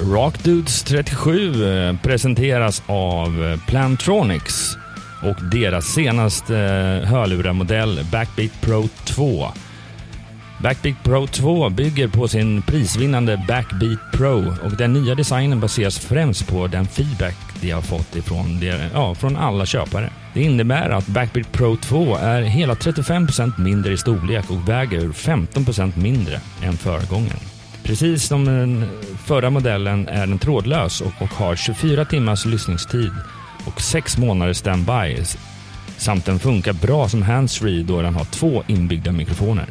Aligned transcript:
Rock 0.00 0.44
Dudes 0.44 0.82
37 0.82 1.64
eh, 1.64 1.96
presenteras 2.02 2.82
av 2.86 3.44
eh, 3.44 3.60
Plantronics 3.66 4.76
och 5.22 5.44
deras 5.50 5.84
senaste 5.84 6.56
eh, 6.56 7.08
hörlurarmodell 7.08 8.06
Backbeat 8.12 8.60
Pro 8.60 8.88
2. 9.04 9.48
Backbeat 10.62 11.02
Pro 11.04 11.26
2 11.26 11.68
bygger 11.68 12.08
på 12.08 12.28
sin 12.28 12.62
prisvinnande 12.62 13.44
Backbeat 13.48 14.12
Pro 14.12 14.54
och 14.64 14.76
den 14.76 14.92
nya 14.92 15.14
designen 15.14 15.60
baseras 15.60 15.98
främst 15.98 16.48
på 16.48 16.66
den 16.66 16.86
feedback 16.86 17.36
de 17.60 17.70
har 17.70 17.82
fått 17.82 18.16
ifrån, 18.16 18.60
ja, 18.94 19.14
från 19.14 19.36
alla 19.36 19.66
köpare. 19.66 20.10
Det 20.34 20.42
innebär 20.42 20.90
att 20.90 21.06
Backbeat 21.06 21.52
Pro 21.52 21.76
2 21.76 22.16
är 22.16 22.42
hela 22.42 22.74
35% 22.74 23.60
mindre 23.60 23.92
i 23.92 23.96
storlek 23.96 24.50
och 24.50 24.68
väger 24.68 25.00
15% 25.00 25.98
mindre 25.98 26.40
än 26.62 26.76
föregångaren. 26.76 27.55
Precis 27.86 28.26
som 28.26 28.44
den 28.44 28.84
förra 29.24 29.50
modellen 29.50 30.08
är 30.08 30.26
den 30.26 30.38
trådlös 30.38 31.00
och, 31.00 31.12
och 31.20 31.28
har 31.28 31.56
24 31.56 32.04
timmars 32.04 32.44
lyssningstid 32.44 33.10
och 33.66 33.80
6 33.80 34.18
månaders 34.18 34.56
standby 34.56 35.24
samt 35.96 36.24
den 36.24 36.38
funkar 36.38 36.72
bra 36.72 37.08
som 37.08 37.22
handsfree 37.22 37.82
då 37.82 38.02
den 38.02 38.14
har 38.14 38.24
två 38.24 38.62
inbyggda 38.66 39.12
mikrofoner. 39.12 39.66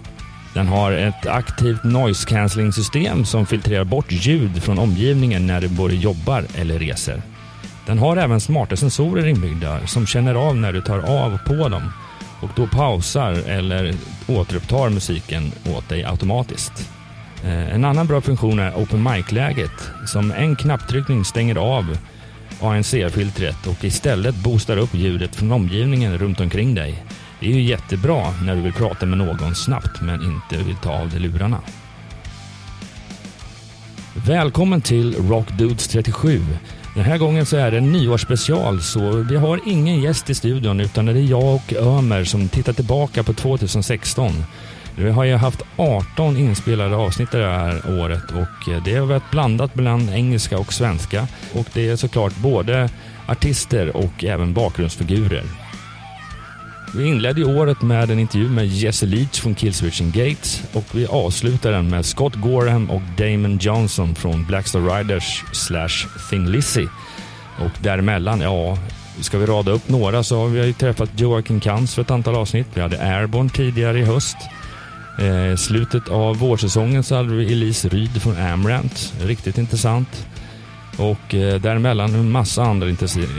Den 0.53 0.67
har 0.67 0.91
ett 0.91 1.27
aktivt 1.27 1.83
noise 1.83 2.27
cancelling 2.29 2.73
system 2.73 3.25
som 3.25 3.45
filtrerar 3.45 3.83
bort 3.83 4.11
ljud 4.11 4.63
från 4.63 4.79
omgivningen 4.79 5.47
när 5.47 5.61
du 5.61 5.67
både 5.67 5.95
jobbar 5.95 6.43
eller 6.55 6.79
reser. 6.79 7.21
Den 7.85 7.99
har 7.99 8.17
även 8.17 8.41
smarta 8.41 8.75
sensorer 8.75 9.27
inbyggda 9.27 9.87
som 9.87 10.07
känner 10.07 10.35
av 10.35 10.55
när 10.55 10.73
du 10.73 10.81
tar 10.81 10.99
av 10.99 11.33
och 11.33 11.45
på 11.45 11.69
dem 11.69 11.91
och 12.41 12.49
då 12.55 12.67
pausar 12.67 13.31
eller 13.31 13.93
återupptar 14.27 14.89
musiken 14.89 15.51
åt 15.77 15.89
dig 15.89 16.03
automatiskt. 16.03 16.94
Eh, 17.45 17.75
en 17.75 17.85
annan 17.85 18.07
bra 18.07 18.21
funktion 18.21 18.59
är 18.59 18.73
Open 18.75 19.03
Mic-läget 19.03 19.91
som 20.05 20.31
en 20.31 20.55
knapptryckning 20.55 21.25
stänger 21.25 21.55
av 21.55 21.97
ANC-filtret 22.61 23.67
och 23.67 23.83
istället 23.83 24.35
boostar 24.35 24.77
upp 24.77 24.93
ljudet 24.93 25.35
från 25.35 25.51
omgivningen 25.51 26.17
runt 26.17 26.39
omkring 26.39 26.75
dig. 26.75 27.03
Det 27.39 27.45
är 27.45 27.51
ju 27.51 27.61
jättebra 27.61 28.31
när 28.43 28.55
du 28.55 28.61
vill 28.61 28.73
prata 28.73 29.05
med 29.05 29.17
någon 29.17 29.55
snabbt 29.55 30.01
men 30.01 30.23
inte 30.23 30.57
vill 30.65 30.75
ta 30.75 30.93
av 30.93 31.09
dig 31.09 31.19
lurarna. 31.19 31.61
Välkommen 34.13 34.81
till 34.81 35.15
Rock 35.29 35.47
Dudes 35.57 35.87
37. 35.87 36.41
Den 36.95 37.03
här 37.03 37.17
gången 37.17 37.45
så 37.45 37.57
är 37.57 37.71
det 37.71 37.77
en 37.77 37.91
nyårsspecial 37.91 38.81
så 38.81 39.11
vi 39.11 39.35
har 39.35 39.59
ingen 39.65 40.01
gäst 40.01 40.29
i 40.29 40.35
studion 40.35 40.79
utan 40.79 41.05
det 41.05 41.11
är 41.11 41.29
jag 41.29 41.53
och 41.53 41.73
Ömer 41.73 42.23
som 42.23 42.47
tittar 42.47 42.73
tillbaka 42.73 43.23
på 43.23 43.33
2016 43.33 44.31
vi 44.97 45.09
har 45.09 45.23
ju 45.23 45.35
haft 45.35 45.61
18 45.77 46.37
inspelade 46.37 46.95
avsnitt 46.95 47.31
det 47.31 47.45
här 47.45 47.99
året 47.99 48.31
och 48.31 48.73
eh, 48.73 48.83
det 48.83 48.95
har 48.95 49.05
varit 49.05 49.31
blandat 49.31 49.75
mellan 49.75 50.09
engelska 50.09 50.57
och 50.57 50.73
svenska. 50.73 51.27
Och 51.53 51.65
det 51.73 51.89
är 51.89 51.95
såklart 51.95 52.35
både 52.35 52.89
artister 53.27 53.97
och 53.97 54.23
även 54.23 54.53
bakgrundsfigurer. 54.53 55.43
Vi 56.95 57.07
inledde 57.07 57.41
ju 57.41 57.57
året 57.59 57.81
med 57.81 58.11
en 58.11 58.19
intervju 58.19 58.49
med 58.49 58.67
Jesse 58.67 59.05
Leach 59.05 59.39
från 59.39 59.55
Killswitch 59.55 60.01
Gates 60.01 60.63
och 60.73 60.85
vi 60.91 61.05
avslutar 61.07 61.71
den 61.71 61.89
med 61.89 62.05
Scott 62.05 62.35
Gorham 62.35 62.89
och 62.89 63.01
Damon 63.17 63.57
Johnson 63.61 64.15
från 64.15 64.45
Blackstar 64.45 64.97
Riders 64.97 65.43
slash 65.53 66.07
Thin 66.29 66.51
Lizzy. 66.51 66.87
Och 67.59 67.71
däremellan, 67.81 68.41
ja, 68.41 68.77
ska 69.21 69.37
vi 69.37 69.45
rada 69.45 69.71
upp 69.71 69.89
några 69.89 70.23
så 70.23 70.39
har 70.39 70.47
vi 70.47 70.65
ju 70.65 70.73
träffat 70.73 71.09
Joakim 71.19 71.59
Kans 71.59 71.95
för 71.95 72.01
ett 72.01 72.11
antal 72.11 72.35
avsnitt. 72.35 72.67
Vi 72.73 72.81
hade 72.81 73.17
Airborne 73.17 73.49
tidigare 73.49 73.99
i 73.99 74.03
höst. 74.03 74.37
Eh, 75.17 75.55
slutet 75.55 76.09
av 76.09 76.37
vårsäsongen 76.37 77.03
så 77.03 77.15
hade 77.15 77.35
vi 77.35 77.51
Elise 77.51 77.89
Ryd 77.89 78.21
från 78.21 78.37
Amrant. 78.37 79.13
Riktigt 79.21 79.57
intressant. 79.57 80.27
Och 80.97 81.35
eh, 81.35 81.61
däremellan 81.61 82.15
en 82.15 82.31
massa 82.31 82.63
andra 82.63 82.89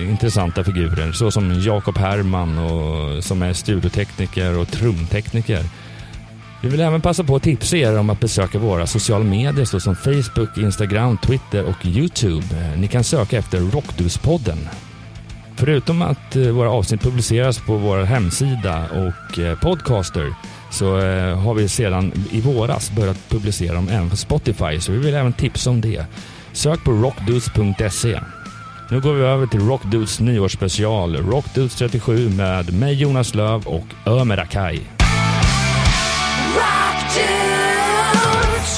intressanta 0.01 0.65
figurer 0.65 1.13
såsom 1.13 1.61
Jakob 1.61 1.99
Herrman 1.99 2.59
och, 2.59 3.25
som 3.25 3.43
är 3.43 3.53
studiotekniker 3.53 4.59
och 4.59 4.69
trumtekniker. 4.69 5.65
Vi 6.63 6.69
vill 6.69 6.81
även 6.81 7.01
passa 7.01 7.25
på 7.25 7.37
att 7.37 7.43
tipsa 7.43 7.77
er 7.77 7.99
om 7.99 8.11
att 8.11 8.21
besöka 8.21 8.59
våra 8.59 8.87
sociala 8.87 9.25
medier 9.25 9.65
såsom 9.65 9.97
Facebook, 9.97 10.59
Instagram, 10.59 11.19
Twitter 11.19 11.65
och 11.65 11.87
Youtube. 11.87 12.47
Eh, 12.53 12.81
ni 12.81 12.89
kan 12.89 13.05
söka 13.05 13.39
efter 13.39 13.59
Rockduspodden. 13.61 14.59
Förutom 15.57 16.03
att 16.03 16.37
eh, 16.37 16.43
våra 16.43 16.71
avsnitt 16.71 17.01
publiceras 17.01 17.59
på 17.59 17.77
vår 17.77 17.99
hemsida 17.99 18.85
och 18.91 19.39
eh, 19.39 19.59
podcaster 19.59 20.35
så 20.71 20.99
eh, 20.99 21.39
har 21.39 21.55
vi 21.55 21.69
sedan 21.69 22.13
i 22.31 22.41
våras 22.41 22.91
börjat 22.91 23.29
publicera 23.29 23.75
dem 23.75 23.89
även 23.89 24.11
på 24.11 24.17
Spotify, 24.17 24.81
så 24.81 24.93
vi 24.93 24.99
vill 24.99 25.15
även 25.15 25.33
tipsa 25.33 25.71
om 25.71 25.81
det. 25.81 26.07
Sök 26.53 26.85
på 26.85 26.91
rockdudes.se. 26.93 28.21
Nu 28.91 29.01
går 29.01 29.13
vi 29.13 29.25
över 29.25 29.47
till 29.47 29.61
Rockdudes 29.61 30.21
nyårsspecial, 30.21 31.17
Rockdudes 31.17 31.75
37 31.75 32.31
med 32.31 32.73
mig 32.73 32.95
Jonas 32.95 33.35
Löv 33.35 33.67
och 33.67 33.85
Ömer 34.07 34.39
Akai. 34.39 34.81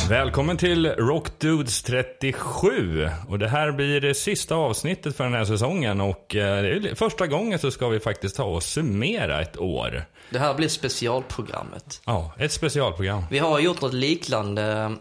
Välkommen 0.08 0.56
till 0.56 0.86
Rockdudes 0.86 1.82
37. 1.82 3.08
Och 3.28 3.38
det 3.38 3.48
här 3.48 3.72
blir 3.72 4.00
det 4.00 4.14
sista 4.14 4.54
avsnittet 4.54 5.16
för 5.16 5.24
den 5.24 5.34
här 5.34 5.44
säsongen. 5.44 6.00
Och 6.00 6.36
eh, 6.36 6.62
det 6.62 6.90
är 6.90 6.94
första 6.94 7.26
gången 7.26 7.58
så 7.58 7.70
ska 7.70 7.88
vi 7.88 8.00
faktiskt 8.00 8.36
ta 8.36 8.44
och 8.44 8.62
summera 8.62 9.40
ett 9.40 9.58
år. 9.58 10.04
Det 10.30 10.38
här 10.38 10.54
blir 10.54 10.68
specialprogrammet. 10.68 12.00
Ja, 12.04 12.32
ett 12.38 12.52
specialprogram. 12.52 13.24
Vi 13.30 13.38
har 13.38 13.58
gjort 13.58 13.80
något 13.80 13.94
liknande 13.94 14.96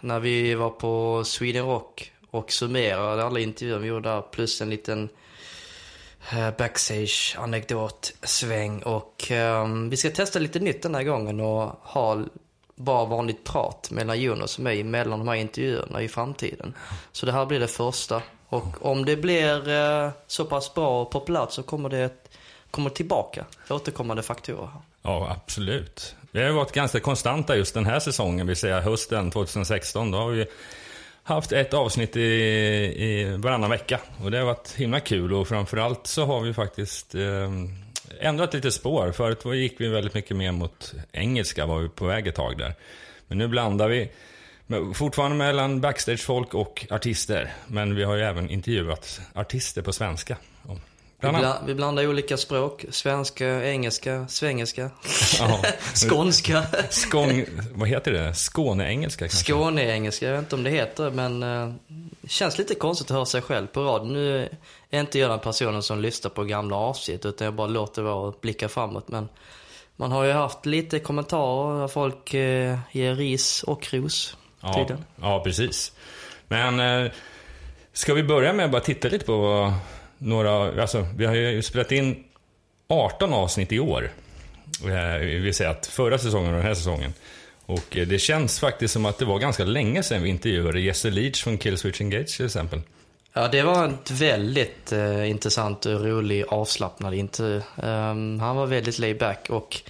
när 0.00 0.20
vi 0.20 0.54
var 0.54 0.70
på 0.70 1.22
Sweden 1.24 1.66
Rock 1.66 2.12
och 2.30 2.52
summerade 2.52 3.24
alla 3.24 3.40
intervjuer 3.40 3.78
vi 3.78 3.88
gjorde 3.88 4.08
där. 4.08 4.22
Plus 4.22 4.60
en 4.60 4.70
liten 4.70 5.08
eh, 6.32 6.50
backstage 6.58 7.36
anekdot 7.38 8.12
sväng 8.22 8.82
och 8.82 9.30
um, 9.30 9.90
vi 9.90 9.96
ska 9.96 10.10
testa 10.10 10.38
lite 10.38 10.60
nytt 10.60 10.82
den 10.82 10.94
här 10.94 11.02
gången 11.02 11.40
och 11.40 11.72
ha 11.82 12.24
bara 12.74 13.04
vanligt 13.04 13.44
prat 13.44 13.88
mellan 13.90 14.20
Jonas 14.20 14.58
och 14.58 14.64
mig 14.64 14.84
mellan 14.84 15.18
de 15.18 15.28
här 15.28 15.34
intervjuerna 15.34 16.02
i 16.02 16.08
framtiden. 16.08 16.74
Så 17.12 17.26
det 17.26 17.32
här 17.32 17.46
blir 17.46 17.60
det 17.60 17.68
första. 17.68 18.22
Och 18.48 18.86
om 18.86 19.04
det 19.04 19.16
blir 19.16 19.68
eh, 19.68 20.10
så 20.26 20.44
pass 20.44 20.74
bra 20.74 21.02
och 21.02 21.10
populärt 21.10 21.52
så 21.52 21.62
kommer 21.62 21.88
det 21.88 22.27
kommer 22.70 22.90
tillbaka 22.90 23.44
återkommande 23.68 24.22
faktorer. 24.22 24.68
Ja, 25.02 25.36
absolut. 25.36 26.14
Vi 26.30 26.42
har 26.42 26.50
varit 26.50 26.72
ganska 26.72 27.00
konstanta 27.00 27.56
just 27.56 27.74
den 27.74 27.86
här 27.86 28.00
säsongen, 28.00 28.46
vill 28.46 28.56
säga 28.56 28.80
hösten 28.80 29.30
2016. 29.30 30.10
Då 30.10 30.18
har 30.18 30.30
vi 30.30 30.46
haft 31.22 31.52
ett 31.52 31.74
avsnitt 31.74 32.16
i, 32.16 32.20
i 32.20 33.36
varannan 33.38 33.70
vecka. 33.70 34.00
Och 34.24 34.30
det 34.30 34.38
har 34.38 34.44
varit 34.44 34.72
himla 34.76 35.00
kul 35.00 35.34
och 35.34 35.48
framförallt 35.48 36.06
så 36.06 36.24
har 36.24 36.40
vi 36.40 36.54
faktiskt 36.54 37.14
eh, 37.14 37.52
ändrat 38.20 38.54
lite 38.54 38.70
spår. 38.70 39.12
Förut 39.12 39.44
gick 39.44 39.80
vi 39.80 39.88
väldigt 39.88 40.14
mycket 40.14 40.36
mer 40.36 40.52
mot 40.52 40.94
engelska, 41.12 41.66
var 41.66 41.78
vi 41.78 41.88
på 41.88 42.06
väg 42.06 42.26
ett 42.26 42.34
tag 42.34 42.58
där. 42.58 42.74
Men 43.28 43.38
nu 43.38 43.48
blandar 43.48 43.88
vi 43.88 44.10
fortfarande 44.94 45.36
mellan 45.36 45.80
backstagefolk 45.80 46.54
och 46.54 46.86
artister. 46.90 47.52
Men 47.66 47.94
vi 47.94 48.04
har 48.04 48.14
ju 48.14 48.22
även 48.22 48.50
intervjuat 48.50 49.20
artister 49.34 49.82
på 49.82 49.92
svenska. 49.92 50.36
Vi, 51.20 51.28
bla, 51.28 51.58
vi, 51.66 51.74
blandar 51.74 52.06
olika 52.06 52.36
språk. 52.36 52.84
Svenska, 52.90 53.64
engelska, 53.64 54.28
svengelska, 54.28 54.90
skånska. 56.08 56.62
Skång, 56.90 57.44
vad 57.72 57.88
heter 57.88 58.12
det? 58.12 58.34
Skåneengelska 58.34 59.28
kanske? 59.28 59.52
Skåneengelska, 59.52 60.26
jag 60.26 60.32
vet 60.32 60.42
inte 60.42 60.54
om 60.54 60.64
det 60.64 60.70
heter 60.70 61.10
men 61.10 61.42
uh, 61.42 61.74
känns 62.26 62.58
lite 62.58 62.74
konstigt 62.74 63.10
att 63.10 63.14
höra 63.14 63.26
sig 63.26 63.42
själv 63.42 63.66
på 63.66 63.80
rad. 63.80 64.06
Nu 64.06 64.48
är 64.90 65.00
inte 65.00 65.18
jag 65.18 65.30
den 65.30 65.38
personen 65.38 65.82
som 65.82 66.00
lyssnar 66.00 66.30
på 66.30 66.44
gamla 66.44 66.76
avsnitt 66.76 67.26
utan 67.26 67.44
jag 67.44 67.54
bara 67.54 67.66
låter 67.66 68.02
vara 68.02 68.14
och 68.14 68.38
blicka 68.40 68.68
framåt. 68.68 69.08
Men 69.08 69.28
man 69.96 70.12
har 70.12 70.24
ju 70.24 70.32
haft 70.32 70.66
lite 70.66 70.98
kommentarer 70.98 71.80
där 71.80 71.88
folk 71.88 72.34
uh, 72.34 72.78
ger 72.92 73.14
ris 73.14 73.62
och 73.62 73.94
ros. 73.94 74.36
Ja, 74.60 74.86
ja, 75.20 75.40
precis. 75.44 75.92
Men 76.48 76.80
uh, 76.80 77.10
ska 77.92 78.14
vi 78.14 78.22
börja 78.22 78.52
med 78.52 78.64
att 78.64 78.72
bara 78.72 78.82
titta 78.82 79.08
lite 79.08 79.24
på 79.24 79.72
några, 80.18 80.82
alltså 80.82 81.06
vi 81.16 81.26
har 81.26 81.34
ju 81.34 81.62
spelat 81.62 81.92
in 81.92 82.24
18 82.88 83.32
avsnitt 83.32 83.72
i 83.72 83.78
år. 83.78 84.10
Eh, 84.84 85.18
vi 85.20 85.38
vill 85.38 85.54
säga 85.54 85.70
att 85.70 85.86
förra 85.86 86.18
säsongen 86.18 86.48
och 86.48 86.56
den 86.56 86.66
här 86.66 86.74
säsongen. 86.74 87.14
Och 87.66 87.96
eh, 87.96 88.06
det 88.06 88.18
känns 88.18 88.60
faktiskt 88.60 88.92
som 88.92 89.06
att 89.06 89.18
det 89.18 89.24
var 89.24 89.38
ganska 89.38 89.64
länge 89.64 90.02
sedan 90.02 90.22
vi 90.22 90.28
intervjuade 90.28 90.80
Jesse 90.80 91.10
Leach 91.10 91.42
från 91.42 91.58
Killswitch 91.58 92.00
Engage 92.00 92.36
till 92.36 92.46
exempel. 92.46 92.80
Ja, 93.32 93.48
det 93.48 93.62
var 93.62 93.88
ett 93.88 94.10
väldigt 94.10 94.92
eh, 94.92 95.30
intressant 95.30 95.86
och 95.86 96.04
rolig 96.04 96.44
avslappnad 96.48 97.14
intervju. 97.14 97.62
Um, 97.76 98.40
han 98.40 98.56
var 98.56 98.66
väldigt 98.66 98.98
laid 98.98 99.18
back 99.18 99.46
och 99.50 99.80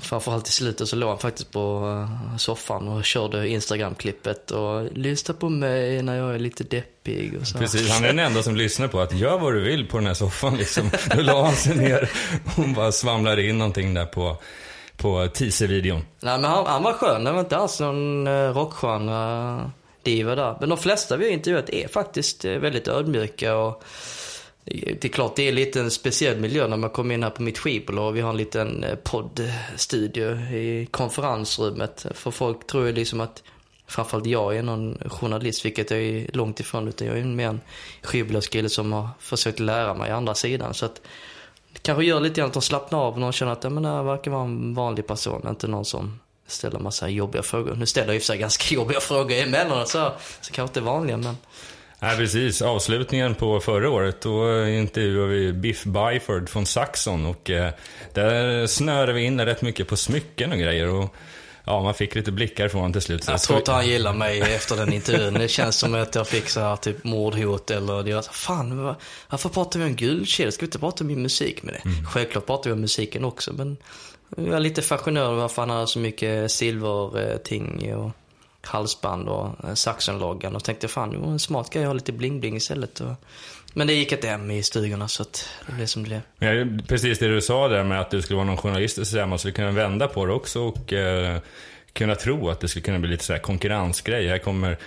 framförallt 0.00 0.48
i 0.48 0.52
slutet 0.52 0.88
så 0.88 0.96
låg 0.96 1.08
han 1.08 1.18
faktiskt 1.18 1.52
på 1.52 1.88
eh, 2.32 2.36
soffan 2.36 2.88
och 2.88 3.04
körde 3.04 3.48
Instagram-klippet 3.48 4.50
och 4.50 4.92
lyssnade 4.92 5.40
på 5.40 5.48
mig 5.48 6.02
när 6.02 6.16
jag 6.16 6.34
är 6.34 6.38
lite 6.38 6.64
deppig 6.64 7.38
och 7.40 7.46
så. 7.46 7.58
Precis, 7.58 7.90
han 7.90 8.04
är 8.04 8.08
den 8.08 8.18
enda 8.18 8.42
som 8.42 8.56
lyssnar 8.56 8.88
på 8.88 9.00
att 9.00 9.14
gör 9.14 9.38
vad 9.38 9.52
du 9.52 9.60
vill 9.60 9.88
på 9.88 9.96
den 9.96 10.06
här 10.06 10.14
soffan 10.14 10.56
liksom. 10.56 10.90
Då 11.14 11.22
la 11.22 11.44
han 11.44 11.56
sig 11.56 11.76
ner 11.76 12.10
och 12.56 12.68
bara 12.68 12.92
svamlade 12.92 13.42
in 13.42 13.58
någonting 13.58 13.94
där 13.94 14.06
på, 14.06 14.36
på 14.96 15.28
teaser-videon. 15.34 16.04
Nej 16.20 16.38
men 16.38 16.50
han, 16.50 16.66
han 16.66 16.82
var 16.82 16.92
skön, 16.92 17.24
det 17.24 17.32
var 17.32 17.40
inte 17.40 17.56
alls 17.56 17.80
någon 17.80 18.26
uh, 18.26 18.54
rockstjärna 18.54 19.70
diva 20.02 20.34
där. 20.34 20.56
Men 20.60 20.68
de 20.68 20.78
flesta 20.78 21.16
vi 21.16 21.24
har 21.24 21.32
intervjuat 21.32 21.70
är 21.70 21.88
faktiskt 21.88 22.44
uh, 22.44 22.58
väldigt 22.58 22.88
ödmjuka 22.88 23.56
och 23.56 23.82
det 24.66 25.04
är 25.04 25.08
klart, 25.08 25.36
det 25.36 25.48
är 25.48 25.52
lite 25.52 25.80
en 25.80 25.90
speciell 25.90 26.40
miljö 26.40 26.68
när 26.68 26.76
man 26.76 26.90
kommer 26.90 27.14
in 27.14 27.22
här 27.22 27.30
på 27.30 27.42
mitt 27.42 27.58
skivbolag. 27.58 28.12
Vi 28.12 28.20
har 28.20 28.30
en 28.30 28.36
liten 28.36 28.84
eh, 28.84 28.94
poddstudio 28.94 30.36
i 30.36 30.88
konferensrummet. 30.90 32.06
För 32.14 32.30
folk 32.30 32.66
tror 32.66 32.86
ju 32.86 32.92
liksom 32.92 33.20
att 33.20 33.42
framförallt 33.86 34.26
jag 34.26 34.56
är 34.56 34.62
någon 34.62 34.98
journalist, 35.06 35.64
vilket 35.64 35.90
jag 35.90 36.00
är 36.00 36.30
långt 36.32 36.60
ifrån. 36.60 36.88
Utan 36.88 37.06
jag 37.06 37.18
är 37.18 37.24
mer 37.24 37.48
en 37.48 37.60
skivbolagskille 38.02 38.68
som 38.68 38.92
har 38.92 39.08
försökt 39.20 39.60
lära 39.60 39.94
mig 39.94 40.10
andra 40.10 40.34
sidan. 40.34 40.74
Så 40.74 40.86
att 40.86 41.00
det 41.72 41.82
kanske 41.82 42.04
gör 42.04 42.20
lite 42.20 42.40
grann 42.40 42.48
att 42.48 42.54
de 42.54 42.62
slappnar 42.62 42.98
av 42.98 43.18
när 43.18 43.26
de 43.26 43.32
känner 43.32 43.52
att 43.52 43.64
ja, 43.64 43.70
men 43.70 43.82
det 43.82 43.88
här 43.88 44.02
verkar 44.02 44.30
vara 44.30 44.44
en 44.44 44.74
vanlig 44.74 45.06
person, 45.06 45.46
inte 45.48 45.68
någon 45.68 45.84
som 45.84 46.20
ställer 46.46 46.78
massa 46.78 47.08
jobbiga 47.08 47.42
frågor. 47.42 47.74
Nu 47.74 47.86
ställer 47.86 48.08
jag 48.08 48.14
i 48.14 48.18
och 48.18 48.22
för 48.22 48.26
sig 48.26 48.38
ganska 48.38 48.74
jobbiga 48.74 49.00
frågor 49.00 49.36
emellanåt. 49.36 49.88
så, 49.88 50.12
så 50.40 50.52
kanske 50.52 50.70
inte 50.70 50.80
vanliga 50.80 51.16
men 51.16 51.36
Nej, 52.00 52.16
precis. 52.16 52.62
Avslutningen 52.62 53.34
på 53.34 53.60
förra 53.60 53.90
året, 53.90 54.20
då 54.20 54.66
intervjuade 54.66 55.32
vi 55.32 55.52
Biff 55.52 55.84
Byford 55.84 56.48
från 56.48 56.66
Saxon 56.66 57.26
och 57.26 57.50
eh, 57.50 57.72
där 58.12 58.66
snörde 58.66 59.12
vi 59.12 59.22
in 59.22 59.40
rätt 59.40 59.62
mycket 59.62 59.88
på 59.88 59.96
smycken 59.96 60.52
och 60.52 60.58
grejer. 60.58 60.88
Och, 60.88 61.14
ja, 61.64 61.82
man 61.82 61.94
fick 61.94 62.14
lite 62.14 62.32
blickar 62.32 62.68
från 62.68 62.80
honom 62.80 62.92
till 62.92 63.02
slut. 63.02 63.24
Jag 63.28 63.40
tror 63.40 63.58
inte 63.58 63.72
han 63.72 63.88
gillar 63.88 64.12
mig 64.12 64.40
efter 64.40 64.76
den 64.76 64.92
intervjun. 64.92 65.34
Det 65.34 65.48
känns 65.48 65.76
som 65.76 65.94
att 65.94 66.14
jag 66.14 66.28
fick 66.28 66.48
så 66.48 66.60
här, 66.60 66.76
typ 66.76 67.04
mordhot 67.04 67.70
eller 67.70 68.02
det 68.02 68.14
var 68.14 68.22
så, 68.22 68.32
fan, 68.32 68.94
varför 69.28 69.48
pratar 69.48 69.80
vi 69.80 69.86
om 69.86 69.96
guldkedjor? 69.96 70.50
Ska 70.50 70.60
vi 70.60 70.66
inte 70.66 70.78
prata 70.78 71.04
om 71.04 71.22
musik 71.22 71.62
med 71.62 71.74
det? 71.74 71.88
Mm. 71.88 72.06
Självklart 72.06 72.46
pratar 72.46 72.70
vi 72.70 72.74
om 72.74 72.80
musiken 72.80 73.24
också, 73.24 73.52
men 73.52 73.76
jag 74.36 74.54
är 74.54 74.60
lite 74.60 74.82
fascinerad 74.82 75.36
varför 75.36 75.62
han 75.62 75.70
har 75.70 75.86
så 75.86 75.98
mycket 75.98 76.50
silverting 76.50 77.94
och 77.94 78.10
halsband 78.66 79.28
och 79.28 79.64
eh, 79.64 79.74
Saxon-loggan 79.74 80.56
och 80.56 80.64
tänkte 80.64 80.88
fan 80.88 81.10
det 81.10 81.18
var 81.18 81.28
en 81.28 81.38
smart 81.38 81.70
grej 81.70 81.82
att 81.82 81.88
ha 81.88 81.94
lite 81.94 82.12
bling-bling 82.12 82.56
istället. 82.56 83.00
Och... 83.00 83.12
Men 83.74 83.86
det 83.86 83.92
gick 83.92 84.12
ett 84.12 84.24
hem 84.24 84.50
i 84.50 84.62
stugorna 84.62 85.08
så 85.08 85.22
att 85.22 85.48
det 85.66 85.72
blev 85.72 85.86
som 85.86 86.02
det 86.02 86.08
blev. 86.08 86.20
Ja, 86.50 86.66
precis 86.88 87.18
det 87.18 87.28
du 87.28 87.40
sa 87.40 87.68
där 87.68 87.84
med 87.84 88.00
att 88.00 88.10
du 88.10 88.22
skulle 88.22 88.36
vara 88.36 88.46
någon 88.46 88.56
journalist 88.56 88.98
och 88.98 89.06
sådär, 89.06 89.26
man 89.26 89.38
skulle 89.38 89.54
kunna 89.54 89.70
vända 89.70 90.08
på 90.08 90.26
det 90.26 90.32
också 90.32 90.62
och 90.62 90.92
eh, 90.92 91.38
kunna 91.92 92.14
tro 92.14 92.50
att 92.50 92.60
det 92.60 92.68
skulle 92.68 92.82
kunna 92.82 92.98
bli 92.98 93.10
lite 93.10 93.24
så 93.24 93.32
här 93.32 93.40
konkurrensgrej. 93.40 94.28
Här 94.28 94.38
kommer 94.38 94.78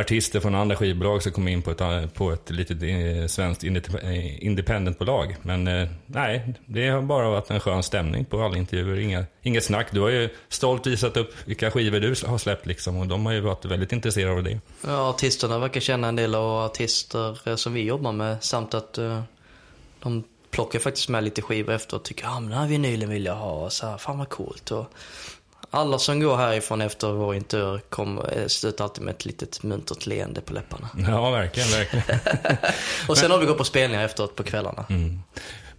artister 0.00 0.40
från 0.40 0.54
andra 0.54 0.76
skivbolag 0.76 1.22
som 1.22 1.32
kom 1.32 1.48
in 1.48 1.62
på 1.62 1.70
ett, 1.70 1.80
eh, 1.80 2.06
på 2.06 2.32
ett 2.32 2.50
litet 2.50 2.82
eh, 2.82 3.26
svenskt 3.26 3.64
eh, 3.64 4.46
independentbolag. 4.46 5.36
Men 5.42 5.88
nej, 6.06 6.54
det 6.66 6.88
har 6.88 7.02
bara 7.02 7.30
varit 7.30 7.50
en 7.50 7.60
skön 7.60 7.82
stämning 7.82 8.24
på 8.24 8.42
alla 8.42 8.56
intervjuer. 8.56 8.98
Inga, 8.98 9.24
inget 9.42 9.64
snack. 9.64 9.86
Du 9.90 10.00
har 10.00 10.08
ju 10.08 10.28
stolt 10.48 10.86
visat 10.86 11.16
upp 11.16 11.34
vilka 11.44 11.70
skivor 11.70 12.00
du 12.00 12.14
har 12.26 12.38
släppt 12.38 12.66
liksom 12.66 12.96
och 12.96 13.06
de 13.06 13.26
har 13.26 13.32
ju 13.32 13.40
varit 13.40 13.64
väldigt 13.64 13.92
intresserade 13.92 14.36
av 14.36 14.42
det. 14.42 14.60
Ja, 14.86 15.08
artisterna 15.08 15.58
verkar 15.58 15.80
känna 15.80 16.08
en 16.08 16.16
del 16.16 16.34
av 16.34 16.64
artister 16.64 17.56
som 17.56 17.72
vi 17.72 17.82
jobbar 17.82 18.12
med 18.12 18.42
samt 18.42 18.74
att 18.74 18.98
uh, 18.98 19.22
de 20.02 20.24
plockar 20.50 20.78
faktiskt 20.78 21.08
med 21.08 21.24
lite 21.24 21.42
skivor 21.42 21.72
efter 21.72 21.96
och 21.96 22.02
tycker, 22.02 22.26
att 22.26 22.32
ah, 22.32 22.40
men 22.40 22.50
den 22.50 22.58
här 22.58 22.68
vinylen 22.68 23.10
vill 23.10 23.24
jag 23.24 23.34
ha. 23.34 23.70
Så 23.70 23.86
här, 23.86 23.98
fan 23.98 24.18
vad 24.18 24.28
coolt. 24.28 24.70
Och, 24.70 24.86
alla 25.70 25.98
som 25.98 26.20
går 26.20 26.36
härifrån 26.36 26.80
efter 26.80 27.08
vår 27.08 27.34
intervju 27.34 27.80
kommer, 27.88 28.38
eh, 28.38 28.46
slutar 28.46 28.84
alltid 28.84 29.04
med 29.04 29.14
ett 29.14 29.24
litet 29.24 29.62
muntert 29.62 30.06
leende 30.06 30.40
på 30.40 30.52
läpparna. 30.52 30.88
Ja, 31.08 31.30
verkligen, 31.30 31.68
verkligen. 31.68 32.04
och 33.08 33.18
sen 33.18 33.30
har 33.30 33.38
vi 33.38 33.46
gått 33.46 33.58
på 33.58 33.64
spelningar 33.64 34.04
efteråt 34.04 34.36
på 34.36 34.42
kvällarna. 34.42 34.84
Mm. 34.90 35.20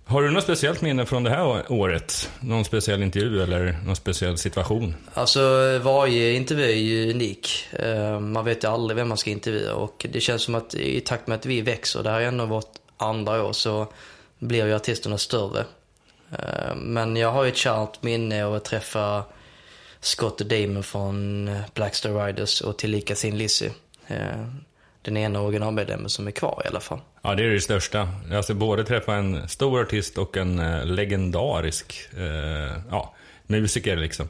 Har 0.09 0.21
du 0.21 0.31
något 0.31 0.43
speciellt 0.43 0.81
minne 0.81 1.05
från 1.05 1.23
det 1.23 1.29
här 1.29 1.71
året? 1.71 2.31
Någon 2.39 2.65
speciell 2.65 3.03
intervju 3.03 3.43
eller 3.43 3.77
någon 3.85 3.95
speciell 3.95 4.37
situation? 4.37 4.95
Alltså 5.13 5.39
varje 5.83 6.33
intervju 6.33 6.65
är 6.65 6.75
ju 6.75 7.11
unik. 7.11 7.67
Eh, 7.71 8.19
man 8.19 8.45
vet 8.45 8.63
ju 8.63 8.67
aldrig 8.67 8.95
vem 8.95 9.07
man 9.07 9.17
ska 9.17 9.29
intervjua 9.29 9.73
och 9.73 10.05
det 10.09 10.19
känns 10.19 10.41
som 10.41 10.55
att 10.55 10.75
i 10.75 11.01
takt 11.01 11.27
med 11.27 11.35
att 11.35 11.45
vi 11.45 11.61
växer, 11.61 12.03
det 12.03 12.09
här 12.09 12.21
är 12.21 12.27
ändå 12.27 12.45
vårt 12.45 12.71
andra 12.97 13.43
år, 13.43 13.53
så 13.53 13.87
blir 14.39 14.65
ju 14.65 14.75
artisterna 14.75 15.17
större. 15.17 15.65
Eh, 16.31 16.75
men 16.75 17.15
jag 17.15 17.31
har 17.31 17.43
ju 17.43 17.49
ett 17.49 17.57
kärt 17.57 18.03
minne 18.03 18.45
av 18.45 18.53
att 18.53 18.65
träffa 18.65 19.23
Scott 20.01 20.37
Damon 20.37 20.83
från 20.83 21.47
eh, 21.47 21.61
Blackstar 21.73 22.25
Riders 22.25 22.61
och 22.61 22.77
tillika 22.77 23.15
sin 23.15 23.37
Lizzy. 23.37 23.69
Eh, 24.07 24.45
den 25.01 25.17
ena 25.17 25.41
originalmedlemmen 25.41 26.09
som 26.09 26.27
är 26.27 26.31
kvar 26.31 26.61
i 26.65 26.67
alla 26.67 26.79
fall. 26.79 26.99
Ja, 27.21 27.35
det 27.35 27.43
är 27.43 27.47
det 27.47 27.61
största. 27.61 28.09
Alltså 28.33 28.53
både 28.53 28.83
träffa 28.83 29.15
en 29.15 29.49
stor 29.49 29.81
artist 29.81 30.17
och 30.17 30.37
en 30.37 30.59
eh, 30.59 30.85
legendarisk 30.85 32.09
eh, 32.17 32.77
ja, 32.89 33.15
musiker 33.47 33.97
liksom. 33.97 34.29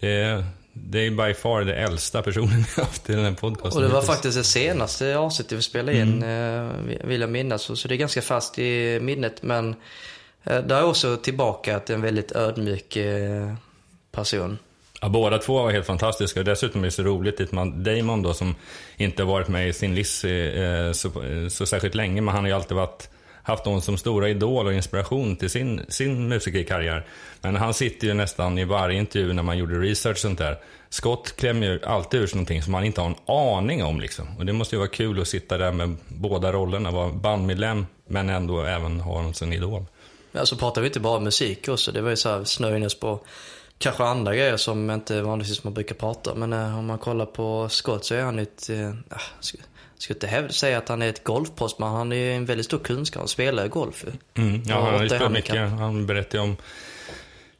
Det 0.00 0.12
är, 0.12 0.44
det 0.72 0.98
är 0.98 1.10
by 1.10 1.34
far 1.34 1.64
det 1.64 1.74
äldsta 1.74 2.22
personen 2.22 2.64
jag 2.76 2.84
haft 2.84 3.10
i 3.10 3.12
den 3.12 3.24
här 3.24 3.32
podcasten. 3.32 3.82
Och 3.82 3.88
det 3.88 3.94
var 3.94 4.02
faktiskt 4.02 4.38
det 4.38 4.44
senaste 4.44 5.18
avsnittet 5.18 5.58
vi 5.58 5.62
spelade 5.62 5.98
in, 5.98 6.22
mm. 6.22 6.90
eh, 6.90 7.06
vill 7.06 7.20
jag 7.20 7.30
minnas. 7.30 7.80
Så 7.80 7.88
det 7.88 7.94
är 7.94 7.96
ganska 7.96 8.22
fast 8.22 8.58
i 8.58 9.00
minnet. 9.00 9.42
Men 9.42 9.74
eh, 10.44 10.58
det 10.62 10.74
är 10.74 10.84
också 10.84 11.16
tillbaka 11.16 11.80
till 11.80 11.94
en 11.94 12.00
väldigt 12.00 12.32
ödmjuk 12.32 12.96
eh, 12.96 13.54
person. 14.12 14.58
Ja, 15.00 15.08
båda 15.08 15.38
två 15.38 15.62
var 15.62 15.70
helt 15.70 15.86
fantastiska. 15.86 16.40
och 16.40 16.46
Dessutom 16.46 16.80
är 16.80 16.84
det 16.84 16.90
så 16.90 17.02
roligt 17.02 17.40
att 17.40 17.52
man, 17.52 17.84
Damon 17.84 18.22
då, 18.22 18.34
som 18.34 18.54
inte 18.96 19.22
har 19.22 19.30
varit 19.30 19.48
med 19.48 19.68
i 19.68 19.72
sin 19.72 19.94
Lizzy 19.94 20.48
eh, 20.48 20.92
så, 20.92 21.10
så 21.50 21.66
särskilt 21.66 21.94
länge, 21.94 22.20
men 22.20 22.34
han 22.34 22.44
har 22.44 22.48
ju 22.48 22.54
alltid 22.54 22.76
varit, 22.76 23.08
haft 23.42 23.64
någon 23.64 23.82
som 23.82 23.98
stora 23.98 24.28
idol 24.28 24.66
och 24.66 24.72
inspiration 24.72 25.36
till 25.36 25.50
sin, 25.50 25.80
sin 25.88 26.28
musikerkarriär. 26.28 27.06
Men 27.40 27.56
han 27.56 27.74
sitter 27.74 28.06
ju 28.06 28.14
nästan 28.14 28.58
i 28.58 28.64
varje 28.64 28.98
intervju 28.98 29.32
när 29.32 29.42
man 29.42 29.58
gjorde 29.58 29.78
research 29.78 30.14
och 30.14 30.18
sånt 30.18 30.38
där. 30.38 30.58
Scott 30.88 31.36
klämmer 31.36 31.66
ju 31.66 31.84
alltid 31.84 32.20
ur 32.20 32.26
sig 32.26 32.36
någonting 32.36 32.62
som 32.62 32.72
man 32.72 32.84
inte 32.84 33.00
har 33.00 33.08
en 33.08 33.34
aning 33.34 33.84
om 33.84 34.00
liksom. 34.00 34.36
Och 34.38 34.46
det 34.46 34.52
måste 34.52 34.74
ju 34.74 34.78
vara 34.78 34.88
kul 34.88 35.20
att 35.20 35.28
sitta 35.28 35.58
där 35.58 35.72
med 35.72 35.96
båda 36.08 36.52
rollerna, 36.52 36.90
vara 36.90 37.12
bandmedlem 37.12 37.86
men 38.08 38.30
ändå 38.30 38.62
även 38.62 39.00
ha 39.00 39.12
honom 39.12 39.34
som 39.34 39.52
idol. 39.52 39.80
Ja, 39.82 39.86
så 40.32 40.40
alltså, 40.40 40.56
pratar 40.56 40.80
vi 40.80 40.86
inte 40.86 41.00
bara 41.00 41.20
musik 41.20 41.68
också. 41.68 41.92
Det 41.92 42.00
var 42.00 42.10
ju 42.10 42.16
så 42.16 42.28
här 42.28 42.44
snöjnes 42.44 43.00
på 43.00 43.20
kanske 43.78 44.04
andra 44.04 44.34
grejer 44.34 44.56
som 44.56 44.90
inte 44.90 45.22
vanligtvis 45.22 45.64
man 45.64 45.74
brukar 45.74 45.94
prata 45.94 46.34
Men 46.34 46.52
eh, 46.52 46.78
om 46.78 46.86
man 46.86 46.98
kollar 46.98 47.26
på 47.26 47.68
Scott 47.68 48.04
så 48.04 48.14
är 48.14 48.22
han 48.22 48.38
ett, 48.38 48.70
eh, 48.70 48.94
ska, 49.40 49.58
ska 49.98 50.14
inte 50.14 50.26
hävda, 50.26 50.52
säga 50.52 50.78
att 50.78 50.88
han 50.88 51.02
är 51.02 51.08
ett 51.08 51.24
golfproffs, 51.24 51.78
men 51.78 51.88
han 51.88 52.12
är 52.12 52.36
en 52.36 52.44
väldigt 52.44 52.66
stor 52.66 52.78
kunskap. 52.78 53.20
Han 53.20 53.28
spelar 53.28 53.68
golf. 53.68 54.04
Mm, 54.34 54.62
ja, 54.66 54.74
han 54.74 54.94
har 54.94 55.02
ju 55.02 55.08
spelat 55.08 55.32
mycket. 55.32 55.70
Han 55.70 56.06
berättar 56.06 56.38
om 56.38 56.56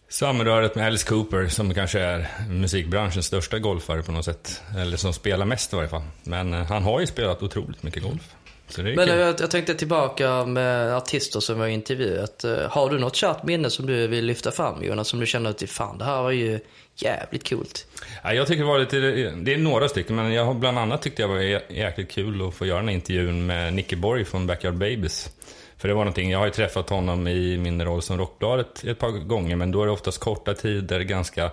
samröret 0.09 0.75
med 0.75 0.87
Alice 0.87 1.07
Cooper 1.07 1.49
som 1.49 1.75
kanske 1.75 2.01
är 2.01 2.29
musikbranschens 2.49 3.27
största 3.27 3.59
golfare 3.59 4.03
på 4.03 4.13
något 4.13 4.25
sätt. 4.25 4.63
Eller 4.79 4.97
som 4.97 5.13
spelar 5.13 5.47
mest 5.47 5.73
i 5.73 5.77
varje 5.77 5.89
fall. 5.89 6.03
Men 6.23 6.55
eh, 6.55 6.65
han 6.65 6.83
har 6.83 7.01
ju 7.01 7.07
spelat 7.07 7.43
otroligt 7.43 7.83
mycket 7.83 8.03
golf. 8.03 8.35
Men 8.77 9.09
jag, 9.09 9.41
jag, 9.41 9.51
tänkte 9.51 9.75
tillbaka 9.75 10.45
med 10.45 10.97
artister 10.97 11.41
som 11.41 11.55
vi 11.55 11.61
har 11.61 11.69
intervjuat. 11.69 12.45
Eh, 12.45 12.71
har 12.71 12.91
du 12.91 12.99
något 12.99 13.17
kärt 13.17 13.43
minne 13.43 13.71
som 13.71 13.87
du 13.87 14.07
vill 14.07 14.25
lyfta 14.25 14.51
fram 14.51 14.85
Jonas? 14.85 15.09
Som 15.09 15.21
du 15.21 15.27
känner 15.27 15.51
att 15.51 15.71
fan 15.71 15.99
det 15.99 16.05
här 16.05 16.23
var 16.23 16.31
ju 16.31 16.61
jävligt 16.97 17.49
coolt. 17.49 17.87
Ja, 18.25 18.33
jag 18.33 18.47
tycker 18.47 18.63
det 18.63 18.69
var 18.69 18.79
lite, 18.79 18.97
det 19.37 19.55
är 19.55 19.59
några 19.59 19.89
stycken, 19.89 20.17
men 20.17 20.33
jag 20.33 20.45
har 20.45 20.55
bland 20.55 20.79
annat 20.79 21.03
tyckte 21.03 21.23
jag 21.23 21.29
var 21.29 21.39
jäkligt 21.73 22.11
kul 22.11 22.49
att 22.49 22.55
få 22.55 22.67
göra 22.67 22.79
den 22.79 22.89
här 22.89 22.95
intervjun 22.95 23.47
med 23.47 23.75
Nicky 23.75 23.97
Borg 23.97 24.25
från 24.25 24.47
Backyard 24.47 24.75
Babies. 24.75 25.31
För 25.77 25.89
det 25.89 25.95
var 25.95 26.05
någonting, 26.05 26.31
jag 26.31 26.39
har 26.39 26.47
ju 26.47 26.53
träffat 26.53 26.91
honom 26.91 27.29
i 27.29 27.59
min 27.59 27.85
roll 27.85 28.03
som 28.03 28.19
Rockbladet 28.19 28.85
ett 28.85 28.99
par 28.99 29.11
gånger, 29.11 29.57
men 29.57 29.71
då 29.71 29.83
är 29.83 29.87
det 29.87 29.93
oftast 29.93 30.19
korta 30.19 30.55
tider, 30.55 31.01
ganska, 31.01 31.45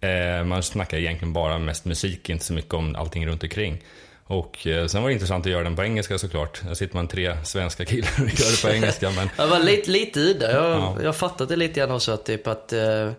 eh, 0.00 0.44
man 0.44 0.62
snackar 0.62 0.98
egentligen 0.98 1.32
bara 1.32 1.58
mest 1.58 1.84
musik, 1.84 2.28
inte 2.28 2.44
så 2.44 2.52
mycket 2.52 2.74
om 2.74 2.96
allting 2.96 3.26
runt 3.26 3.42
omkring. 3.42 3.82
Och 4.30 4.66
eh, 4.66 4.86
sen 4.86 5.02
var 5.02 5.08
det 5.08 5.12
intressant 5.12 5.46
att 5.46 5.52
göra 5.52 5.64
den 5.64 5.76
på 5.76 5.82
engelska 5.82 6.18
såklart. 6.18 6.62
Där 6.66 6.74
sitter 6.74 6.94
man 6.94 7.08
tre 7.08 7.36
svenska 7.44 7.84
killar 7.84 8.10
och 8.14 8.20
gör 8.20 8.50
det 8.50 8.62
på 8.62 8.68
engelska. 8.68 9.10
Men... 9.10 9.30
jag 9.38 9.48
var 9.48 9.58
lite, 9.60 9.90
lite 9.90 10.20
udda. 10.20 10.52
Jag, 10.52 10.64
ja. 10.64 10.96
jag 11.02 11.16
fattat 11.16 11.48
det 11.48 11.56
lite 11.56 11.80
grann 11.80 11.90
också 11.90 12.12
att 12.12 12.24
typ 12.24 12.46
att 12.46 12.72
eh, 12.72 13.12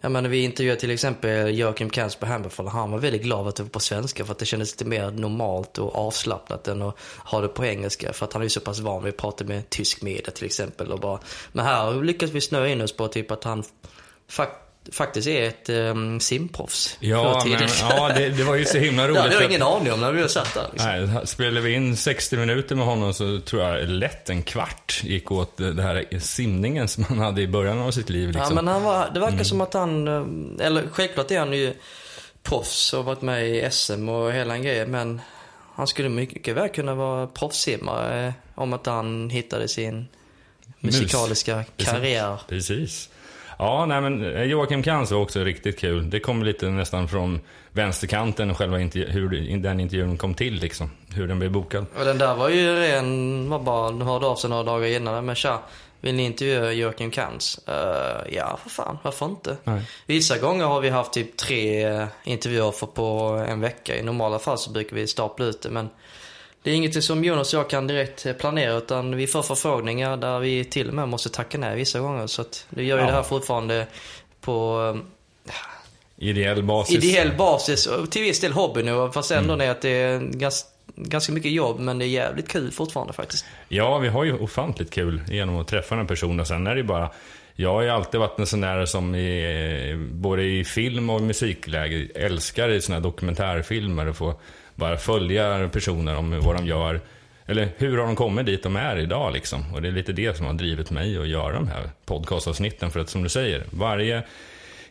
jag 0.00 0.12
menar, 0.12 0.28
vi 0.28 0.44
intervjuade 0.44 0.80
till 0.80 0.90
exempel 0.90 1.58
Joakim 1.58 1.90
Kans 1.90 2.16
på 2.16 2.26
Hammerfall 2.26 2.66
och 2.66 2.72
han 2.72 2.90
var 2.90 2.98
väldigt 2.98 3.22
glad 3.22 3.48
att 3.48 3.56
det 3.56 3.62
var 3.62 3.70
på 3.70 3.80
svenska 3.80 4.24
för 4.24 4.32
att 4.32 4.38
det 4.38 4.44
kändes 4.44 4.72
lite 4.72 4.84
mer 4.84 5.10
normalt 5.10 5.78
och 5.78 5.96
avslappnat 5.96 6.68
än 6.68 6.82
att 6.82 6.96
ha 7.24 7.40
det 7.40 7.48
på 7.48 7.64
engelska. 7.64 8.12
För 8.12 8.26
att 8.26 8.32
han 8.32 8.42
är 8.42 8.46
ju 8.46 8.50
så 8.50 8.60
pass 8.60 8.78
van 8.78 9.04
vid 9.04 9.12
att 9.14 9.20
prata 9.20 9.44
med 9.44 9.70
tysk 9.70 10.02
media 10.02 10.30
till 10.30 10.44
exempel. 10.44 10.92
Och 10.92 11.00
bara, 11.00 11.20
men 11.52 11.64
här 11.64 12.02
lyckas 12.02 12.30
vi 12.30 12.40
snöa 12.40 12.68
in 12.68 12.80
oss 12.80 12.96
på 12.96 13.08
typ 13.08 13.30
att 13.30 13.44
han 13.44 13.64
fakt 14.28 14.69
faktiskt 14.92 15.28
är 15.28 15.48
ett 15.48 15.68
um, 15.68 16.20
simproffs. 16.20 16.96
Ja, 17.00 17.42
men, 17.46 17.68
ja 17.80 18.12
det, 18.16 18.28
det, 18.28 18.44
var 18.44 18.54
ju 18.54 18.64
så 18.64 18.78
himla 18.78 19.02
roligt. 19.08 19.14
det 19.14 19.22
hade 19.22 19.34
jag 19.34 19.44
ingen 19.44 19.62
aning 19.62 19.92
om 19.92 20.00
när 20.00 20.12
vi 20.12 20.28
satt 20.28 20.54
där. 20.54 20.68
Liksom. 20.72 21.14
Nej, 21.14 21.26
spelade 21.26 21.60
vi 21.60 21.74
in 21.74 21.96
60 21.96 22.36
minuter 22.36 22.74
med 22.74 22.86
honom 22.86 23.14
så 23.14 23.40
tror 23.40 23.62
jag 23.62 23.88
lätt 23.88 24.30
en 24.30 24.42
kvart 24.42 25.00
gick 25.04 25.30
åt 25.30 25.56
det 25.56 25.82
här 25.82 26.18
simningen 26.18 26.88
som 26.88 27.04
han 27.04 27.18
hade 27.18 27.42
i 27.42 27.48
början 27.48 27.78
av 27.78 27.90
sitt 27.90 28.10
liv. 28.10 28.28
Liksom. 28.28 28.46
Ja, 28.48 28.54
men 28.54 28.68
han 28.68 28.82
var, 28.82 29.10
det 29.14 29.20
verkar 29.20 29.32
mm. 29.34 29.44
som 29.44 29.60
att 29.60 29.74
han, 29.74 30.08
eh, 30.08 30.66
eller 30.66 30.88
självklart 30.92 31.30
är 31.30 31.38
han 31.38 31.52
ju 31.52 31.74
proffs 32.42 32.92
och 32.92 33.04
varit 33.04 33.22
med 33.22 33.48
i 33.48 33.68
SM 33.70 34.08
och 34.08 34.32
hela 34.32 34.54
en 34.54 34.62
grej, 34.62 34.86
men 34.86 35.20
han 35.74 35.86
skulle 35.86 36.08
mycket 36.08 36.56
väl 36.56 36.68
kunna 36.68 36.94
vara 36.94 37.26
proffssimmare 37.26 38.26
eh, 38.26 38.32
om 38.54 38.72
att 38.72 38.86
han 38.86 39.30
hittade 39.30 39.68
sin 39.68 40.08
musikaliska 40.80 41.56
Mus. 41.56 41.86
karriär. 41.88 42.40
Precis. 42.48 42.78
Precis. 42.78 43.10
Ja, 43.60 43.86
nej 43.86 44.00
men 44.00 44.36
eh, 44.36 44.42
Joakim 44.42 44.82
Kans 44.82 45.10
var 45.10 45.18
också 45.18 45.44
riktigt 45.44 45.78
kul. 45.78 46.10
Det 46.10 46.20
kom 46.20 46.42
lite 46.42 46.70
nästan 46.70 47.08
från 47.08 47.40
vänsterkanten, 47.72 48.54
själva 48.54 48.76
hur 48.76 49.58
den 49.58 49.80
intervjun 49.80 50.18
kom 50.18 50.34
till 50.34 50.54
liksom. 50.54 50.90
Hur 51.14 51.28
den 51.28 51.38
blev 51.38 51.52
bokad. 51.52 51.86
Och 51.98 52.04
den 52.04 52.18
där 52.18 52.34
var 52.34 52.48
ju 52.48 52.74
ren, 52.74 53.50
var 53.50 53.58
bara, 53.58 54.04
hörde 54.04 54.26
av 54.26 54.36
sig 54.36 54.50
några 54.50 54.62
dagar 54.62 54.86
innan. 54.86 55.24
Men 55.24 55.34
tja, 55.34 55.62
vill 56.00 56.14
ni 56.14 56.24
intervjua 56.24 56.72
Joakim 56.72 57.10
Kans? 57.10 57.60
Uh, 57.68 58.34
ja, 58.36 58.58
för 58.62 58.70
fan, 58.70 58.98
varför 59.02 59.26
inte? 59.26 59.56
Nej. 59.64 59.82
Vissa 60.06 60.38
gånger 60.38 60.64
har 60.64 60.80
vi 60.80 60.88
haft 60.88 61.12
typ 61.12 61.36
tre 61.36 62.06
intervjuer 62.24 62.70
för 62.70 62.86
på 62.86 63.04
en 63.48 63.60
vecka. 63.60 63.96
I 63.96 64.02
normala 64.02 64.38
fall 64.38 64.58
så 64.58 64.70
brukar 64.70 64.96
vi 64.96 65.06
stapla 65.06 65.46
ut 65.46 65.62
det, 65.62 65.70
men 65.70 65.88
det 66.62 66.70
är 66.70 66.74
inget 66.74 67.04
som 67.04 67.24
Jonas 67.24 67.54
och 67.54 67.60
jag 67.60 67.70
kan 67.70 67.86
direkt 67.86 68.38
planera 68.38 68.76
utan 68.76 69.16
vi 69.16 69.26
får 69.26 69.42
förfrågningar 69.42 70.16
där 70.16 70.38
vi 70.38 70.64
till 70.64 70.88
och 70.88 70.94
med 70.94 71.08
måste 71.08 71.28
tacka 71.28 71.58
nej 71.58 71.76
vissa 71.76 72.00
gånger. 72.00 72.26
Så 72.26 72.42
att 72.42 72.66
det 72.70 72.84
gör 72.84 72.96
ju 72.96 73.02
ja. 73.02 73.06
det 73.06 73.16
här 73.16 73.22
fortfarande 73.22 73.86
på 74.40 74.80
äh, 75.46 75.54
Ideell 76.16 76.62
basis. 76.62 77.04
Ideell 77.04 77.36
basis 77.36 77.86
och 77.86 78.10
till 78.10 78.22
viss 78.22 78.40
del 78.40 78.52
hobby 78.52 78.82
nu. 78.82 79.10
Fast 79.12 79.30
ändå 79.30 79.54
mm. 79.54 79.66
är 79.66 79.70
att 79.70 79.82
det 79.82 79.90
är 79.90 80.20
ganska, 80.20 80.68
ganska 80.96 81.32
mycket 81.32 81.52
jobb 81.52 81.80
men 81.80 81.98
det 81.98 82.04
är 82.04 82.08
jävligt 82.08 82.48
kul 82.48 82.70
fortfarande 82.70 83.12
faktiskt. 83.12 83.44
Ja, 83.68 83.98
vi 83.98 84.08
har 84.08 84.24
ju 84.24 84.38
ofantligt 84.38 84.90
kul 84.90 85.22
genom 85.28 85.56
att 85.56 85.68
träffa 85.68 85.96
den 85.96 86.06
personen. 86.06 86.46
Sen 86.46 86.66
är 86.66 86.74
det 86.74 86.80
ju 86.80 86.86
bara 86.86 87.10
jag 87.54 87.72
har 87.72 87.82
ju 87.82 87.88
alltid 87.88 88.20
varit 88.20 88.38
en 88.38 88.46
sån 88.46 88.60
där 88.60 88.86
som 88.86 89.14
i, 89.14 90.08
både 90.12 90.42
i 90.42 90.64
film 90.64 91.10
och 91.10 91.22
musikläge 91.22 92.08
älskar 92.14 92.68
i 92.68 92.80
såna 92.80 92.96
här 92.96 93.02
dokumentärfilmer 93.02 94.08
och 94.08 94.16
få 94.16 94.40
bara 94.80 94.96
följa 94.96 95.68
personer 95.72 96.16
om 96.16 96.40
vad 96.40 96.56
de 96.56 96.66
gör. 96.66 97.00
Eller 97.46 97.68
hur 97.76 97.98
har 97.98 98.06
de 98.06 98.16
kommit 98.16 98.46
dit 98.46 98.62
de 98.62 98.76
är 98.76 98.96
idag 98.96 99.32
liksom? 99.32 99.74
Och 99.74 99.82
det 99.82 99.88
är 99.88 99.92
lite 99.92 100.12
det 100.12 100.36
som 100.36 100.46
har 100.46 100.52
drivit 100.52 100.90
mig 100.90 101.18
att 101.18 101.28
göra 101.28 101.52
de 101.52 101.68
här 101.68 101.90
podcastavsnitten. 102.04 102.90
För 102.90 103.00
att 103.00 103.08
som 103.08 103.22
du 103.22 103.28
säger, 103.28 103.64
varje 103.70 104.22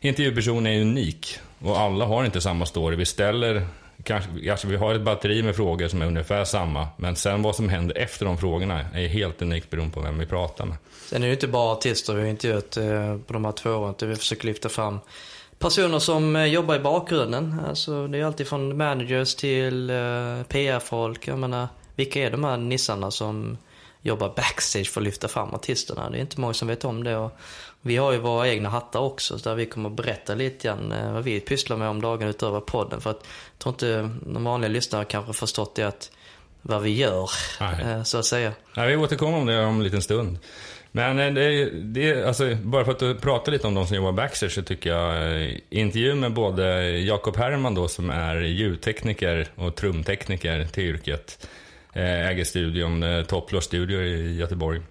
intervjuperson 0.02 0.68
är 0.68 0.82
unik. 0.82 1.40
Och 1.60 1.80
alla 1.80 2.06
har 2.06 2.26
inte 2.26 2.42
samma 2.42 2.66
story. 2.66 2.96
Vi 2.96 3.06
ställer, 3.06 3.66
kanske, 4.04 4.30
kanske 4.46 4.68
vi 4.68 4.76
har 4.76 4.96
ett 4.96 5.02
batteri 5.02 5.44
med 5.44 5.56
frågor 5.56 5.88
som 5.88 6.02
är 6.02 6.06
ungefär 6.06 6.46
samma. 6.46 6.88
Men 6.98 7.16
sen 7.16 7.42
vad 7.42 7.56
som 7.56 7.70
händer 7.70 7.98
efter 7.98 8.26
de 8.26 8.38
frågorna 8.38 8.86
är 8.94 9.08
helt 9.08 9.42
unikt 9.42 9.70
beroende 9.70 9.94
på 9.94 10.02
vem 10.02 10.20
vi 10.20 10.26
pratar 10.26 10.66
med. 10.66 10.78
Sen 11.10 11.18
är 11.18 11.22
det 11.22 11.28
ju 11.28 11.34
inte 11.34 11.48
bara 11.48 11.72
artister 11.72 12.14
vi 12.14 12.22
har 12.22 12.30
intervjuat 12.30 12.78
eh, 12.78 13.18
på 13.18 13.34
de 13.34 13.46
här 13.46 13.52
två 13.52 13.70
åren. 13.70 13.96
Vi 14.02 14.16
försöker 14.16 14.46
lyfta 14.46 14.70
fram 14.70 15.00
personer 15.60 16.00
som 16.00 16.36
eh, 16.36 16.46
jobbar 16.46 16.76
i 16.76 16.80
bakgrunden. 16.80 17.62
Alltså, 17.68 18.08
det 18.08 18.18
är 18.18 18.26
alltid 18.26 18.48
från 18.48 18.78
managers 18.78 19.36
till 19.36 19.90
uh, 19.90 20.44
PR-folk. 20.44 21.28
Jag 21.28 21.40
menar, 21.40 21.68
vilka 21.96 22.20
är 22.20 22.32
de 22.32 22.44
här 22.44 22.58
nissarna 22.58 23.12
som 23.12 23.58
jobbar 24.02 24.34
backstage 24.36 24.92
för 24.92 25.02
att 25.02 25.06
lyfta 25.06 25.28
fram 25.28 25.54
artisterna? 25.54 26.10
Det 26.10 26.18
är 26.18 26.22
inte 26.22 26.42
många 26.42 26.54
som 26.54 26.68
vet 26.68 26.86
om 26.86 27.04
det. 27.04 27.18
Och 27.18 27.32
vi 27.82 27.98
har 27.98 28.12
ju 28.12 28.18
våra 28.18 28.48
egna 28.48 28.70
hattar 28.70 29.00
också, 29.00 29.38
där 29.38 29.56
vi 29.56 29.66
kommer 29.66 29.90
att 29.90 29.96
berätta 29.96 30.36
lite 30.36 30.68
grann 30.68 30.92
uh, 30.92 31.14
vad 31.14 31.24
vi 31.24 31.40
pysslar 31.40 31.78
med 31.78 31.90
om 31.90 32.02
dagen 32.02 32.28
utöver 32.28 32.60
podden. 32.60 33.02
För 33.02 33.10
att 33.10 33.28
jag 33.54 33.60
tror 33.60 33.74
inte 33.74 34.10
de 34.34 34.44
vanliga 34.44 34.70
lyssnarna 34.70 35.06
kanske 35.06 35.34
förstått 35.34 35.76
det 35.76 35.84
att 35.84 36.12
vad 36.62 36.82
vi 36.82 36.90
gör, 36.90 37.30
uh, 37.62 38.04
så 38.04 38.18
att 38.18 38.26
säga. 38.26 38.54
Ja, 38.76 38.86
vi 38.86 38.96
återkommer 38.96 39.38
om 39.38 39.46
det 39.46 39.66
om 39.66 39.76
en 39.76 39.84
liten 39.84 40.02
stund. 40.02 40.38
Men 40.92 41.20
eh, 41.20 41.34
det, 41.34 41.70
det, 41.70 42.24
alltså, 42.24 42.56
bara 42.56 42.86
för 42.86 43.12
att 43.12 43.22
prata 43.22 43.52
lite 43.52 43.68
om 43.68 43.74
de 43.74 43.88
som 43.88 43.96
jobbar 43.96 44.12
backstage 44.12 44.52
så 44.52 44.62
tycker 44.62 44.90
jag 44.90 45.42
eh, 45.42 45.58
intervjun 45.70 46.20
med 46.20 46.34
både 46.34 46.98
Jakob 47.00 47.38
Herrman 47.38 47.76
då 47.76 47.88
som 47.88 48.10
är 48.10 48.36
ljudtekniker 48.36 49.48
och 49.56 49.76
trumtekniker 49.76 50.66
till 50.66 50.84
yrket. 50.84 51.48
Eh, 51.94 52.28
äger 52.28 52.44
studion 52.44 53.26
Topplar 53.28 53.62
Studio 53.62 54.02
i 54.02 54.36
Göteborg. 54.36 54.82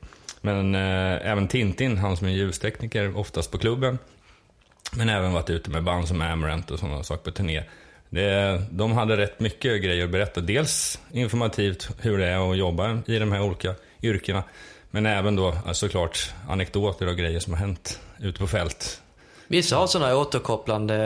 Men 0.40 0.74
eh, 0.74 1.30
även 1.30 1.48
Tintin, 1.48 1.98
han 1.98 2.16
som 2.16 2.26
är 2.26 2.32
ljustekniker 2.32 3.16
oftast 3.16 3.50
på 3.50 3.58
klubben. 3.58 3.98
Men 4.96 5.08
även 5.08 5.32
varit 5.32 5.50
ute 5.50 5.70
med 5.70 5.84
band 5.84 6.08
som 6.08 6.22
Amarant 6.22 6.70
och 6.70 6.78
sådana 6.78 7.02
saker 7.02 7.24
på 7.24 7.30
turné. 7.30 7.62
Det, 8.10 8.62
de 8.70 8.92
hade 8.92 9.16
rätt 9.16 9.40
mycket 9.40 9.82
grejer 9.82 10.04
att 10.04 10.10
berätta. 10.10 10.40
Dels 10.40 11.00
informativt 11.12 11.90
hur 12.00 12.18
det 12.18 12.26
är 12.26 12.50
att 12.50 12.58
jobba 12.58 12.98
i 13.06 13.18
de 13.18 13.32
här 13.32 13.42
olika 13.42 13.74
yrkena. 14.02 14.42
Men 14.90 15.06
även 15.06 15.36
då 15.36 15.54
såklart 15.72 16.32
anekdoter 16.48 17.06
och 17.06 17.16
grejer 17.16 17.40
som 17.40 17.52
har 17.52 17.60
hänt 17.60 18.00
ute 18.18 18.38
på 18.38 18.46
fält. 18.46 19.02
Vissa 19.46 19.76
har 19.76 19.86
sådana 19.86 20.16
återkopplande 20.16 20.96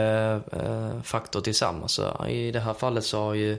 eh, 0.52 1.02
faktor 1.02 1.40
tillsammans. 1.40 1.92
Så 1.92 2.26
I 2.26 2.50
det 2.50 2.60
här 2.60 2.74
fallet 2.74 3.04
så 3.04 3.20
har 3.24 3.34
ju 3.34 3.58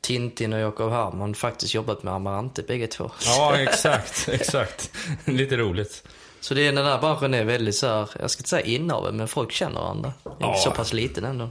Tintin 0.00 0.52
och 0.52 0.60
Jakob 0.60 0.92
Herman 0.92 1.34
faktiskt 1.34 1.74
jobbat 1.74 2.02
med 2.02 2.14
Amarante 2.14 2.62
bägge 2.62 2.86
två. 2.86 3.10
Ja, 3.24 3.56
exakt, 3.56 4.28
exakt. 4.32 4.90
Lite 5.24 5.56
roligt. 5.56 6.08
Så 6.40 6.54
det, 6.54 6.70
den 6.70 6.86
här 6.86 6.98
branschen 6.98 7.34
är 7.34 7.44
väldigt 7.44 7.74
så 7.74 7.86
här, 7.86 8.08
jag 8.20 8.30
ska 8.30 8.40
inte 8.40 8.48
säga 8.48 8.66
inavel, 8.66 9.12
men 9.12 9.28
folk 9.28 9.52
känner 9.52 9.80
varandra. 9.80 10.12
Ja. 10.38 10.54
Så 10.54 10.70
pass 10.70 10.92
liten 10.92 11.24
ändå. 11.24 11.50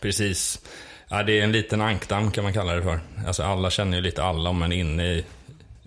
Precis. 0.00 0.60
Ja, 1.08 1.22
det 1.22 1.40
är 1.40 1.44
en 1.44 1.52
liten 1.52 1.80
ankdamm 1.80 2.30
kan 2.30 2.44
man 2.44 2.52
kalla 2.52 2.74
det 2.74 2.82
för. 2.82 3.00
Alltså 3.26 3.42
alla 3.42 3.70
känner 3.70 3.96
ju 3.96 4.02
lite 4.02 4.22
alla 4.22 4.50
om 4.50 4.58
man 4.58 4.72
är 4.72 4.76
inne 4.76 5.06
i 5.06 5.24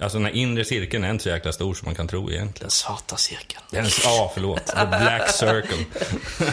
Alltså 0.03 0.17
den 0.17 0.25
här 0.25 0.33
inre 0.33 0.65
cirkeln 0.65 1.03
är 1.03 1.11
inte 1.11 1.23
så 1.23 1.29
jäkla 1.29 1.51
stor 1.51 1.73
som 1.73 1.85
man 1.85 1.95
kan 1.95 2.07
tro 2.07 2.31
egentligen. 2.31 2.53
Den 2.59 2.71
svarta 2.71 3.17
cirkeln. 3.17 3.61
Den, 3.69 3.85
ja, 4.03 4.31
förlåt. 4.33 4.65
The 4.65 4.85
black 4.85 5.29
circle. 5.29 5.85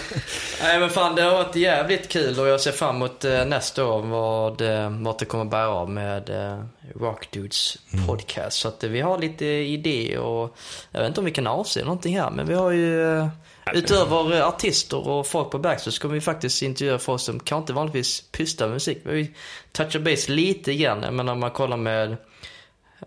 Nej 0.63 0.81
men 0.81 0.91
fan, 0.91 1.15
det 1.15 1.23
har 1.23 1.33
varit 1.33 1.57
jävligt 1.57 2.09
kul 2.09 2.41
och 2.41 2.49
jag 2.49 2.61
ser 2.61 2.73
fram 2.73 2.97
emot 2.97 3.25
eh, 3.25 3.45
nästa 3.45 3.85
år 3.85 4.03
vad, 4.03 4.61
eh, 4.61 4.91
vad 4.91 5.19
det 5.19 5.25
kommer 5.25 5.45
bära 5.45 5.69
av 5.69 5.91
med 5.91 6.31
eh, 6.31 6.65
Rock 7.01 7.31
Dudes 7.31 7.79
mm. 7.93 8.07
podcast. 8.07 8.37
Mm. 8.39 8.51
Så 8.51 8.69
att 8.69 8.85
eh, 8.85 8.91
vi 8.91 9.01
har 9.01 9.19
lite 9.19 9.47
idéer 9.47 10.19
och 10.19 10.57
jag 10.91 11.01
vet 11.01 11.09
inte 11.09 11.21
om 11.21 11.25
vi 11.25 11.33
kan 11.33 11.47
avse 11.47 11.85
någonting 11.85 12.19
här 12.19 12.31
men 12.31 12.47
vi 12.47 12.55
har 12.55 12.71
ju 12.71 13.19
eh, 13.19 13.29
Utöver 13.75 14.43
artister 14.43 15.09
och 15.09 15.27
folk 15.27 15.51
på 15.51 15.59
backstage 15.59 15.95
så 15.95 16.01
kommer 16.01 16.15
vi 16.15 16.21
faktiskt 16.21 16.63
intervjua 16.63 16.99
folk 16.99 17.21
som 17.21 17.41
kanske 17.41 17.63
inte 17.63 17.73
vanligtvis 17.73 18.21
pysslar 18.33 18.67
med 18.67 18.75
musik. 18.75 18.99
Vi 19.05 19.35
touchar 19.73 20.01
base 20.01 20.33
lite 20.33 20.75
grann. 20.75 21.03
Jag 21.03 21.15
menar 21.15 21.33
om 21.33 21.41
man 21.41 21.51
kollar 21.51 21.77
med 21.77 22.17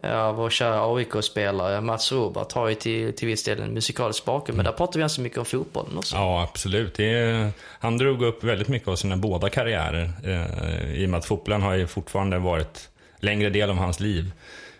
Ja, 0.01 0.31
vår 0.31 0.49
kära 0.49 0.95
AIK-spelare 0.95 1.81
Mats 1.81 2.11
Robert 2.11 2.51
har 2.51 2.69
ju 2.69 2.75
till, 2.75 3.15
till 3.15 3.27
viss 3.27 3.43
del 3.43 3.61
en 3.61 3.73
musikalisk 3.73 4.25
bakgrund, 4.25 4.57
men 4.57 4.65
där 4.65 4.71
pratar 4.71 4.93
vi 4.93 4.99
ganska 4.99 5.21
mycket 5.21 5.37
om 5.37 5.45
fotbollen 5.45 5.97
också. 5.97 6.15
Ja, 6.15 6.43
absolut. 6.43 6.99
Är, 6.99 7.51
han 7.59 7.97
drog 7.97 8.23
upp 8.23 8.43
väldigt 8.43 8.67
mycket 8.67 8.87
av 8.87 8.95
sina 8.95 9.17
båda 9.17 9.49
karriärer. 9.49 10.11
Eh, 10.23 10.93
I 10.93 11.05
och 11.05 11.09
med 11.09 11.17
att 11.17 11.25
fotbollen 11.25 11.61
har 11.61 11.73
ju 11.73 11.87
fortfarande 11.87 12.39
varit 12.39 12.89
längre 13.19 13.49
del 13.49 13.69
av 13.69 13.75
hans 13.75 13.99
liv 13.99 14.31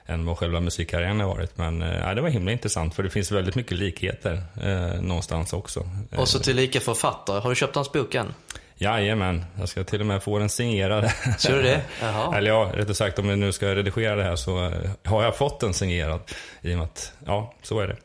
än 0.06 0.26
vad 0.26 0.38
själva 0.38 0.60
musikkarriären 0.60 1.20
har 1.20 1.28
varit. 1.28 1.58
Men 1.58 1.82
eh, 1.82 2.16
det 2.16 2.22
var 2.22 2.30
himla 2.30 2.52
intressant 2.52 2.96
för 2.96 3.04
det 3.04 3.10
finns 3.10 3.32
väldigt 3.32 3.56
mycket 3.56 3.78
likheter 3.78 4.44
eh, 4.64 5.02
någonstans 5.02 5.54
också. 5.54 5.90
Och 6.18 6.28
så 6.28 6.40
tillika 6.40 6.80
författare. 6.80 7.40
Har 7.40 7.50
du 7.50 7.56
köpt 7.56 7.76
hans 7.76 7.92
bok 7.92 8.16
än? 8.16 8.34
Jajamän, 8.76 9.46
jag 9.60 9.70
ska 9.70 9.84
till 9.84 10.00
och 10.00 10.06
med 10.06 10.24
få 10.24 10.40
den 10.40 10.50
signerad. 10.50 11.12
Ska 11.38 11.56
du 11.56 11.62
det? 11.62 11.82
Jaha. 12.02 12.38
Eller 12.38 12.50
ja, 12.50 12.72
rättare 12.74 12.96
sagt 12.96 13.20
om 13.20 13.28
vi 13.28 13.36
nu 13.36 13.52
ska 13.52 13.76
redigera 13.76 14.16
det 14.16 14.24
här 14.24 14.36
så 14.36 14.72
har 15.04 15.24
jag 15.24 15.36
fått 15.36 15.60
den 15.60 15.74
signerad. 15.74 16.20
I 16.62 16.74
och 16.74 16.78
med 16.78 16.84
att, 16.84 17.14
ja, 17.26 17.54
så 17.62 17.80
är 17.80 17.88
det. 17.88 17.96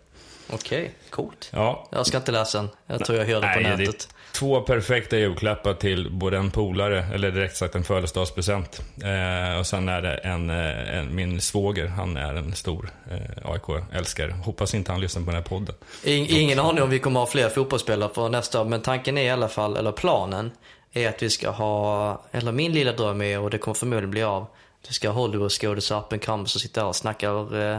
Okej, 0.52 0.80
okay, 0.80 0.90
coolt. 1.10 1.50
Ja. 1.52 1.88
Jag 1.90 2.06
ska 2.06 2.16
inte 2.16 2.32
läsa 2.32 2.58
den. 2.58 2.68
Jag 2.86 3.04
tror 3.04 3.18
jag 3.18 3.26
hör 3.26 3.40
den 3.40 3.54
på 3.54 3.60
nätet. 3.60 4.08
Två 4.32 4.60
perfekta 4.60 5.18
julklappar 5.18 5.74
till 5.74 6.10
både 6.10 6.36
en 6.36 6.50
polare, 6.50 7.06
eller 7.14 7.30
direkt 7.30 7.56
sagt 7.56 7.74
en 7.74 7.84
födelsedagspresent. 7.84 8.82
Eh, 9.04 9.58
och 9.58 9.66
sen 9.66 9.88
är 9.88 10.02
det 10.02 10.14
en, 10.14 10.50
eh, 10.50 10.98
en, 10.98 11.14
min 11.14 11.40
svåger, 11.40 11.86
han 11.86 12.16
är 12.16 12.34
en 12.34 12.54
stor 12.54 12.90
eh, 13.10 13.50
AIK-älskare. 13.52 14.32
Hoppas 14.32 14.74
inte 14.74 14.92
han 14.92 15.00
lyssnar 15.00 15.22
på 15.22 15.26
den 15.30 15.34
här 15.34 15.48
podden. 15.48 15.74
In, 16.04 16.26
ingen 16.28 16.58
aning 16.58 16.82
om 16.82 16.90
vi 16.90 16.98
kommer 16.98 17.20
ha 17.20 17.26
fler 17.26 17.48
fotbollsspelare 17.48 18.10
för 18.14 18.28
nästa 18.28 18.64
men 18.64 18.80
tanken 18.80 19.18
är 19.18 19.22
i 19.22 19.30
alla 19.30 19.48
fall, 19.48 19.76
eller 19.76 19.92
planen, 19.92 20.50
är 20.92 21.08
att 21.08 21.22
vi 21.22 21.30
ska 21.30 21.50
ha, 21.50 22.22
eller 22.32 22.52
min 22.52 22.72
lilla 22.72 22.92
dröm 22.92 23.22
är, 23.22 23.38
och 23.38 23.50
det 23.50 23.58
kommer 23.58 23.74
förmodligen 23.74 24.10
bli 24.10 24.22
av, 24.22 24.46
vi 24.88 24.94
ska 24.94 25.08
ha 25.08 25.20
Hollywoodskådisar 25.20 25.98
up 25.98 26.12
and 26.12 26.24
comers 26.24 26.54
och 26.54 26.60
sitta 26.60 26.80
här 26.80 26.88
och 26.88 26.96
snackar 26.96 27.60
eh, 27.60 27.78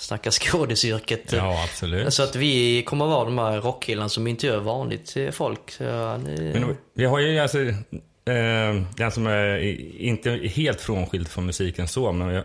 snacka 0.00 0.30
skådisyrket. 0.30 1.32
Ja, 1.32 1.64
absolut. 1.64 2.14
Så 2.14 2.22
att 2.22 2.36
vi 2.36 2.82
kommer 2.82 3.06
vara 3.06 3.24
de 3.24 3.38
här 3.38 3.60
rockkillarna 3.60 4.08
som 4.08 4.26
inte 4.26 4.46
gör 4.46 4.60
vanligt 4.60 5.16
folk. 5.32 5.70
Så, 5.70 6.16
ni... 6.16 6.50
Men 6.54 6.76
vi 6.94 7.04
har 7.04 7.18
ju 7.18 7.38
alltså, 7.38 7.58
eh, 7.60 8.82
den 8.96 9.10
som 9.10 9.26
är 9.26 9.58
inte 10.00 10.30
helt 10.30 10.80
frånskild 10.80 11.28
från 11.28 11.46
musiken 11.46 11.88
så, 11.88 12.12
men 12.12 12.28
jag, 12.28 12.44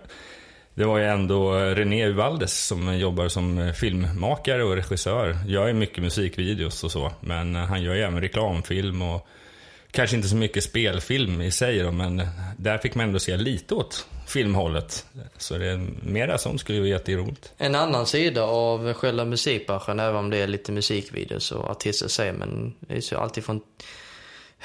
det 0.73 0.85
var 0.85 0.97
ju 0.97 1.05
ändå 1.05 1.53
René 1.53 2.05
Uvaldes 2.05 2.65
som 2.65 2.97
jobbar 2.97 3.27
som 3.27 3.73
filmmakare 3.75 4.63
och 4.63 4.75
regissör. 4.75 5.37
Gör 5.47 5.67
ju 5.67 5.73
mycket 5.73 6.03
musikvideos 6.03 6.83
och 6.83 6.91
så, 6.91 7.11
men 7.19 7.55
han 7.55 7.83
gör 7.83 7.95
ju 7.95 8.01
även 8.01 8.21
reklamfilm 8.21 9.01
och 9.01 9.27
kanske 9.91 10.15
inte 10.15 10.27
så 10.27 10.35
mycket 10.35 10.63
spelfilm 10.63 11.41
i 11.41 11.51
sig 11.51 11.79
då, 11.79 11.91
men 11.91 12.27
där 12.57 12.77
fick 12.77 12.95
man 12.95 13.05
ändå 13.05 13.19
se 13.19 13.37
lite 13.37 13.75
åt 13.75 14.07
filmhållet. 14.25 15.05
Så 15.37 15.57
det 15.57 15.65
är 15.65 15.87
mera 16.01 16.37
sånt 16.37 16.59
skulle 16.59 16.79
vara 16.79 16.89
jätteroligt. 16.89 17.53
En 17.57 17.75
annan 17.75 18.05
sida 18.05 18.43
av 18.43 18.93
själva 18.93 19.25
musikbranschen, 19.25 19.99
även 19.99 20.15
om 20.15 20.29
det 20.29 20.37
är 20.37 20.47
lite 20.47 20.71
musikvideos 20.71 21.51
och 21.51 21.69
artister 21.69 22.07
säger, 22.07 22.33
men 22.33 22.75
det 22.79 22.95
är 22.95 23.01
så 23.01 23.17
alltid 23.17 23.45
från 23.45 23.61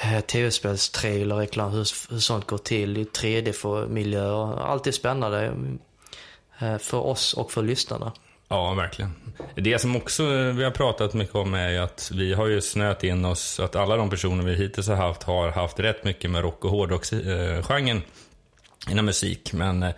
eh, 0.03 0.21
tv-spelstrailer, 0.21 1.37
reklam, 1.37 1.71
hur, 1.73 2.13
hur 2.13 2.19
sånt 2.19 2.47
går 2.47 2.59
till 2.59 2.97
i 2.97 3.05
3D-miljöer. 3.05 4.61
Allt 4.61 4.87
är 4.87 4.93
spännande 4.93 5.53
eh, 6.61 6.79
för 6.79 6.99
oss 6.99 7.35
och 7.35 7.53
för 7.53 7.63
lyssnarna. 7.63 8.13
Ja, 8.53 8.75
verkligen. 8.75 9.15
Det 9.55 9.79
som 9.79 9.97
också 9.97 10.25
vi 10.53 10.65
har 10.65 10.71
pratat 10.71 11.15
mycket 11.15 11.35
om 11.35 11.55
är 11.55 11.69
ju 11.69 11.79
att 11.79 12.11
vi 12.15 12.33
har 12.33 12.47
ju 12.47 12.61
snöat 12.61 13.05
in 13.05 13.25
oss, 13.25 13.61
att 13.61 13.77
alla 13.77 13.97
de 13.97 14.11
personer 14.11 14.45
vi 14.45 14.55
hittills 14.55 14.89
har 14.89 14.97
haft 14.97 15.23
har 15.23 15.49
haft 15.49 15.81
rätt 15.81 16.05
mycket 16.05 16.31
med 16.31 16.43
rock 16.43 16.65
och 16.65 16.71
hårdrocksgenren 16.71 18.03
inom 18.91 19.05
musik. 19.05 19.53
Men 19.53 19.83
eh, 19.83 19.91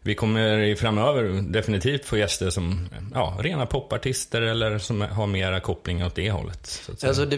vi 0.00 0.14
kommer 0.14 0.74
framöver 0.74 1.42
definitivt 1.42 2.04
få 2.04 2.16
gäster 2.16 2.50
som 2.50 2.88
ja, 3.14 3.36
rena 3.40 3.66
popartister 3.66 4.42
eller 4.42 4.78
som 4.78 5.00
har 5.00 5.26
mera 5.26 5.60
koppling 5.60 6.04
åt 6.04 6.14
det 6.14 6.30
hållet. 6.30 6.66
Så 6.66 6.92
att 6.92 7.00
säga. 7.00 7.08
Alltså 7.08 7.24
det, 7.24 7.36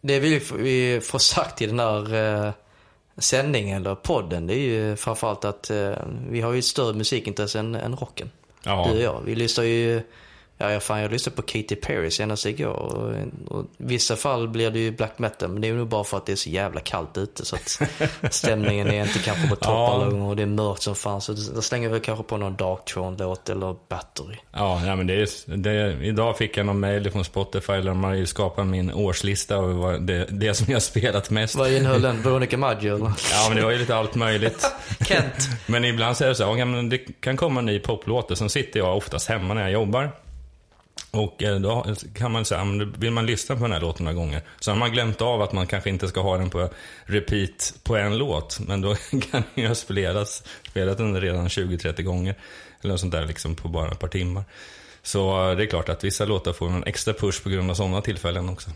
det 0.00 0.20
vi 0.20 1.00
få 1.02 1.18
sagt 1.18 1.62
i 1.62 1.66
den 1.66 1.78
här 1.78 2.14
eh, 2.14 2.52
sändningen 3.16 3.80
eller 3.80 3.94
podden, 3.94 4.46
det 4.46 4.54
är 4.54 4.58
ju 4.58 4.96
framförallt 4.96 5.44
att 5.44 5.70
eh, 5.70 5.92
vi 6.28 6.40
har 6.40 6.52
ju 6.52 6.58
ett 6.58 6.64
större 6.64 6.94
musikintresse 6.94 7.58
än, 7.58 7.74
än 7.74 7.96
rocken. 7.96 8.30
ja, 8.62 8.86
Du 8.90 8.96
och 8.96 9.02
jag. 9.02 9.22
Vi 9.24 9.34
lyssnar 9.34 9.64
ju, 9.64 10.02
ja 10.58 10.72
jag, 10.72 10.82
fan, 10.82 11.00
jag 11.00 11.10
lyssnade 11.12 11.36
på 11.36 11.42
Katy 11.42 11.76
Perry 11.76 12.10
senast 12.10 12.46
igår. 12.46 12.70
Och, 12.70 13.12
och, 13.58 13.64
I 13.64 13.66
vissa 13.76 14.16
fall 14.16 14.48
blir 14.48 14.70
det 14.70 14.78
ju 14.78 14.90
black 14.90 15.18
metal, 15.18 15.48
men 15.48 15.62
det 15.62 15.68
är 15.68 15.72
nog 15.74 15.88
bara 15.88 16.04
för 16.04 16.16
att 16.16 16.26
det 16.26 16.32
är 16.32 16.36
så 16.36 16.50
jävla 16.50 16.80
kallt 16.80 17.18
ute. 17.18 17.44
Så 17.44 17.56
att 17.56 17.80
stämningen 18.34 18.86
är 18.88 19.02
inte 19.02 19.18
kanske 19.18 19.48
på 19.48 19.56
topp 19.56 19.64
Ja. 19.66 20.06
och 20.06 20.36
det 20.36 20.42
är 20.42 20.46
mörkt 20.46 20.82
som 20.82 20.94
fan. 20.94 21.20
Så 21.20 21.32
då 21.54 21.62
slänger 21.62 21.88
vi 21.88 22.00
kanske 22.00 22.24
på 22.24 22.36
någon 22.36 22.56
Dark 22.56 22.84
Throne-låt 22.84 23.48
eller 23.48 23.76
Battery. 23.88 24.36
Ja, 24.52 24.80
nej, 24.84 24.96
men 24.96 25.06
det 25.06 25.14
är, 25.14 25.56
det, 25.56 26.04
idag 26.06 26.38
fick 26.38 26.56
jag 26.56 26.66
någon 26.66 26.80
mail 26.80 27.10
från 27.10 27.24
Spotify 27.24 27.72
där 27.72 27.82
de 27.84 28.04
har 28.04 28.14
ju 28.14 28.26
skapat 28.26 28.66
min 28.66 28.92
årslista 28.92 29.54
över 29.54 29.72
vad 29.74 30.02
det, 30.02 30.26
det 30.30 30.54
som 30.54 30.72
jag 30.72 30.82
spelat 30.82 31.30
mest. 31.30 31.54
Vad 31.54 31.72
innehöll 31.72 32.02
den? 32.02 32.22
Veronica 32.22 32.56
Maggio 32.56 32.94
eller? 32.94 33.12
Ja, 33.32 33.46
men 33.48 33.56
det 33.56 33.64
var 33.64 33.70
ju 33.70 33.78
lite 33.78 33.96
allt 33.96 34.14
möjligt. 34.14 34.70
Kent. 35.08 35.48
Men 35.66 35.84
ibland 35.84 36.16
så 36.16 36.24
är 36.24 36.28
det 36.28 36.34
så 36.34 36.44
här, 36.44 36.56
ja, 36.58 36.64
men 36.64 36.88
det 36.88 36.98
kan 36.98 37.36
komma 37.36 37.60
en 37.60 37.66
ny 37.66 37.78
poplåt 37.78 38.38
sen 38.38 38.50
sitter 38.50 38.80
jag 38.80 38.96
oftast 38.96 39.28
hemma 39.28 39.54
när 39.54 39.62
jag 39.62 39.70
jobbar. 39.72 40.10
Och 41.14 41.42
eh, 41.42 41.60
då 41.60 41.86
kan 42.14 42.32
man 42.32 42.44
säga, 42.44 42.64
vill 42.98 43.10
man 43.10 43.26
lyssna 43.26 43.56
på 43.56 43.62
den 43.62 43.72
här 43.72 43.80
låten 43.80 44.04
några 44.04 44.16
gånger, 44.16 44.42
så 44.60 44.70
har 44.70 44.78
man 44.78 44.92
glömt 44.92 45.20
av 45.20 45.42
att 45.42 45.52
man 45.52 45.66
kanske 45.66 45.90
inte 45.90 46.08
ska 46.08 46.20
ha 46.20 46.38
den 46.38 46.50
på 46.50 46.68
repeat 47.04 47.74
på 47.82 47.96
en 47.96 48.18
låt. 48.18 48.60
Men 48.60 48.80
då 48.80 48.94
kan 49.10 49.20
den 49.30 49.42
ju 49.54 49.68
ha 49.68 49.74
spelats, 49.74 50.42
spelat 50.70 50.98
den 50.98 51.20
redan 51.20 51.48
20-30 51.48 52.02
gånger. 52.02 52.34
Eller 52.80 52.92
något 52.92 53.00
sånt 53.00 53.12
där 53.12 53.26
liksom 53.26 53.54
på 53.54 53.68
bara 53.68 53.90
ett 53.90 53.98
par 53.98 54.08
timmar. 54.08 54.44
Så 55.02 55.50
eh, 55.50 55.56
det 55.56 55.62
är 55.62 55.66
klart 55.66 55.88
att 55.88 56.04
vissa 56.04 56.24
låtar 56.24 56.52
får 56.52 56.68
en 56.68 56.84
extra 56.84 57.14
push 57.14 57.42
på 57.42 57.50
grund 57.50 57.70
av 57.70 57.74
sådana 57.74 58.00
tillfällen 58.00 58.48
också. 58.48 58.70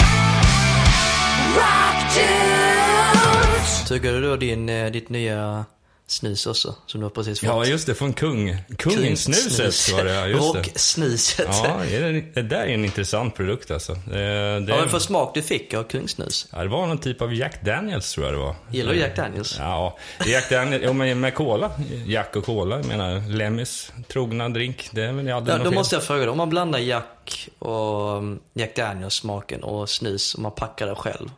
Tycker 3.89 4.13
du 4.13 4.21
då 4.21 4.37
din, 4.37 4.69
eh, 4.69 4.91
ditt 4.91 5.09
nya 5.09 5.65
snus 6.11 6.47
också, 6.47 6.75
som 6.87 7.01
du 7.01 7.05
har 7.05 7.11
precis 7.11 7.41
fått? 7.41 7.47
Ja, 7.49 7.65
just 7.65 7.87
det, 7.87 7.95
från 7.95 8.13
kung. 8.13 8.57
Kungsnuset 8.79 9.93
var 9.97 10.05
det, 10.05 10.15
ja, 10.15 10.27
just 10.27 10.53
det. 10.53 10.59
Rocksnuset. 10.59 11.49
Ja, 11.65 11.81
det, 11.89 11.97
är- 11.97 12.31
det 12.35 12.43
där 12.43 12.61
är 12.61 12.67
en 12.75 12.85
intressant 12.85 13.35
produkt 13.37 13.71
alltså. 13.71 13.93
Det, 13.95 14.19
det, 14.19 14.61
Vad 14.61 14.69
var 14.79 14.83
det 14.85 14.89
för 14.91 14.99
smak 14.99 15.35
du 15.35 15.43
fick 15.43 15.75
av 15.75 15.83
kungsnus? 15.83 16.47
ja, 16.53 16.63
det 16.63 16.69
var 16.69 16.87
någon 16.87 16.99
typ 16.99 17.23
av 17.23 17.35
Jack 17.35 17.65
Daniels 17.65 18.13
tror 18.13 18.27
jag 18.27 18.35
det 18.35 18.39
var. 18.39 18.55
Gillar 18.71 18.93
du 18.93 18.99
Jack 18.99 19.17
Daniels? 19.17 19.57
Ja, 19.59 19.99
Jack 20.27 20.51
Daniels, 20.51 20.85
ja, 20.85 20.93
men 20.93 21.21
med 21.21 21.35
cola. 21.35 21.71
Jack 22.07 22.37
och 22.37 22.45
cola, 22.45 22.77
jag 22.77 22.87
menar 22.87 23.29
Lemmys 23.37 23.93
trogna 24.09 24.49
drink. 24.49 24.89
Det 24.93 25.03
är 25.03 25.13
väl 25.13 25.33
aldrig 25.33 25.55
Ja, 25.55 25.59
då 25.59 25.65
fel. 25.65 25.75
måste 25.75 25.97
jag 25.97 26.05
fråga 26.05 26.21
dig, 26.21 26.29
om 26.29 26.37
man 26.39 26.51
blandar 26.51 26.79
Jack 26.79 27.49
och 27.59 28.17
um, 28.17 28.39
Jack 28.55 28.77
Daniels 28.77 29.15
smaken 29.15 29.63
och 29.63 29.89
snus 29.91 30.35
och 30.35 30.41
man 30.41 30.53
packar 30.53 30.87
det 30.87 30.95
själv. 30.95 31.29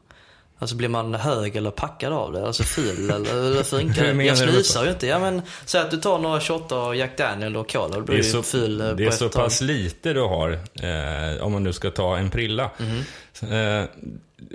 Alltså 0.60 0.76
blir 0.76 0.88
man 0.88 1.14
hög 1.14 1.56
eller 1.56 1.70
packad 1.70 2.12
av 2.12 2.32
det? 2.32 2.46
Alltså 2.46 2.62
ful 2.62 3.10
eller 3.14 3.54
hur 3.54 3.62
funkar 3.62 4.14
det? 4.14 4.24
Jag 4.24 4.38
snusar 4.38 4.84
ju 4.84 4.90
inte. 4.90 5.06
Ja 5.06 5.18
men, 5.18 5.42
säg 5.64 5.80
att 5.80 5.90
du 5.90 5.96
tar 5.96 6.18
några 6.18 6.40
shotter 6.40 6.76
av 6.76 6.96
Jack 6.96 7.18
Daniel 7.18 7.56
och 7.56 7.72
cola, 7.72 7.88
då 7.88 8.00
blir 8.00 8.16
Det 8.16 8.20
är, 8.20 8.22
så, 8.22 8.42
ful 8.42 8.80
eh, 8.80 8.88
det 8.88 9.04
är 9.04 9.10
så 9.10 9.28
tag. 9.28 9.42
pass 9.44 9.60
lite 9.60 10.12
du 10.12 10.20
har, 10.20 10.50
eh, 10.50 11.42
om 11.42 11.52
man 11.52 11.62
nu 11.64 11.72
ska 11.72 11.90
ta 11.90 12.16
en 12.16 12.30
prilla. 12.30 12.70
Mhm. 12.78 13.04
Eh, 13.52 13.84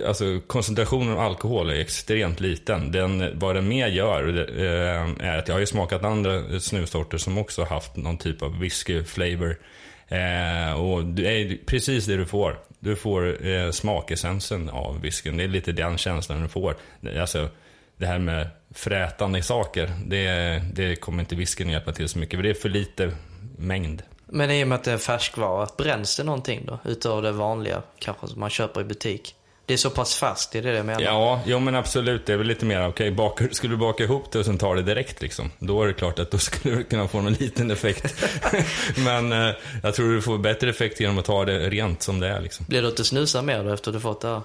alltså 0.07 0.39
koncentrationen 0.47 1.13
av 1.13 1.19
alkohol 1.19 1.69
är 1.69 1.75
extremt 1.79 2.39
liten. 2.39 2.91
Den, 2.91 3.39
vad 3.39 3.55
den 3.55 3.67
mer 3.67 3.87
gör 3.87 4.49
eh, 4.59 5.27
är 5.27 5.37
att 5.37 5.47
jag 5.47 5.55
har 5.55 5.59
ju 5.59 5.65
smakat 5.65 6.03
andra 6.03 6.59
snussorter 6.59 7.17
som 7.17 7.37
också 7.37 7.61
har 7.61 7.69
haft 7.69 7.95
någon 7.95 8.17
typ 8.17 8.41
av 8.41 8.59
whisky-flavor. 8.59 9.57
Eh, 10.07 10.73
och 10.81 11.05
det 11.05 11.25
eh, 11.25 11.51
är 11.51 11.57
precis 11.65 12.05
det 12.05 12.17
du 12.17 12.25
får. 12.25 12.59
Du 12.79 12.95
får 12.95 13.47
eh, 13.47 13.71
smakessensen 13.71 14.69
av 14.69 15.01
whiskyn. 15.01 15.37
Det 15.37 15.43
är 15.43 15.47
lite 15.47 15.71
den 15.71 15.97
känslan 15.97 16.41
du 16.41 16.47
får. 16.47 16.75
Det- 17.01 17.21
Alltså, 17.21 17.49
det 17.97 18.05
här 18.05 18.19
med 18.19 18.47
frätande 18.73 19.41
saker, 19.43 19.91
det, 20.05 20.61
det 20.73 20.95
kommer 20.95 21.19
inte 21.23 21.35
whiskyn 21.35 21.69
hjälpa 21.69 21.91
till 21.93 22.09
så 22.09 22.19
mycket. 22.19 22.37
För 22.37 22.43
det 22.43 22.49
är 22.49 22.53
för 22.53 22.69
lite 22.69 23.11
mängd. 23.57 24.01
Men 24.25 24.51
i 24.51 24.63
och 24.63 24.67
med 24.67 24.75
att 24.75 24.83
det 24.83 24.91
är 24.91 24.97
färskvara, 24.97 25.67
bränns 25.77 26.17
det 26.17 26.23
någonting 26.23 26.65
då? 26.65 26.79
Utöver 26.85 27.21
det 27.21 27.31
vanliga, 27.31 27.81
kanske 27.99 28.27
som 28.27 28.39
man 28.39 28.49
köper 28.49 28.81
i 28.81 28.83
butik? 28.83 29.35
Det 29.67 29.73
är 29.73 29.77
så 29.77 29.89
pass 29.89 30.15
fast, 30.15 30.51
det 30.51 30.57
är 30.59 30.63
det 30.63 30.73
jag 30.73 30.85
menar. 30.85 31.01
Ja, 31.01 31.41
jo 31.45 31.59
men 31.59 31.75
absolut. 31.75 32.25
Det 32.25 32.33
är 32.33 32.37
väl 32.37 32.47
lite 32.47 32.65
mer, 32.65 32.87
okej, 32.87 33.11
bakar, 33.11 33.47
skulle 33.51 33.73
du 33.73 33.77
baka 33.77 34.03
ihop 34.03 34.31
det 34.31 34.39
och 34.39 34.45
sen 34.45 34.57
ta 34.57 34.73
det 34.75 34.81
direkt 34.81 35.21
liksom. 35.21 35.51
Då 35.59 35.83
är 35.83 35.87
det 35.87 35.93
klart 35.93 36.19
att 36.19 36.31
då 36.31 36.37
skulle 36.37 36.75
du 36.75 36.83
kunna 36.83 37.07
få 37.07 37.21
någon 37.21 37.33
liten 37.33 37.71
effekt. 37.71 38.23
men 38.97 39.31
eh, 39.31 39.55
jag 39.83 39.93
tror 39.95 40.13
du 40.13 40.21
får 40.21 40.37
bättre 40.37 40.69
effekt 40.69 40.99
genom 40.99 41.17
att 41.17 41.25
ta 41.25 41.45
det 41.45 41.69
rent 41.69 42.01
som 42.01 42.19
det 42.19 42.27
är 42.27 42.41
liksom. 42.41 42.65
Blir 42.69 42.81
du 42.81 42.87
inte 42.87 43.03
snusa 43.03 43.41
mer 43.41 43.63
då 43.63 43.73
efter 43.73 43.91
du 43.91 43.99
fått 43.99 44.21
det 44.21 44.27
här? 44.27 44.41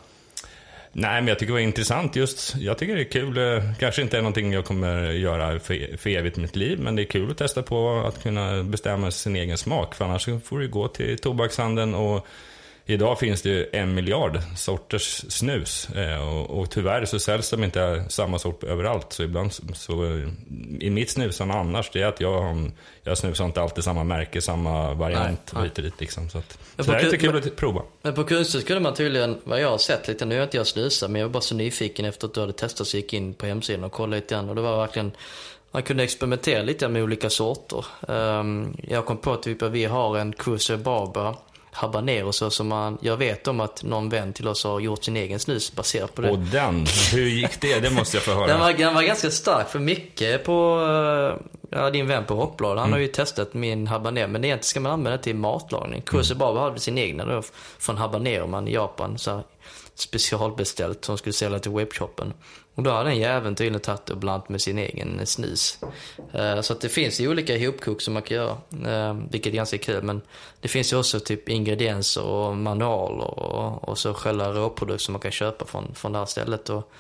Nej, 0.93 1.21
men 1.21 1.29
jag 1.29 1.39
tycker 1.39 1.53
det 1.53 1.55
var 1.55 1.61
intressant 1.61 2.17
just. 2.17 2.55
Jag 2.57 2.79
tycker 2.79 2.95
det 2.97 3.03
är 3.03 3.11
kul. 3.11 3.39
eh, 3.39 3.73
Kanske 3.79 4.03
inte 4.03 4.17
är 4.19 4.23
någonting 4.23 4.53
jag 4.53 4.65
kommer 4.65 5.11
göra 5.13 5.59
för, 5.61 5.97
för 5.97 6.11
evigt 6.11 6.39
i 6.39 6.41
mitt 6.41 6.57
liv, 6.57 6.79
men 6.81 6.97
det 6.97 7.03
är 7.03 7.07
kul 7.07 7.31
att 7.31 7.39
testa 7.39 7.63
på 7.63 8.05
att 8.09 8.23
kunna 8.23 8.63
bestämma 8.63 9.11
sin 9.11 9.37
egen 9.37 9.59
smak. 9.59 9.95
För 9.95 10.05
annars 10.05 10.29
får 10.45 10.59
du 10.59 10.69
gå 10.69 10.89
till 10.89 11.19
tobakshandeln 11.19 11.95
och 11.95 12.27
idag 12.93 13.19
finns 13.19 13.43
det 13.43 13.49
ju 13.49 13.67
en 13.73 13.95
miljard 13.95 14.39
sorters 14.57 15.25
snus. 15.29 15.89
Eh, 15.91 16.29
Och, 16.29 16.59
och 16.61 16.71
tyvärr 16.71 17.05
så 17.05 17.19
säljs 17.19 17.51
de 17.51 17.65
inte 17.65 18.05
samma 18.09 18.39
sort 18.39 18.65
överallt. 18.65 19.13
Så 19.13 19.23
ibland 19.23 19.53
så, 19.75 20.05
i 20.81 20.91
mitt 20.91 21.11
snusande 21.11 21.55
annars, 21.55 21.91
det 21.93 22.03
är 22.03 22.07
att 22.07 22.21
jag, 22.21 22.41
har 22.43 22.71
jag 23.03 23.19
snusar 23.19 23.45
inte 23.45 23.61
alltid 23.63 23.85
samma 23.85 24.05
märke, 24.05 24.41
samma 24.41 24.95
variant 24.95 25.41
Nej, 25.53 25.61
nej. 25.63 25.63
hit 25.65 25.79
och 25.79 25.85
dit 25.85 26.01
liksom. 26.01 26.31
Så, 26.31 26.39
att, 26.39 26.59
Men 26.77 26.85
så 26.87 26.93
det 26.93 26.99
är 26.99 27.03
lite 27.05 27.17
kul- 27.17 27.33
kul 27.41 27.51
att 27.51 27.57
prova. 27.57 27.83
Men 28.03 28.15
på 28.15 28.25
Kungshuset 28.25 28.67
kunde 28.67 28.81
man 28.83 28.95
tydligen, 28.95 29.41
vad 29.45 29.61
jag 29.61 29.71
har 29.71 29.79
sett 29.79 30.09
lite, 30.09 30.25
nu 30.25 30.39
är 30.39 30.43
inte 30.43 30.57
jag 30.57 30.67
snusat, 30.67 31.11
men 31.11 31.21
jag 31.21 31.29
var 31.29 31.33
bara 31.33 31.41
så 31.41 31.55
nyfiken 31.55 32.05
efter 32.05 32.27
att 32.27 32.35
du 32.35 32.41
hade 32.41 32.53
testat 32.53 32.87
så 32.87 32.97
gick 32.97 33.13
in 33.13 33.35
på 33.35 33.47
hemsidan 33.47 33.85
och 33.85 33.93
kollade 33.93 34.17
lite 34.21 34.35
grann 34.35 34.49
och 34.49 34.55
det 34.55 34.61
var 34.63 34.77
verkligen, 34.81 35.13
man 35.73 35.83
kunde 35.83 36.03
experimentera 36.05 36.63
lite 36.63 36.89
med 36.89 37.03
olika 37.03 37.31
sorter. 37.31 37.85
Ehm, 38.09 38.77
jag 38.89 39.07
kom 39.07 39.17
på 39.17 39.37
typ 39.37 39.63
att 39.63 39.71
vi 39.73 39.85
har 39.85 40.19
en 40.19 40.33
Cruiser 40.33 40.77
Barber 40.77 41.35
habanero 41.73 42.33
så 42.33 42.51
som 42.51 42.69
man, 42.69 42.99
jag 43.01 43.17
vet 43.17 43.49
om 43.49 43.61
att 43.61 43.83
någon 43.83 44.09
vän 44.09 44.33
till 44.33 44.49
oss 44.49 44.65
har 44.65 44.81
gjort 44.81 45.05
sin 45.05 45.17
egen 45.17 45.41
snus 45.41 45.73
baserat 45.73 46.15
på 46.15 46.23
det. 46.23 46.31
Och 46.31 46.39
den, 46.39 46.87
hur 47.13 47.27
gick 47.27 47.61
det? 47.61 47.81
Det 47.81 47.91
måste 47.91 48.17
jag 48.17 48.25
få 48.25 48.35
höra. 48.35 48.47
Den 48.47 48.61
var, 48.61 48.73
den 48.73 48.95
var 48.95 49.03
ganska 49.03 49.31
stark 49.31 49.69
för 49.69 49.79
Micke 49.79 50.45
på, 50.45 50.81
eh, 51.71 51.79
ja, 51.79 51.91
din 51.91 52.07
vän 52.07 52.25
på 52.25 52.35
Rockblad, 52.35 52.79
han 52.79 52.93
har 52.93 52.99
ju 52.99 53.09
testat 53.09 53.55
min 53.55 53.87
habanero. 53.87 54.29
Men 54.29 54.45
egentligen 54.45 54.65
ska 54.65 54.81
man 54.81 54.93
använda 54.93 55.17
det 55.17 55.23
till 55.23 55.37
matlagning. 55.37 56.03
Cruiser 56.03 56.35
Barber 56.35 56.61
hade 56.61 56.81
sin 56.81 56.99
egna 56.99 57.25
då 57.25 57.43
från 57.79 57.97
habanero 57.97 58.47
man 58.47 58.69
i 58.69 58.73
Japan. 58.73 59.19
Så 59.19 59.43
specialbeställt 59.95 61.05
som 61.05 61.19
skulle 61.19 61.33
sälja 61.33 61.59
till 61.59 61.73
webbshoppen. 61.73 62.33
Och 62.75 62.83
då 62.83 62.91
hade 62.91 63.11
den 63.11 63.19
jäveln 63.19 63.55
tydligen 63.55 63.81
tagit 63.81 64.07
det 64.07 64.13
och 64.13 64.19
blandat 64.19 64.49
med 64.49 64.61
sin 64.61 64.79
egen 64.79 65.27
snus. 65.27 65.79
Eh, 66.33 66.61
så 66.61 66.73
att 66.73 66.81
det 66.81 66.89
finns 66.89 67.21
ju 67.21 67.29
olika 67.29 67.57
ihopkok 67.57 68.01
som 68.01 68.15
man 68.15 68.23
kan 68.23 68.37
göra, 68.37 68.57
eh, 68.87 69.15
vilket 69.31 69.53
är 69.53 69.57
ganska 69.57 69.79
kul. 69.79 70.03
Men 70.03 70.21
det 70.61 70.69
finns 70.69 70.93
ju 70.93 70.97
också 70.97 71.21
typ 71.21 71.49
ingredienser 71.49 72.23
och 72.23 72.57
manualer 72.57 73.41
och, 73.41 73.89
och 73.89 73.99
så 73.99 74.15
själva 74.15 74.53
råprodukter 74.53 75.05
som 75.05 75.13
man 75.13 75.21
kan 75.21 75.31
köpa 75.31 75.65
från, 75.65 75.95
från 75.95 76.13
det 76.13 76.19
här 76.19 76.27
stället. 76.27 76.69
Och 76.71 76.93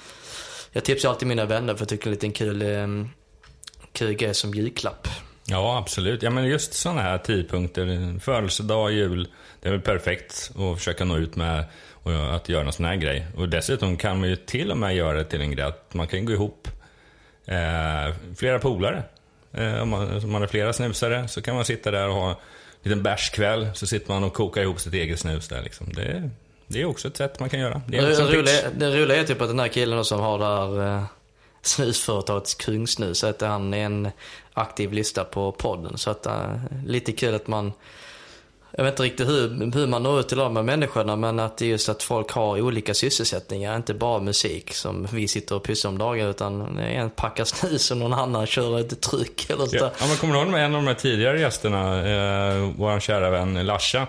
jag 0.72 0.85
tipsar 0.85 1.09
alltid 1.09 1.28
mina 1.28 1.44
vänner 1.44 1.74
för 1.74 1.80
jag 1.80 1.88
tycker 1.88 2.11
det 2.11 2.24
är 2.24 2.24
en 2.24 2.30
liten 2.30 2.33
kul, 2.33 2.62
eh, 2.62 3.06
kul 3.92 4.12
grej 4.12 4.35
som 4.35 4.54
julklapp. 4.54 5.09
Ja, 5.44 5.78
absolut. 5.78 6.22
Ja, 6.22 6.30
men 6.30 6.46
just 6.46 6.74
sådana 6.74 7.00
här 7.00 7.18
tidpunkter, 7.18 8.18
födelsedag, 8.18 8.92
jul, 8.92 9.28
det 9.61 9.68
är 9.68 9.72
väl 9.72 9.80
perfekt 9.80 10.50
att 10.56 10.78
försöka 10.78 11.04
nå 11.04 11.16
ut 11.16 11.37
med 11.37 11.64
och 12.02 12.34
att 12.34 12.48
göra 12.48 12.66
en 12.66 12.72
sån 12.72 12.84
här 12.84 12.96
grej. 12.96 13.26
Och 13.36 13.48
dessutom 13.48 13.96
kan 13.96 14.20
man 14.20 14.28
ju 14.28 14.36
till 14.36 14.70
och 14.70 14.76
med 14.76 14.96
göra 14.96 15.18
det 15.18 15.24
till 15.24 15.40
en 15.40 15.50
grej 15.50 15.64
att 15.64 15.94
man 15.94 16.06
kan 16.06 16.24
gå 16.24 16.32
ihop 16.32 16.68
eh, 17.46 18.14
flera 18.36 18.58
polare. 18.58 19.02
Eh, 19.52 19.82
om, 19.82 19.88
man, 19.88 20.24
om 20.24 20.32
man 20.32 20.42
är 20.42 20.46
flera 20.46 20.72
snusare 20.72 21.28
så 21.28 21.42
kan 21.42 21.54
man 21.54 21.64
sitta 21.64 21.90
där 21.90 22.08
och 22.08 22.14
ha 22.14 22.30
en 22.30 22.36
liten 22.82 23.02
bärskväll, 23.02 23.70
så 23.74 23.86
sitter 23.86 24.12
man 24.12 24.24
och 24.24 24.34
kokar 24.34 24.62
ihop 24.62 24.80
sitt 24.80 24.94
eget 24.94 25.20
snus 25.20 25.48
där 25.48 25.62
liksom. 25.62 25.92
Det, 25.92 26.30
det 26.66 26.80
är 26.80 26.84
också 26.84 27.08
ett 27.08 27.16
sätt 27.16 27.40
man 27.40 27.48
kan 27.48 27.60
göra. 27.60 27.82
Det 27.86 28.00
Det, 28.00 28.38
roliga, 28.38 28.70
det 28.76 29.02
roliga 29.02 29.20
är 29.20 29.24
typ 29.24 29.40
att 29.40 29.48
den 29.48 29.60
här 29.60 29.68
killen 29.68 30.04
som 30.04 30.20
har 30.20 30.38
det 30.38 30.44
här 30.44 30.96
eh, 30.96 31.04
snusföretaget 31.62 32.58
Kungsnus, 32.58 33.24
att 33.24 33.40
han 33.40 33.74
är 33.74 33.84
en 33.84 34.08
aktiv 34.52 34.92
lista 34.92 35.24
på 35.24 35.52
podden. 35.52 35.98
Så 35.98 36.10
att 36.10 36.26
eh, 36.26 36.56
lite 36.86 37.12
kul 37.12 37.34
att 37.34 37.46
man 37.46 37.72
jag 38.76 38.85
vet 38.85 38.92
inte 38.92 39.02
riktigt 39.02 39.28
hur, 39.28 39.74
hur 39.74 39.87
man 39.87 40.02
når 40.02 40.20
ut 40.20 40.28
till 40.28 40.38
de 40.38 40.56
här 40.56 40.62
människorna 40.62 41.16
men 41.16 41.38
att 41.38 41.56
det 41.56 41.64
är 41.64 41.68
just 41.68 41.88
att 41.88 42.02
folk 42.02 42.30
har 42.30 42.61
olika 42.61 42.94
sysselsättningar, 42.94 43.76
inte 43.76 43.94
bara 43.94 44.20
musik 44.20 44.74
som 44.74 45.09
vi 45.12 45.28
sitter 45.28 45.54
och 45.54 45.62
pysslar 45.62 45.90
om 45.90 45.98
dagar 45.98 46.30
utan 46.30 46.78
en 46.78 47.11
packar 47.11 47.44
snus 47.44 47.90
och 47.90 47.96
någon 47.96 48.12
annan 48.12 48.46
kör 48.46 48.80
ett 48.80 49.00
tryck 49.00 49.50
eller 49.50 49.66
sådär. 49.66 49.80
Ja, 49.80 49.90
ja 50.00 50.06
men 50.06 50.16
kommer 50.16 50.35
du 50.35 50.40
ihåg 50.40 50.48
en 50.48 50.74
av 50.74 50.83
de 50.83 50.87
här 50.87 50.94
tidigare 50.94 51.40
gästerna, 51.40 52.09
eh, 52.09 52.70
vår 52.76 53.00
kära 53.00 53.30
vän 53.30 53.66
Lasha, 53.66 54.06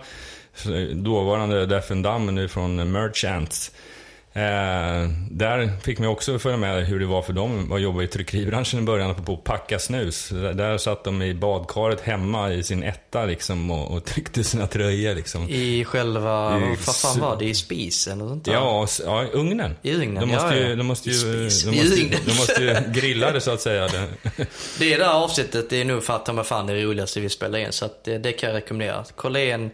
dåvarande 0.93 1.65
Def 1.65 1.91
and 1.91 2.33
nu 2.33 2.47
från 2.47 2.91
Merchants. 2.91 3.71
Eh, 4.33 5.09
där 5.31 5.69
fick 5.83 5.99
man 5.99 6.07
också 6.07 6.39
följa 6.39 6.57
med 6.57 6.85
hur 6.85 6.99
det 6.99 7.05
var 7.05 7.21
för 7.21 7.33
dem 7.33 7.71
att 7.71 7.81
jobba 7.81 8.03
i 8.03 8.07
tryckeribranschen 8.07 8.79
i 8.79 8.83
början 8.83 9.15
på 9.15 9.33
att 9.33 9.43
packa 9.43 9.79
snus. 9.79 10.29
Där, 10.29 10.53
där 10.53 10.77
satt 10.77 11.03
de 11.03 11.21
i 11.21 11.33
badkaret 11.33 12.01
hemma 12.01 12.51
i 12.53 12.63
sin 12.63 12.83
etta 12.83 13.25
liksom 13.25 13.71
och, 13.71 13.91
och 13.93 14.05
tryckte 14.05 14.43
sina 14.43 14.67
tröjor 14.67 15.15
liksom. 15.15 15.49
I 15.49 15.85
själva, 15.85 16.57
I 16.57 16.75
vad 16.85 16.95
fan 16.95 17.19
var 17.19 17.37
det? 17.39 17.45
I 17.45 17.53
spisen 17.53 18.21
och 18.21 18.29
sånt 18.29 18.45
där? 18.45 18.53
Ja, 18.53 18.87
ja, 19.05 19.25
ugnen. 19.33 19.75
I 19.81 19.93
ugnen, 19.95 20.15
de 20.15 20.25
måste 20.29 20.55
ju, 20.55 20.69
ja. 20.69 20.75
De 20.75 20.83
måste 20.83 21.09
ju, 21.09 21.15
I 21.15 21.43
de 21.43 21.49
spis. 21.49 21.65
måste, 21.65 21.79
I 21.79 21.99
ju- 21.99 22.05
ugnen. 22.05 22.19
de 22.25 22.31
måste 22.33 22.63
ju 22.63 22.75
grilla 23.01 23.31
det 23.31 23.41
så 23.41 23.51
att 23.51 23.61
säga. 23.61 23.87
Det- 23.87 24.07
Det 24.79 24.97
där 24.97 25.23
avsnittet, 25.23 25.69
det 25.69 25.81
är 25.81 25.85
nog 25.85 26.03
för 26.03 26.15
att 26.15 26.35
mig 26.35 26.43
fan 26.43 26.67
det 26.67 26.83
roligaste 26.83 27.19
vi 27.19 27.29
spelar 27.29 27.59
in. 27.59 27.71
Så 27.71 27.85
att 27.85 28.03
det, 28.03 28.17
det 28.17 28.31
kan 28.31 28.49
jag 28.49 28.55
rekommendera. 28.57 29.05
Kolla 29.15 29.43
in 29.43 29.71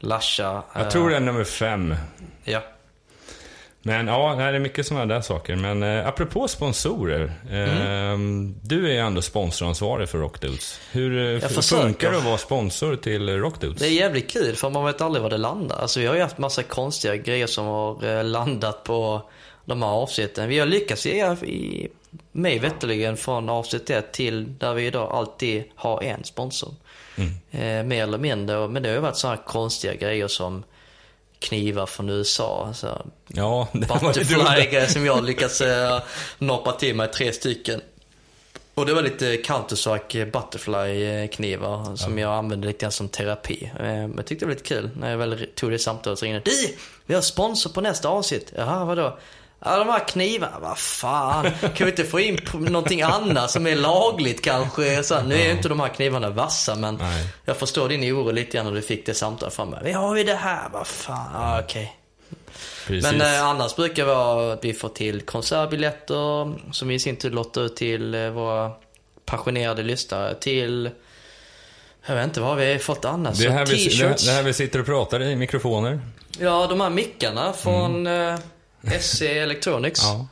Lasha. 0.00 0.62
Jag 0.74 0.90
tror 0.90 1.10
det 1.10 1.16
är 1.16 1.20
nummer 1.20 1.44
fem. 1.44 1.94
Ja. 2.44 2.62
Men 3.86 4.06
ja, 4.08 4.34
det 4.34 4.42
är 4.42 4.58
mycket 4.58 4.86
sådana 4.86 5.06
där 5.06 5.20
saker. 5.20 5.56
Men 5.56 5.82
eh, 5.82 6.08
apropå 6.08 6.48
sponsorer. 6.48 7.24
Eh, 7.50 8.18
Du 8.62 8.86
är 8.88 8.92
ju 8.92 8.98
ändå 8.98 9.22
sponsoransvarig 9.22 10.08
för 10.08 10.18
Rockdudes. 10.18 10.80
Hur 10.92 11.42
eh, 11.44 11.48
funkar 11.48 12.10
det 12.10 12.18
att 12.18 12.24
vara 12.24 12.38
sponsor 12.38 12.96
till 12.96 13.28
Rockdudes? 13.28 13.78
Det 13.78 13.86
är 13.86 13.90
jävligt 13.90 14.30
kul 14.30 14.56
för 14.56 14.70
man 14.70 14.84
vet 14.84 15.00
aldrig 15.00 15.22
var 15.22 15.30
det 15.30 15.36
landar. 15.38 15.76
Alltså 15.76 16.00
vi 16.00 16.06
har 16.06 16.14
ju 16.14 16.20
haft 16.20 16.38
massa 16.38 16.62
konstiga 16.62 17.16
grejer 17.16 17.46
som 17.46 17.66
har 17.66 18.04
eh, 18.04 18.24
landat 18.24 18.84
på 18.84 19.22
de 19.64 19.82
här 19.82 19.90
avsnitten. 19.90 20.48
Vi 20.48 20.58
har 20.58 20.66
lyckats 20.66 21.06
ge, 21.06 21.32
i, 21.32 21.88
mig 22.32 22.58
veterligen 22.58 23.16
från 23.16 23.48
avsnitt 23.48 23.90
1 23.90 24.12
till 24.12 24.58
där 24.58 24.74
vi 24.74 24.86
idag 24.86 25.12
alltid 25.12 25.64
har 25.74 26.02
en 26.02 26.24
sponsor. 26.24 26.74
Eh, 27.50 27.82
mer 27.82 28.02
eller 28.02 28.18
mindre. 28.18 28.68
Men 28.68 28.82
det 28.82 28.88
har 28.88 28.96
ju 28.96 29.02
varit 29.02 29.16
sådana 29.16 29.36
konstiga 29.36 29.94
grejer 29.94 30.28
som 30.28 30.64
knivar 31.38 31.86
från 31.86 32.08
USA. 32.08 32.64
Alltså, 32.68 33.06
Ja, 33.28 33.68
det. 33.72 33.86
Butterfly 33.86 34.86
som 34.88 35.06
jag 35.06 35.24
lyckats 35.24 35.60
eh, 35.60 36.00
noppa 36.38 36.72
till 36.72 36.94
mig 36.96 37.08
tre 37.08 37.32
stycken. 37.32 37.80
Och 38.74 38.86
det 38.86 38.94
var 38.94 39.02
lite 39.02 39.36
Counter-Strike 39.36 40.30
Butterfly-knivar 40.30 41.96
som 41.96 42.18
jag 42.18 42.32
använde 42.32 42.66
lite 42.66 42.78
grann 42.78 42.92
som 42.92 43.08
terapi. 43.08 43.70
Eh, 43.78 43.82
Men 43.84 44.14
jag 44.16 44.26
tyckte 44.26 44.44
det 44.44 44.48
var 44.48 44.54
lite 44.54 44.68
kul 44.68 44.90
när 44.96 45.10
jag 45.10 45.18
väl 45.18 45.46
tog 45.54 45.70
det 45.70 45.78
samtalet 45.78 46.18
så 46.18 46.24
ringde 46.24 46.40
Du! 46.44 46.76
Vi 47.06 47.14
har 47.14 47.20
sponsor 47.22 47.70
på 47.70 47.80
nästa 47.80 48.08
avsnitt. 48.08 48.52
Jaha, 48.56 48.84
vadå? 48.84 49.18
Ja, 49.64 49.78
de 49.78 49.88
här 49.88 50.08
knivarna, 50.08 50.58
vad 50.60 50.78
fan. 50.78 51.50
Kan 51.60 51.84
vi 51.86 51.90
inte 51.90 52.04
få 52.04 52.20
in 52.20 52.40
någonting 52.52 53.02
annat 53.02 53.50
som 53.50 53.66
är 53.66 53.76
lagligt 53.76 54.42
kanske? 54.42 55.02
Så, 55.02 55.14
här, 55.14 55.22
nu 55.22 55.34
är 55.34 55.44
ju 55.44 55.50
inte 55.50 55.68
de 55.68 55.80
här 55.80 55.88
knivarna 55.88 56.30
vassa 56.30 56.74
men 56.74 56.94
Nej. 56.94 57.26
jag 57.44 57.56
förstår 57.56 57.88
din 57.88 58.14
oro 58.14 58.30
lite 58.30 58.56
grann 58.56 58.66
när 58.66 58.72
du 58.72 58.82
fick 58.82 59.06
det 59.06 59.14
samtalet 59.14 59.54
framme. 59.54 59.80
Vi 59.84 59.92
har 59.92 60.16
ju 60.16 60.24
det 60.24 60.34
här, 60.34 60.68
vad 60.72 60.86
fan. 60.86 61.30
Ja, 61.34 61.60
okej. 61.60 61.96
Precis. 62.86 63.12
Men 63.12 63.20
eh, 63.20 63.44
annars 63.44 63.76
brukar 63.76 64.06
det 64.06 64.14
vara 64.14 64.52
att 64.52 64.64
vi 64.64 64.72
får 64.72 64.88
till 64.88 65.20
konsertbiljetter 65.20 66.54
som 66.72 66.88
vi 66.88 66.94
i 66.94 66.98
sin 66.98 67.16
tur 67.16 67.30
lottar 67.30 67.62
ut 67.62 67.76
till 67.76 68.14
eh, 68.14 68.30
våra 68.30 68.70
passionerade 69.24 69.82
lyssnare. 69.82 70.34
Till, 70.34 70.90
jag 72.06 72.14
vet 72.14 72.24
inte 72.24 72.40
vad 72.40 72.48
har 72.50 72.56
vi 72.56 72.78
fått 72.78 73.04
annars? 73.04 73.38
det, 73.38 73.50
här 73.50 73.66
vi, 73.66 73.84
det, 73.84 73.90
T-shirts. 73.90 74.26
det 74.26 74.32
här 74.32 74.42
vi 74.42 74.52
sitter 74.52 74.80
och 74.80 74.86
pratar 74.86 75.22
i 75.22 75.36
mikrofoner. 75.36 76.00
Ja, 76.38 76.66
de 76.66 76.80
här 76.80 76.90
mickarna 76.90 77.52
från 77.52 78.06
eh, 78.06 78.38
SC 79.00 79.22
Electronics. 79.22 80.00
Ja, 80.02 80.26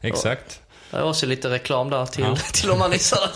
exakt. 0.00 0.60
Det 0.90 0.96
var 0.96 1.08
också 1.08 1.26
lite 1.26 1.50
reklam 1.50 1.90
där 1.90 2.06
till, 2.06 2.24
Ja. 2.24 2.36
till 2.52 2.68
de 2.68 2.80
här 2.80 2.88
nissarna. 2.88 3.26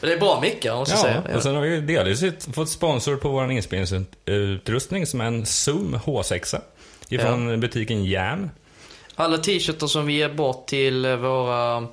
Men 0.00 0.10
det 0.10 0.12
är 0.16 0.18
bra 0.20 0.40
mickar 0.40 0.74
måste 0.76 0.94
jag 0.94 0.98
Ja, 1.16 1.22
säga. 1.22 1.36
och 1.36 1.42
sen 1.42 1.54
har 1.54 1.62
vi 1.62 1.80
delvis 1.80 2.24
fått 2.54 2.68
sponsor 2.68 3.16
på 3.16 3.28
vår 3.28 3.50
inspelningsutrustning 3.50 5.06
som 5.06 5.20
är 5.20 5.24
en 5.24 5.46
Zoom 5.46 5.96
H6. 5.96 6.60
Ifrån 7.08 7.60
butiken 7.60 8.04
Jam. 8.04 8.50
Alla 9.14 9.38
t-shirtar 9.38 9.86
som 9.86 10.06
vi 10.06 10.12
ger 10.12 10.28
bort 10.28 10.66
till 10.66 11.06
våra 11.16 11.86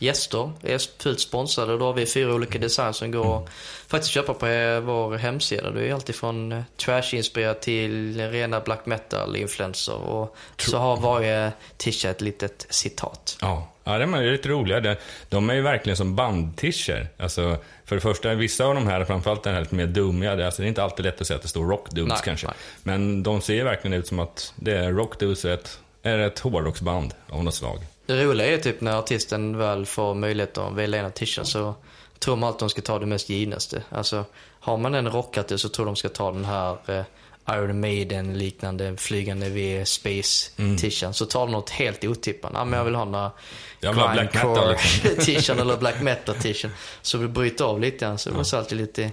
gäster 0.00 0.52
är 0.62 1.02
fullt 1.02 1.20
sponsrade. 1.20 1.78
Då 1.78 1.84
har 1.84 1.92
vi 1.92 2.06
fyra 2.06 2.34
olika 2.34 2.58
design 2.58 2.94
som 2.94 3.10
går 3.10 3.42
att 3.42 3.48
faktiskt 3.88 4.12
köpa 4.12 4.34
på 4.34 4.46
vår 4.84 5.16
hemsida. 5.16 5.70
Det 5.70 5.88
är 5.88 5.94
allt 5.94 6.08
ifrån 6.08 6.52
eh, 6.52 6.62
trash-inspirerat 6.76 7.62
till 7.62 8.30
rena 8.30 8.60
black 8.60 8.86
metal-influencer. 8.86 9.94
Och 9.94 10.36
så 10.58 10.78
har 10.78 10.96
varje 10.96 11.52
t-shirt 11.76 12.04
ett 12.04 12.20
litet 12.20 12.66
citat. 12.70 13.38
Ja, 13.40 13.68
ja 13.84 13.98
de 13.98 14.14
är 14.14 14.32
lite 14.32 14.48
roliga. 14.48 14.96
De- 15.28 15.50
är 15.50 15.54
ju 15.54 15.62
verkligen 15.62 15.96
som 15.96 16.16
bandtischer. 16.16 17.08
Alltså, 17.18 17.56
för 17.84 17.96
det 17.96 18.00
första, 18.00 18.34
vissa 18.34 18.64
av 18.64 18.74
de 18.74 18.86
här, 18.86 19.04
framförallt 19.04 19.42
den 19.42 19.54
här 19.54 19.60
lite 19.60 19.74
mer 19.74 19.86
dummiga, 19.86 20.36
det, 20.36 20.46
alltså, 20.46 20.62
det 20.62 20.66
är 20.66 20.68
inte 20.68 20.82
alltid 20.82 21.04
lätt 21.04 21.20
att 21.20 21.26
säga 21.26 21.36
att 21.36 21.42
det 21.42 21.48
står 21.48 21.64
Rock 21.66 21.90
Dudes 21.90 22.08
Nej, 22.08 22.20
kanske. 22.24 22.46
nej. 22.46 22.56
Men 22.82 23.22
de 23.22 23.40
ser 23.40 23.64
verkligen 23.64 23.98
ut 23.98 24.06
som 24.06 24.18
att 24.18 24.52
det 24.56 24.76
är 24.76 24.92
Rock 24.92 25.18
Dudes 25.18 25.44
är 25.44 25.54
ett, 25.54 25.78
är 26.02 26.18
ett 26.18 26.38
hårdrocksband 26.38 27.14
av 27.28 27.44
något 27.44 27.54
slag. 27.54 27.78
Det 28.10 28.24
roliga 28.24 28.46
är 28.54 28.58
typ 28.58 28.80
när 28.80 28.98
artisten 28.98 29.58
väl 29.58 29.86
får 29.86 30.14
möjlighet 30.14 30.58
att 30.58 30.72
välja 30.72 31.04
en 31.04 31.12
t-shirt 31.12 31.46
så 31.46 31.74
tror 32.18 32.36
man 32.36 32.50
att 32.50 32.58
de 32.58 32.70
ska 32.70 32.82
ta 32.82 32.98
det 32.98 33.06
mest 33.06 33.28
givnaste. 33.28 33.82
Alltså, 33.88 34.24
har 34.60 34.76
man 34.76 34.94
en 34.94 35.10
rockartist 35.10 35.62
så 35.62 35.68
tror 35.68 35.86
de 35.86 35.96
ska 35.96 36.08
ta 36.08 36.32
den 36.32 36.44
här 36.44 36.76
eh, 36.86 37.04
Iron 37.50 37.80
Maiden 37.80 38.38
liknande 38.38 38.96
flygande 38.96 39.48
V 39.48 39.84
Space 39.86 40.50
t-shirten. 40.56 41.14
Så 41.14 41.26
tar 41.26 41.40
de 41.40 41.52
något 41.52 41.70
helt 41.70 42.04
otippat. 42.04 42.50
Ja, 42.54 42.64
men 42.64 42.78
jag 42.78 42.84
vill 42.84 42.94
ha 42.94 43.32
den 43.80 43.94
black 43.94 44.34
metal, 44.34 44.70
liksom. 44.70 45.10
t-shirten 45.24 45.58
eller 45.58 45.76
black 45.76 46.00
metal 46.00 46.34
t-shirten. 46.34 46.70
Så 47.02 47.18
vi 47.18 47.28
bryter 47.28 47.64
av 47.64 47.80
lite 47.80 47.96
grann. 47.96 48.18
Så 48.18 48.30
var 48.30 48.42
så 48.42 48.56
alltid 48.56 48.78
lite 48.78 49.12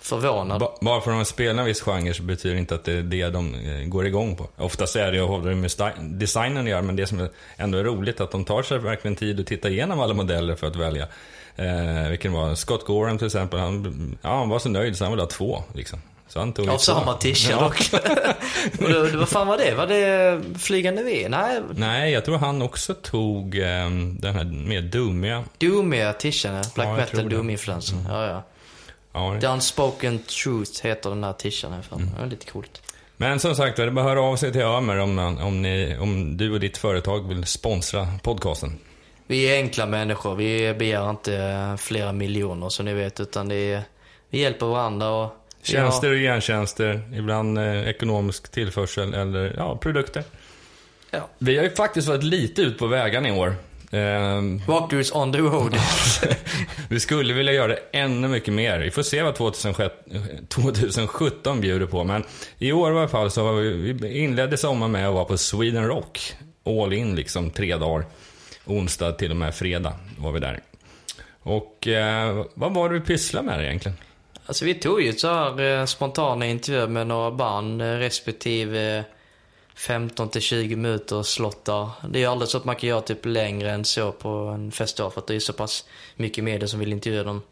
förvånad. 0.00 0.60
Ba- 0.60 0.72
Bara 0.80 1.00
för 1.00 1.10
att 1.10 1.18
de 1.18 1.24
spelar 1.24 1.60
en 1.60 1.66
viss 1.66 1.80
genre 1.80 2.14
så 2.14 2.22
betyder 2.22 2.54
det 2.54 2.60
inte 2.60 2.74
att 2.74 2.84
det 2.84 2.92
är 2.92 3.02
det 3.02 3.30
de 3.30 3.54
eh, 3.54 3.88
går 3.88 4.06
igång 4.06 4.36
på. 4.36 4.48
Oftast 4.56 4.96
är 4.96 5.12
det 5.12 5.18
ju 5.18 5.40
det 5.44 5.54
med 5.54 5.70
designen 5.98 6.66
göra, 6.66 6.82
men 6.82 6.96
det 6.96 7.06
som 7.06 7.20
är 7.20 7.28
ändå 7.56 7.78
är 7.78 7.84
roligt 7.84 8.20
att 8.20 8.30
de 8.30 8.44
tar 8.44 8.62
sig 8.62 8.78
verkligen 8.78 9.16
tid 9.16 9.40
att 9.40 9.46
titta 9.46 9.68
igenom 9.68 10.00
alla 10.00 10.14
modeller 10.14 10.54
för 10.54 10.66
att 10.66 10.76
välja. 10.76 11.06
Eh, 11.56 12.08
vilken 12.10 12.32
var 12.32 12.54
Scott 12.54 12.86
Gorham 12.86 13.18
till 13.18 13.26
exempel, 13.26 13.60
han, 13.60 14.18
ja, 14.22 14.38
han 14.38 14.48
var 14.48 14.58
så 14.58 14.68
nöjd 14.68 14.96
så 14.96 15.04
han 15.04 15.12
ville 15.12 15.22
ha 15.22 15.28
två. 15.28 15.62
Liksom. 15.74 15.98
Så 16.28 16.38
han 16.38 16.52
tog 16.52 16.68
Av 16.68 16.78
samma 16.78 17.14
t-shirt 17.14 17.50
Ja. 17.60 17.64
Och 18.84 18.90
då- 18.92 19.18
Vad 19.18 19.28
fan 19.28 19.46
var 19.46 19.58
det? 19.58 19.74
Var 19.74 19.86
det 19.86 20.40
flygande 20.58 21.02
V? 21.02 21.26
Nej, 21.30 21.60
Nej, 21.74 22.12
jag 22.12 22.24
tror 22.24 22.38
han 22.38 22.62
också 22.62 22.94
tog 22.94 23.58
eh, 23.58 23.90
den 24.20 24.34
här 24.34 24.44
mer 24.44 24.82
dummiga. 24.82 25.44
Doomiga 25.58 26.12
t-shirten. 26.12 26.64
Black 26.74 26.88
Ja, 26.88 26.92
metal 26.96 27.20
tror 27.20 27.30
det. 27.30 27.36
Doom-influensen. 27.36 28.06
Ja, 28.08 28.42
ja. 29.12 29.34
Ja, 29.34 29.40
The 29.40 29.46
Unspoken 29.46 30.18
Truth 30.18 30.82
heter 30.86 31.10
den 31.10 31.24
i 31.24 31.74
alla 31.74 31.82
fall. 31.82 32.02
Det 32.18 32.22
är 32.22 32.26
lite 32.26 32.46
coolt. 32.50 32.82
Men 33.16 33.40
som 33.40 33.54
sagt, 33.54 33.76
det 33.76 33.82
är 33.82 33.90
bara 33.90 34.04
höra 34.04 34.20
av 34.22 34.36
sig 34.36 34.52
till 34.52 34.62
Ömer 34.62 34.98
om, 34.98 35.18
om, 35.18 35.62
ni, 35.62 35.96
om 36.00 36.36
du 36.36 36.52
och 36.52 36.60
ditt 36.60 36.76
företag 36.76 37.28
vill 37.28 37.44
sponsra 37.44 38.08
podcasten. 38.22 38.78
Vi 39.26 39.44
är 39.44 39.56
enkla 39.56 39.86
människor. 39.86 40.34
Vi 40.34 40.74
begär 40.74 41.10
inte 41.10 41.76
flera 41.80 42.12
miljoner 42.12 42.68
som 42.68 42.84
ni 42.86 42.94
vet. 42.94 43.20
Utan 43.20 43.48
det 43.48 43.54
är, 43.72 43.82
vi 44.30 44.40
hjälper 44.40 44.66
varandra 44.66 45.10
och... 45.10 45.16
har- 45.16 45.32
Tjänster 45.62 46.10
och 46.10 46.16
gentjänster, 46.18 47.02
ibland 47.14 47.58
eh, 47.58 47.88
ekonomisk 47.88 48.50
tillförsel 48.50 49.14
eller 49.14 49.54
ja, 49.56 49.76
produkter. 49.76 50.22
Ja. 51.10 51.28
Vi 51.38 51.56
har 51.56 51.64
ju 51.64 51.70
faktiskt 51.70 52.08
varit 52.08 52.22
lite 52.24 52.62
ut 52.62 52.78
på 52.78 52.86
vägarna 52.86 53.28
i 53.28 53.32
år. 53.32 53.54
Ehm, 53.90 54.62
Walkthroughs 54.66 55.12
on 55.12 55.32
the 55.32 55.38
road. 55.38 55.76
vi 56.88 57.00
skulle 57.00 57.34
vilja 57.34 57.52
göra 57.52 57.68
det 57.68 57.80
ännu 57.92 58.28
mycket 58.28 58.54
mer. 58.54 58.78
Vi 58.78 58.90
får 58.90 59.02
se 59.02 59.22
vad 59.22 59.34
2006 59.34 59.94
2017 60.48 61.60
bjuder 61.60 61.86
på. 61.86 62.04
Men 62.04 62.24
i 62.58 62.72
år 62.72 62.92
i 62.92 62.98
alla 62.98 63.08
fall 63.08 63.30
så 63.30 63.52
vi, 63.52 63.92
vi 63.92 64.18
inledde 64.18 64.56
sommaren 64.56 64.92
med 64.92 65.08
att 65.08 65.14
vara 65.14 65.24
på 65.24 65.36
Sweden 65.36 65.86
Rock. 65.86 66.32
All 66.64 66.92
in 66.92 67.16
liksom, 67.16 67.50
tre 67.50 67.76
dagar. 67.76 68.06
Onsdag 68.64 69.12
till 69.12 69.30
och 69.30 69.36
med 69.36 69.54
fredag 69.54 69.94
var 70.18 70.32
vi 70.32 70.40
där. 70.40 70.60
Och 71.42 71.88
eh, 71.88 72.44
vad 72.54 72.74
var 72.74 72.88
det 72.88 72.94
vi 72.94 73.00
pysslade 73.00 73.46
med 73.46 73.64
egentligen? 73.64 73.96
Alltså 74.46 74.64
vi 74.64 74.74
tog 74.74 75.02
ju 75.02 75.12
så 75.12 75.28
här 75.28 75.78
eh, 75.80 75.84
spontana 75.84 76.46
intervjuer 76.46 76.86
med 76.86 77.06
några 77.06 77.30
band 77.30 77.82
eh, 77.82 77.86
respektive 77.86 79.04
15 79.74 80.28
till 80.28 80.40
20 80.40 80.76
minuter 80.76 81.22
slottar. 81.22 81.90
Det 82.08 82.18
är 82.18 82.20
ju 82.20 82.26
aldrig 82.26 82.48
så 82.48 82.56
att 82.58 82.64
man 82.64 82.76
kan 82.76 82.88
göra 82.88 83.00
typ 83.00 83.26
längre 83.26 83.70
än 83.70 83.84
så 83.84 84.12
på 84.12 84.28
en 84.28 84.72
festival 84.72 85.10
för 85.12 85.20
att 85.20 85.26
det 85.26 85.34
är 85.34 85.40
så 85.40 85.52
pass 85.52 85.84
mycket 86.16 86.44
medier 86.44 86.66
som 86.66 86.80
vill 86.80 86.92
intervjua 86.92 87.24
dem. 87.24 87.42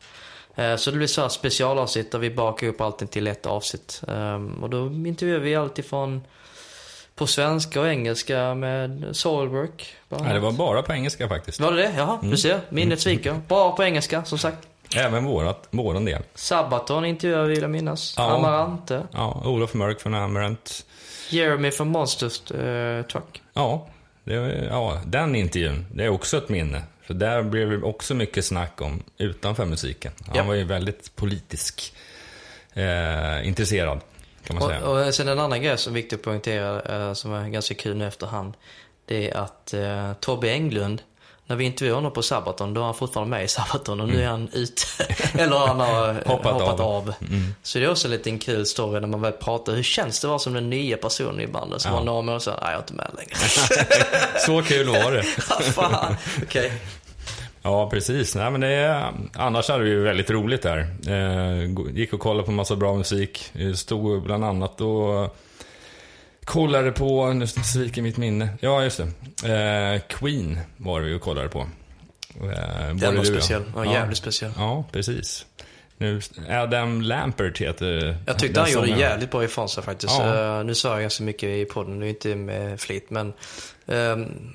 Eh, 0.54 0.76
Så 0.76 0.90
det 0.90 0.96
blir 0.96 1.06
så 1.06 1.20
här 1.22 1.28
specialavsnitt 1.28 2.12
där 2.12 2.18
vi 2.18 2.30
bakar 2.30 2.66
upp 2.66 2.80
allting 2.80 3.08
till 3.08 3.26
ett 3.26 3.46
avsnitt. 3.46 4.02
Ehm, 4.08 4.62
Och 4.62 4.70
då 4.70 4.86
intervjuar 4.86 5.38
vi 5.40 5.54
allt 5.54 5.78
ifrån 5.78 6.22
på 7.14 7.26
svenska 7.26 7.80
och 7.80 7.88
engelska 7.88 8.54
med 8.54 9.04
Soilwork. 9.12 9.94
Nej, 10.08 10.34
det 10.34 10.40
var 10.40 10.52
bara 10.52 10.82
på 10.82 10.92
engelska 10.92 11.28
faktiskt. 11.28 11.60
Var 11.60 11.72
det 11.72 11.82
det? 11.82 11.92
Jaha, 11.96 12.18
du 12.22 12.36
ser. 12.36 12.60
Minnet 12.68 13.00
sviker. 13.00 13.40
Bara 13.48 13.72
på 13.72 13.84
engelska, 13.84 14.24
som 14.24 14.38
sagt. 14.38 14.58
Även 14.96 15.24
vårat, 15.24 15.68
våran 15.70 16.04
del. 16.04 16.22
Sabaton 16.34 17.04
intervjuade 17.04 17.48
vill 17.48 17.60
jag 17.62 17.70
minnas. 17.70 18.14
Ja. 18.16 18.30
Amarante. 18.30 19.02
Ja, 19.12 19.42
Olof 19.44 19.74
Mörk 19.74 20.00
från 20.00 20.14
Amarant. 20.14 20.86
Jeremy 21.28 21.70
från 21.70 21.88
Monsters 21.88 22.50
eh, 22.50 23.02
Truck. 23.02 23.42
Ja, 23.52 23.88
det, 24.24 24.38
var- 24.38 24.48
ja, 24.48 25.00
den 25.06 25.34
intervjun, 25.34 25.86
det 25.94 26.04
är 26.04 26.08
också 26.08 26.36
ett 26.38 26.48
minne. 26.48 26.82
För 27.02 27.14
där 27.14 27.42
blev 27.42 27.70
det 27.70 27.82
också 27.82 28.14
mycket 28.14 28.44
snack 28.44 28.80
om 28.80 29.02
utanför 29.18 29.64
musiken. 29.64 30.12
Han 30.26 30.36
Ja. 30.36 30.44
var 30.44 30.54
ju 30.54 30.64
väldigt 30.64 31.16
politisk 31.16 31.94
eh, 32.74 33.48
intresserad, 33.48 34.00
kan 34.44 34.56
man 34.58 34.68
säga. 34.68 34.84
Och, 34.86 35.06
och 35.06 35.14
sen 35.14 35.28
en 35.28 35.38
annan 35.38 35.62
grej 35.62 35.78
som 35.78 35.92
är 35.92 35.94
viktig 35.94 36.16
att 36.16 36.22
poängtera, 36.22 36.82
eh, 37.08 37.12
som 37.12 37.32
är 37.32 37.48
ganska 37.48 37.74
kul 37.74 37.96
nu 37.96 38.06
efterhand. 38.06 38.54
Det 39.06 39.30
är 39.30 39.36
att 39.36 39.74
eh, 39.74 40.12
Tobbe 40.20 40.50
Englund, 40.50 41.02
när 41.48 41.56
vi 41.56 41.64
intervjuade 41.64 41.96
honom 41.98 42.12
på 42.12 42.22
Sabaton, 42.22 42.74
då 42.74 42.80
var 42.80 42.86
han 42.86 42.94
fortfarande 42.94 43.30
med 43.30 43.44
i 43.44 43.48
Sabaton 43.48 44.00
och 44.00 44.08
nu 44.08 44.22
är 44.22 44.26
han 44.28 44.48
ute. 44.52 44.82
Eller 45.42 45.56
han 45.58 45.80
har 45.80 46.08
eh, 46.08 46.10
Mm. 46.10 46.22
Hoppat 46.26 46.52
hoppat, 46.52 46.80
av. 46.80 46.86
av. 46.86 47.12
Så 47.62 47.78
det 47.78 47.84
är 47.84 47.90
också 47.90 48.06
en 48.06 48.12
liten 48.12 48.38
kul 48.38 48.66
story 48.66 49.00
när 49.00 49.08
man 49.08 49.20
väl 49.20 49.32
pratar. 49.32 49.72
Hur 49.74 49.82
känns 49.82 50.20
det 50.20 50.26
att 50.26 50.28
vara 50.28 50.38
som 50.38 50.54
den 50.54 50.70
nya 50.70 50.96
personen 50.96 51.40
i 51.40 51.46
bandet? 51.46 51.80
Som 51.82 51.90
Ja. 51.92 51.98
var 51.98 52.04
några 52.04 52.16
månader 52.22 52.38
sedan, 52.38 52.54
nej 52.62 52.70
jag 52.70 52.74
är 52.76 52.78
inte 52.82 52.92
med 52.94 53.10
längre. 53.16 53.34
Så 54.46 54.62
kul 54.62 54.86
var 54.88 55.12
det. 55.12 55.22
Fan, 55.72 56.16
okej. 56.42 56.72
Ja, 57.62 57.90
precis. 57.90 58.34
Nej, 58.34 58.50
men 58.50 58.60
det 58.60 58.68
är, 58.68 59.12
annars 59.34 59.68
hade 59.68 59.84
vi 59.84 59.90
ju 59.90 60.02
väldigt 60.02 60.30
roligt 60.30 60.62
där. 60.62 60.78
Eh, 61.08 61.92
gick 61.94 62.12
och 62.12 62.20
kollade 62.20 62.46
på 62.46 62.52
massa 62.52 62.76
bra 62.76 62.94
musik. 62.94 63.50
Eh, 63.54 63.72
Stod 63.72 64.22
bland 64.22 64.44
annat 64.44 64.80
och 64.80 65.36
kollade 66.48 66.92
på, 66.92 67.32
nu 67.32 67.46
sviker 67.46 68.02
mitt 68.02 68.16
minne. 68.16 68.48
Ja, 68.60 68.82
just 68.82 69.00
det. 69.42 69.94
Eh, 69.94 70.00
Queen 70.08 70.58
var 70.76 71.00
vi 71.00 71.14
och 71.14 71.20
kollade 71.20 71.48
på. 71.48 71.58
Eh, 72.40 72.94
Den 72.94 73.16
var 73.16 73.24
speciell. 73.24 73.62
Ja, 73.74 73.92
jävligt 73.92 74.18
speciell. 74.18 74.52
Ja, 74.56 74.84
precis. 74.92 75.46
Nu, 75.98 76.20
Adam 76.50 77.02
Lampert 77.02 77.60
heter 77.60 78.16
Jag 78.26 78.38
tyckte 78.38 78.60
han 78.60 78.72
gjorde 78.72 78.88
jävligt 78.88 79.30
bra 79.30 79.44
ifrån 79.44 79.68
sig 79.68 79.82
faktiskt. 79.82 80.14
Ja. 80.18 80.58
Eh, 80.58 80.64
nu 80.64 80.74
sa 80.74 80.92
jag 80.92 81.00
ganska 81.00 81.24
mycket 81.24 81.48
i 81.48 81.64
podden, 81.64 81.98
nu 81.98 82.06
är 82.06 82.10
inte 82.10 82.34
med 82.34 82.80
flit, 82.80 83.10
men 83.10 83.32
ehm, 83.86 84.52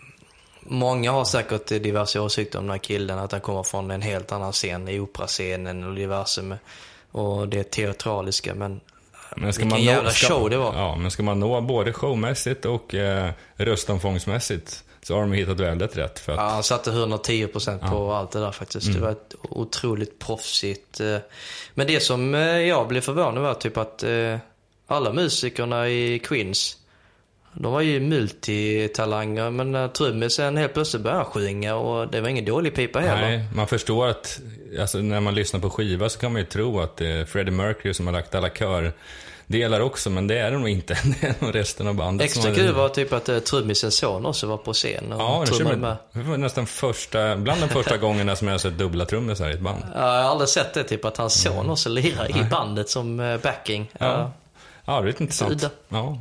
många 0.60 1.12
har 1.12 1.26
säkert 1.26 1.68
diverse 1.68 2.20
åsikter 2.20 2.60
om 2.60 2.66
den 2.66 2.72
här 2.72 2.78
killen, 2.78 3.20
att 3.20 3.32
han 3.32 3.42
kommer 3.42 3.64
från 3.64 3.92
en 3.92 4.02
helt 4.02 4.32
annan 4.32 4.52
scen, 4.52 4.88
i 4.88 5.00
operascenen 5.00 5.84
och 5.84 5.96
diverse 5.96 6.42
med, 6.42 6.58
och 7.12 7.48
det 7.48 7.72
teatraliska, 7.72 8.56
men 8.56 8.80
Men 9.38 9.54
ska 9.54 9.64
Vilken 9.64 9.70
man 9.70 9.86
nå, 9.86 9.92
jävla 9.92 10.10
ska, 10.10 10.28
show 10.28 10.50
det 10.50 10.58
var. 10.58 10.74
Ja, 10.76 10.96
men 10.96 11.12
ska 11.12 11.24
man 11.24 11.40
nå 11.40 11.62
både 11.62 11.94
showmässigt 11.94 12.66
och 12.66 12.96
eh, 12.96 13.32
röstomfångsmässigt 13.56 14.84
så 15.04 15.14
har 15.14 15.22
de 15.22 15.32
hittat 15.32 15.60
väldigt 15.60 15.98
rätt. 15.98 16.20
För 16.20 16.32
att, 16.32 16.38
ja, 16.38 16.50
han 16.50 16.64
satte 16.64 16.92
110% 16.92 17.90
på 17.90 18.14
allt 18.14 18.32
det 18.32 18.40
där 18.40 18.52
faktiskt. 18.52 18.88
Mm. 18.88 19.00
Det 19.00 19.06
var 19.06 19.12
ett 19.12 19.36
otroligt 19.42 20.20
proffsigt. 20.20 21.00
eh, 21.00 21.18
Men 21.74 21.88
det 21.88 22.00
som 22.00 22.36
eh, 22.36 22.42
jag 22.42 22.88
blev 22.88 23.02
förvånad 23.02 23.44
var 23.44 23.54
typ 23.54 23.78
att 23.78 24.04
eh, 24.04 24.38
alla 24.88 25.14
musikerna 25.14 25.90
i 25.90 26.20
Queens, 26.20 26.78
de 27.54 27.72
var 27.72 27.82
ju 27.82 28.00
multitalanger, 28.00 29.50
men 29.50 29.90
trummisen 29.90 30.58
helt 30.58 30.74
plötsligt 30.74 31.04
började 31.04 31.26
sjunga 31.26 31.76
och 31.76 32.08
det 32.08 32.22
var 32.22 32.30
ingen 32.30 32.46
dålig 32.46 32.76
pipa 32.76 33.00
heller. 33.00 33.22
Nej, 33.22 33.46
man 33.56 33.68
förstår 33.68 34.08
att 34.08 34.40
alltså, 34.80 34.98
när 34.98 35.20
man 35.20 35.36
lyssnar 35.36 35.60
på 35.60 35.70
skiva 35.70 36.10
så 36.10 36.20
kan 36.20 36.32
man 36.32 36.42
ju 36.42 36.48
tro 36.48 36.80
att 36.80 36.98
det 36.98 37.08
är 37.08 37.26
Freddie 37.26 37.52
Mercury 37.52 37.94
som 37.94 38.08
har 38.08 38.14
lagt 38.14 38.36
alla 38.36 38.50
kördelar 38.50 39.80
också, 39.80 40.10
men 40.10 40.28
det 40.28 40.38
är 40.38 40.52
det 40.52 40.58
nog 40.58 40.70
inte. 40.70 40.98
Det 41.22 41.28
är 41.28 41.36
nog 41.40 41.56
resten 41.56 41.88
av 41.88 41.96
bandet 41.96 42.26
Extra 42.26 42.54
kul 42.56 42.74
var 42.74 42.90
typ 42.90 43.14
att 43.14 43.30
uh, 43.30 43.40
trummisens 43.40 43.96
son 43.96 44.26
också 44.26 44.48
var 44.48 44.58
på 44.58 44.74
scen 44.74 45.12
och 45.12 45.22
Ja, 45.22 45.44
det, 45.46 45.52
trummade 45.52 45.78
med. 45.78 45.98
det 46.12 46.22
var 46.22 46.38
nästan 46.38 46.68
första, 46.68 47.36
bland 47.36 47.62
de 47.62 47.70
första 47.70 47.98
gångerna 48.08 48.36
som 48.36 48.48
jag 48.48 48.54
har 48.54 48.60
sett 48.60 48.78
dubbla 48.78 49.06
trummisar 49.06 49.50
i 49.50 49.54
ett 49.54 49.60
band. 49.60 49.84
Ja, 49.96 50.16
jag 50.16 50.24
har 50.24 50.32
aldrig 50.32 50.50
sett 50.50 50.74
det, 50.74 50.84
typ 50.84 51.06
att 51.06 51.18
hans 51.18 51.42
son 51.42 51.70
också 51.70 51.90
lirar 51.90 52.38
i 52.38 52.44
bandet 52.44 52.90
som 52.90 53.20
eh, 53.20 53.38
backing. 53.38 53.92
Ja. 54.00 54.06
Ja. 54.06 54.32
Ja, 54.86 54.94
det 54.94 55.06
är 55.06 55.08
lite 55.08 55.24
intressant. 55.24 55.66
Ja. 55.90 56.18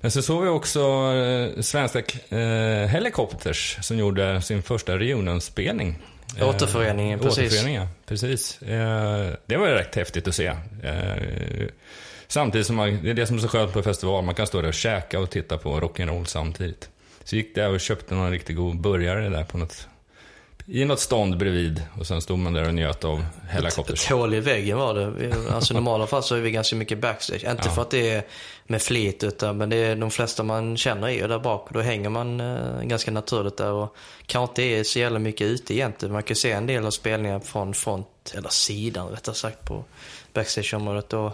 Men 0.00 0.10
så 0.10 0.22
såg 0.22 0.42
vi 0.42 0.48
också 0.48 0.80
eh, 0.80 1.62
svenska 1.62 1.98
eh, 2.28 2.88
Helicopters 2.88 3.78
som 3.82 3.98
gjorde 3.98 4.42
sin 4.42 4.62
första 4.62 4.98
reunion-spelning. 4.98 5.98
Eh, 6.38 6.48
Återföreningen, 6.48 7.18
precis. 7.18 7.38
Återföreningen. 7.38 7.86
Precis. 8.06 8.62
Eh, 8.62 9.34
det 9.46 9.56
var 9.56 9.68
rätt 9.68 9.94
häftigt 9.94 10.28
att 10.28 10.34
se. 10.34 10.46
Eh, 10.82 11.66
samtidigt 12.26 12.66
som 12.66 12.76
man, 12.76 13.02
det 13.02 13.10
är 13.10 13.14
det 13.14 13.26
som 13.26 13.36
är 13.36 13.40
så 13.40 13.48
skönt 13.48 13.72
på 13.72 13.82
festival, 13.82 14.24
man 14.24 14.34
kan 14.34 14.46
stå 14.46 14.60
där 14.60 14.68
och 14.68 14.74
käka 14.74 15.20
och 15.20 15.30
titta 15.30 15.58
på 15.58 15.80
rock'n'roll 15.80 16.24
samtidigt. 16.24 16.88
Så 17.24 17.36
gick 17.36 17.56
jag 17.56 17.72
och 17.72 17.80
köpte 17.80 18.14
någon 18.14 18.30
riktigt 18.30 18.56
god 18.56 18.80
burgare 18.80 19.28
där 19.28 19.44
på 19.44 19.58
något, 19.58 19.88
i 20.68 20.84
något 20.84 21.00
stånd 21.00 21.36
bredvid. 21.38 21.82
Och 21.98 22.06
sen 22.06 22.20
stod 22.22 22.38
man 22.38 22.52
där 22.52 22.66
och 22.68 22.74
njöt 22.74 23.04
av 23.04 23.24
Helicopters. 23.48 24.04
Ett 24.04 24.10
hål 24.10 24.34
i 24.34 24.40
väggen 24.40 24.78
var 24.78 24.94
det. 24.94 25.34
Alltså 25.54 25.72
i 25.72 25.74
normala 25.74 26.06
fall 26.06 26.22
så 26.22 26.34
är 26.34 26.40
vi 26.40 26.50
ganska 26.50 26.76
mycket 26.76 26.98
backstage. 26.98 27.44
Inte 27.44 27.62
Ja. 27.64 27.70
för 27.70 27.82
att 27.82 27.90
det 27.90 28.10
är 28.10 28.22
med 28.66 28.82
flit 28.82 29.24
utan 29.24 29.56
men 29.56 29.70
det 29.70 29.76
är 29.76 29.96
de 29.96 30.10
flesta 30.10 30.42
man 30.42 30.76
känner 30.76 31.08
är 31.08 31.28
där 31.28 31.38
bak 31.38 31.68
då 31.70 31.80
hänger 31.80 32.08
man 32.08 32.40
eh, 32.40 32.82
ganska 32.82 33.10
naturligt 33.10 33.56
där 33.56 33.72
och 33.72 33.96
kanske 34.26 34.50
inte 34.52 34.62
är 34.62 34.84
så 34.84 34.98
jävla 34.98 35.18
mycket 35.18 35.46
ute 35.46 35.74
egentligen. 35.74 36.12
Man 36.12 36.22
kan 36.22 36.36
se 36.36 36.52
en 36.52 36.66
del 36.66 36.86
av 36.86 36.90
spelningen 36.90 37.40
från 37.40 37.74
front, 37.74 38.34
eller 38.34 38.48
sidan 38.48 39.08
rättare 39.08 39.34
sagt 39.34 39.64
på 39.64 39.84
backstageområdet 40.32 41.12
och 41.12 41.32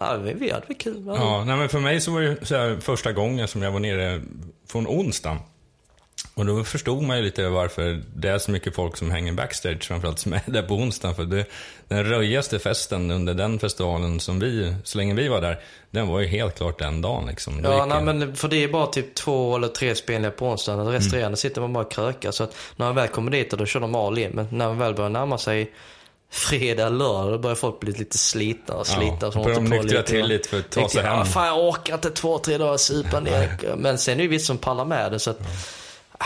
ja, 0.00 0.16
vi, 0.16 0.32
vi 0.32 0.50
hade 0.50 0.66
väl 0.66 0.76
kul. 0.76 1.02
Ja, 1.06 1.44
nej, 1.44 1.56
men 1.56 1.68
för 1.68 1.80
mig 1.80 2.00
så 2.00 2.12
var 2.12 2.20
det 2.20 2.46
så 2.46 2.56
här, 2.56 2.76
första 2.80 3.12
gången 3.12 3.48
som 3.48 3.62
jag 3.62 3.70
var 3.72 3.80
nere 3.80 4.22
från 4.68 4.86
onsdagen. 4.86 5.38
Och 6.40 6.46
då 6.46 6.64
förstod 6.64 7.02
man 7.02 7.16
ju 7.16 7.22
lite 7.22 7.48
varför 7.48 8.02
det 8.14 8.28
är 8.28 8.38
så 8.38 8.50
mycket 8.50 8.74
folk 8.74 8.96
som 8.96 9.10
hänger 9.10 9.32
backstage, 9.32 9.82
framförallt 9.84 10.18
som 10.18 10.32
är 10.32 10.40
där 10.46 10.62
på 10.62 10.74
onsdagen. 10.74 11.14
För 11.14 11.24
det, 11.24 11.44
den 11.88 12.04
röjigaste 12.04 12.58
festen 12.58 13.10
under 13.10 13.34
den 13.34 13.58
festivalen 13.58 14.20
som 14.20 14.40
vi, 14.40 14.74
så 14.84 14.98
länge 14.98 15.14
vi 15.14 15.28
var 15.28 15.40
där, 15.40 15.60
den 15.90 16.08
var 16.08 16.20
ju 16.20 16.26
helt 16.26 16.56
klart 16.56 16.78
den 16.78 17.02
dagen 17.02 17.26
liksom. 17.26 17.60
Ja, 17.64 17.86
nej, 17.86 17.96
jag- 17.96 18.04
men 18.04 18.36
för 18.36 18.48
det 18.48 18.64
är 18.64 18.68
bara 18.68 18.86
typ 18.86 19.14
två 19.14 19.56
eller 19.56 19.68
tre 19.68 19.94
spelningar 19.94 20.30
på 20.30 20.46
onsdagen. 20.48 20.80
Mm. 20.80 20.92
Resterande 20.92 21.36
sitter 21.36 21.60
man 21.60 21.72
bara 21.72 21.84
och 21.84 21.92
krökar. 21.92 22.30
Så 22.30 22.44
att 22.44 22.56
när 22.76 22.86
man 22.86 22.94
väl 22.94 23.08
kommer 23.08 23.30
dit, 23.30 23.50
då 23.50 23.66
kör 23.66 23.80
de 23.80 23.94
all 23.94 24.18
in. 24.18 24.30
Men 24.34 24.46
när 24.50 24.68
man 24.68 24.78
väl 24.78 24.94
börjar 24.94 25.10
närma 25.10 25.38
sig 25.38 25.72
fredag, 26.32 26.88
lördag, 26.88 27.32
då 27.32 27.38
börjar 27.38 27.54
folk 27.56 27.80
bli 27.80 27.92
lite 27.92 28.18
slitna 28.18 28.74
och 28.74 28.86
slitna. 28.86 29.18
Ja, 29.20 29.30
så 29.32 29.48
de 29.48 29.64
nyktra 29.64 30.02
till 30.02 30.26
lite 30.26 30.48
för 30.48 30.58
att 30.58 30.70
ta 30.70 30.88
sig 30.88 31.02
jag, 31.02 31.10
hem. 31.10 31.18
"Ah, 31.20 31.24
Fan, 31.24 31.46
jag 31.46 31.68
orkar 31.68 31.94
inte 31.94 32.10
två, 32.10 32.38
tre 32.38 32.58
dagar 32.58 32.76
supa 32.76 33.20
ner. 33.30 33.58
Men 33.76 33.98
sen 33.98 34.12
är 34.14 34.16
det 34.16 34.22
ju 34.22 34.28
vissa 34.28 34.46
som 34.46 34.58
pallar 34.58 34.84
med 34.84 35.12
det. 35.12 35.18
Så 35.18 35.30
att, 35.30 35.40
äh, 35.40 35.46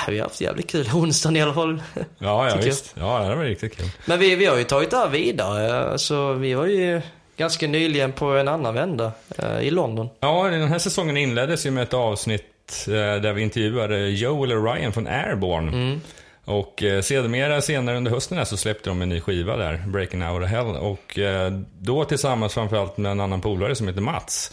vi 0.08 0.18
har 0.18 0.26
haft 0.26 0.40
jävligt 0.40 0.70
kul 0.70 0.88
onsdagen 0.94 1.36
i 1.36 1.42
alla 1.42 1.54
fall. 1.54 1.82
Ja, 1.94 2.04
ja 2.18 2.44
tycker 2.44 2.58
jag. 2.58 2.64
visst. 2.64 2.94
Ja, 2.98 3.18
det 3.18 3.34
var 3.34 3.44
riktigt 3.44 3.76
kul. 3.76 3.86
Men 4.06 4.18
vi, 4.18 4.34
vi 4.34 4.46
har 4.46 4.56
ju 4.56 4.64
tagit 4.64 4.90
det 4.90 4.96
här 4.96 5.08
vidare. 5.08 5.98
Så 5.98 6.32
vi 6.32 6.54
var 6.54 6.66
ju 6.66 7.00
ganska 7.36 7.66
nyligen 7.66 8.12
på 8.12 8.26
en 8.26 8.48
annan 8.48 8.74
vända 8.74 9.12
eh, 9.38 9.60
i 9.60 9.70
London. 9.70 10.08
Ja, 10.20 10.48
den 10.48 10.68
här 10.68 10.78
säsongen 10.78 11.16
inleddes 11.16 11.66
ju 11.66 11.70
med 11.70 11.82
ett 11.82 11.94
avsnitt 11.94 12.86
eh, 12.86 12.92
där 12.92 13.32
vi 13.32 13.42
intervjuade 13.42 14.08
Joel 14.08 14.52
och 14.52 14.74
Ryan 14.74 14.92
från 14.92 15.06
Airborne. 15.06 15.72
Mm. 15.72 16.00
Och 16.44 16.82
eh, 16.82 17.02
sedermera 17.02 17.60
senare 17.60 17.96
under 17.96 18.10
hösten 18.10 18.38
här 18.38 18.44
så 18.44 18.56
släppte 18.56 18.90
de 18.90 19.02
en 19.02 19.08
ny 19.08 19.20
skiva 19.20 19.56
där, 19.56 19.84
Breaking 19.86 20.24
Out 20.24 20.42
of 20.42 20.48
Hell. 20.48 20.66
Och 20.66 21.18
eh, 21.18 21.52
då 21.78 22.04
tillsammans 22.04 22.54
framförallt 22.54 22.96
med 22.96 23.12
en 23.12 23.20
annan 23.20 23.40
polare 23.40 23.74
som 23.74 23.88
heter 23.88 24.00
Mats. 24.00 24.52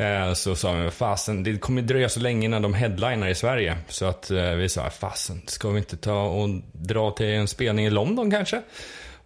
Eh, 0.00 0.32
så 0.34 0.54
sa 0.54 0.72
vi, 0.72 0.90
fasen, 0.90 1.42
det 1.42 1.58
kommer 1.58 1.82
dröja 1.82 2.08
så 2.08 2.20
länge 2.20 2.44
innan 2.44 2.62
de 2.62 2.74
headlinar 2.74 3.28
i 3.28 3.34
Sverige. 3.34 3.76
Så 3.88 4.04
att 4.04 4.30
eh, 4.30 4.50
vi 4.50 4.68
sa, 4.68 4.90
fasen, 4.90 5.42
ska 5.46 5.70
vi 5.70 5.78
inte 5.78 5.96
ta 5.96 6.22
och 6.22 6.48
dra 6.72 7.10
till 7.10 7.26
en 7.26 7.48
spelning 7.48 7.86
i 7.86 7.90
London 7.90 8.30
kanske? 8.30 8.62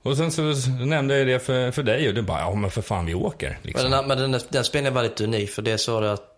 Och 0.02 0.16
sen 0.16 0.32
så 0.32 0.42
nämnde 0.70 1.18
jag 1.18 1.26
det 1.26 1.38
för, 1.38 1.70
för 1.70 1.82
dig 1.82 2.08
och 2.08 2.14
du 2.14 2.22
bara, 2.22 2.40
ja 2.40 2.54
men 2.54 2.70
för 2.70 2.82
fan 2.82 3.06
vi 3.06 3.14
åker. 3.14 3.58
Liksom. 3.62 3.90
Men, 3.90 3.98
den, 3.98 4.08
men 4.08 4.32
den, 4.32 4.40
den 4.48 4.64
spelningen 4.64 4.94
var 4.94 5.02
lite 5.02 5.24
unik 5.24 5.50
för 5.50 5.62
det 5.62 5.78
sa 5.78 6.00
du 6.00 6.08
att 6.08 6.30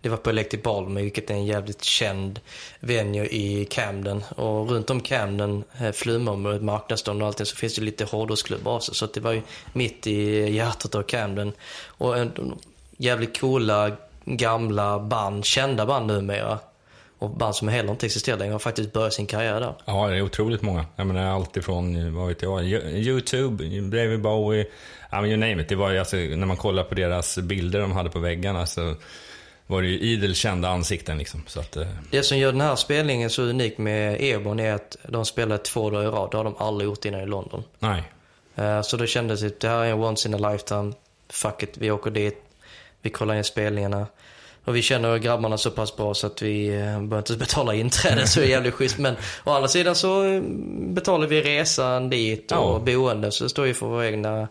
det 0.00 0.08
var 0.08 0.16
på 0.16 0.30
Electric 0.30 0.62
Ballroom, 0.62 0.94
vilket 0.94 1.30
är 1.30 1.34
en 1.34 1.46
jävligt 1.46 1.84
känd 1.84 2.40
venue 2.80 3.26
i 3.26 3.64
Camden. 3.70 4.24
Och 4.36 4.70
runt 4.70 4.90
om 4.90 5.00
Camden, 5.00 5.64
eh, 5.80 5.92
Flumområdet, 5.92 6.62
Marknadsdagen 6.62 7.22
och 7.22 7.26
allting 7.26 7.46
så 7.46 7.56
finns 7.56 7.74
det 7.74 7.82
lite 7.82 8.04
hårdrocksklubbar 8.04 8.76
också. 8.76 8.94
Så 8.94 9.04
att 9.04 9.14
det 9.14 9.20
var 9.20 9.32
ju 9.32 9.42
mitt 9.72 10.06
i 10.06 10.50
hjärtat 10.54 10.94
av 10.94 11.02
Camden. 11.02 11.52
Och 11.86 12.16
jävligt 13.00 13.40
coola, 13.40 13.90
gamla 14.24 14.98
band, 14.98 15.44
kända 15.44 15.86
band 15.86 16.06
numera. 16.06 16.58
Och 17.18 17.30
band 17.30 17.54
som 17.54 17.68
heller 17.68 17.90
inte 17.90 18.06
existerar 18.06 18.38
längre 18.38 18.52
har 18.52 18.58
faktiskt 18.58 18.92
börjat 18.92 19.12
sin 19.12 19.26
karriär 19.26 19.60
där. 19.60 19.74
Ja, 19.84 20.06
det 20.08 20.16
är 20.16 20.22
otroligt 20.22 20.62
många. 20.62 20.86
Jag 20.96 21.06
menar 21.06 21.34
allt 21.34 21.56
ifrån, 21.56 22.14
vad 22.14 22.28
vet 22.28 22.42
jag, 22.42 22.64
YouTube, 22.64 23.64
David 23.80 24.20
Bowie, 24.22 24.66
ja 25.10 25.20
men 25.20 25.30
you 25.30 25.36
name 25.36 25.62
it. 25.62 25.68
Det 25.68 25.74
var 25.74 25.90
ju 25.90 25.98
alltså, 25.98 26.16
när 26.16 26.46
man 26.46 26.56
kollar 26.56 26.82
på 26.84 26.94
deras 26.94 27.38
bilder 27.38 27.80
de 27.80 27.92
hade 27.92 28.10
på 28.10 28.18
väggarna 28.18 28.66
så 28.66 28.94
var 29.66 29.82
det 29.82 29.88
ju 29.88 29.98
idel 30.00 30.34
kända 30.34 30.68
ansikten 30.68 31.18
liksom. 31.18 31.42
Så 31.46 31.60
att, 31.60 31.76
eh, 31.76 31.86
Det 32.10 32.22
som 32.22 32.38
gör 32.38 32.52
den 32.52 32.60
här 32.60 32.76
spelningen 32.76 33.30
så 33.30 33.42
unik 33.42 33.78
med 33.78 34.12
Airborne 34.14 34.62
är 34.66 34.72
att 34.74 34.96
de 35.08 35.24
spelar 35.24 35.56
två 35.58 35.90
dagar 35.90 36.04
i 36.04 36.10
rad. 36.10 36.30
Det 36.30 36.36
har 36.36 36.44
de 36.44 36.56
aldrig 36.58 36.88
gjort 36.90 37.04
innan 37.04 37.20
i 37.20 37.26
London. 37.26 37.62
nej. 37.78 38.02
Eh, 38.56 38.82
Så 38.82 38.96
då 38.96 39.06
kändes 39.06 39.40
det, 39.40 39.60
det 39.60 39.68
här 39.68 39.84
är 39.84 39.90
en 39.90 40.02
once 40.02 40.28
in 40.28 40.44
a 40.44 40.50
lifetime. 40.52 40.92
Fuck 41.30 41.62
it, 41.62 41.76
vi 41.78 41.90
åker 41.90 42.10
dit. 42.10 42.42
Vi 43.02 43.10
kollar 43.10 43.34
in 43.34 43.44
spelningarna. 43.44 44.06
Och 44.64 44.76
vi 44.76 44.82
känner 44.82 45.18
grabbarna 45.18 45.58
så 45.58 45.70
pass 45.70 45.96
bra 45.96 46.14
så 46.14 46.26
att 46.26 46.42
vi 46.42 46.68
eh, 46.68 46.74
behöver 46.82 47.18
inte 47.18 47.36
betala 47.36 47.74
inträde 47.74 48.26
så 48.26 48.40
det 48.40 48.46
är 48.46 48.50
jävligt 48.50 48.74
schysst. 48.74 48.98
Men 48.98 49.16
å 49.44 49.50
andra 49.50 49.68
sidan 49.68 49.94
så 49.94 50.24
eh, 50.24 50.42
betalar 50.78 51.26
vi 51.26 51.42
resan 51.42 52.10
dit 52.10 52.52
och 52.52 52.58
Ja. 52.58 52.78
boende 52.84 53.30
så 53.32 53.44
det 53.44 53.50
står 53.50 53.66
ju 53.66 53.74
för 53.74 53.86
våra 53.86 54.06
egna 54.08 54.48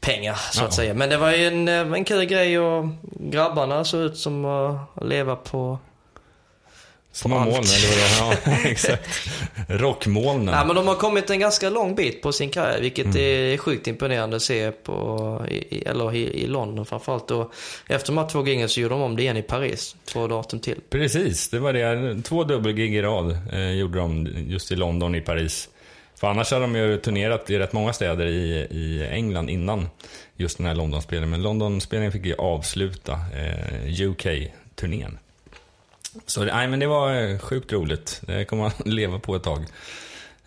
pengar 0.00 0.34
så 0.52 0.60
Ja. 0.62 0.66
att 0.66 0.74
säga. 0.74 0.94
Men 0.94 1.08
det 1.08 1.16
var 1.16 1.30
ju 1.32 1.46
en, 1.46 1.68
eh, 1.68 1.92
en 1.92 2.04
kul 2.04 2.24
grej 2.24 2.58
och 2.58 2.86
grabbarna 3.20 3.84
såg 3.84 4.00
ut 4.00 4.18
som 4.18 4.44
att 4.44 5.04
leva 5.04 5.36
på 5.36 5.78
Små 7.16 7.38
moln, 7.38 7.48
eller 7.48 7.88
vad 8.20 8.36
det 8.36 8.50
är. 8.50 8.52
Ja, 8.52 8.68
exakt. 8.70 9.08
Rockmolnen. 9.68 10.54
Ja, 10.54 10.64
men 10.64 10.76
de 10.76 10.86
har 10.88 10.94
kommit 10.94 11.30
en 11.30 11.40
ganska 11.40 11.70
lång 11.70 11.94
bit 11.94 12.22
på 12.22 12.32
sin 12.32 12.50
karriär, 12.50 12.80
vilket 12.80 13.16
är 13.16 13.56
sjukt 13.56 13.86
imponerande 13.86 14.36
att 14.36 14.42
se 14.42 14.70
på, 14.70 15.46
i, 15.50 15.82
eller 15.86 16.14
i, 16.14 16.42
i 16.42 16.46
London 16.46 16.86
framförallt. 16.86 17.30
Och 17.30 17.52
efter 17.86 18.12
de 18.12 18.18
här 18.18 18.28
två 18.28 18.46
giggen 18.46 18.68
så 18.68 18.80
gjorde 18.80 18.94
de 18.94 19.02
om 19.02 19.16
det 19.16 19.22
igen 19.22 19.36
i 19.36 19.42
Paris, 19.42 19.96
två 20.04 20.26
datum 20.26 20.60
till. 20.60 20.80
Precis, 20.90 21.48
det 21.48 21.58
var 21.58 21.72
det. 21.72 22.22
Två 22.22 22.44
dubbelgig 22.44 22.94
i 22.94 23.02
rad 23.02 23.38
eh, 23.52 23.70
gjorde 23.70 23.98
de 23.98 24.28
just 24.48 24.72
i 24.72 24.76
London 24.76 25.14
i 25.14 25.20
Paris. 25.20 25.68
För 26.14 26.26
annars 26.26 26.50
hade 26.50 26.62
de 26.62 26.76
ju 26.76 26.98
turnerat 26.98 27.50
i 27.50 27.58
rätt 27.58 27.72
många 27.72 27.92
städer 27.92 28.26
i, 28.26 28.66
i 28.70 29.08
England 29.10 29.50
innan 29.50 29.88
just 30.36 30.58
den 30.58 30.66
här 30.66 30.74
Londonspelningen. 30.74 31.30
Men 31.30 31.42
Londonspelningen 31.42 32.12
fick 32.12 32.26
ju 32.26 32.34
avsluta 32.34 33.12
eh, 33.12 34.08
UK-turnén. 34.08 35.18
Så 36.26 36.44
nej, 36.44 36.68
men 36.68 36.80
det 36.80 36.86
var 36.86 37.14
eh, 37.14 37.38
sjukt 37.38 37.72
roligt. 37.72 38.20
Det 38.26 38.44
kommer 38.44 38.62
man 38.62 38.72
leva 38.84 39.18
på 39.18 39.36
ett 39.36 39.42
tag. 39.42 39.66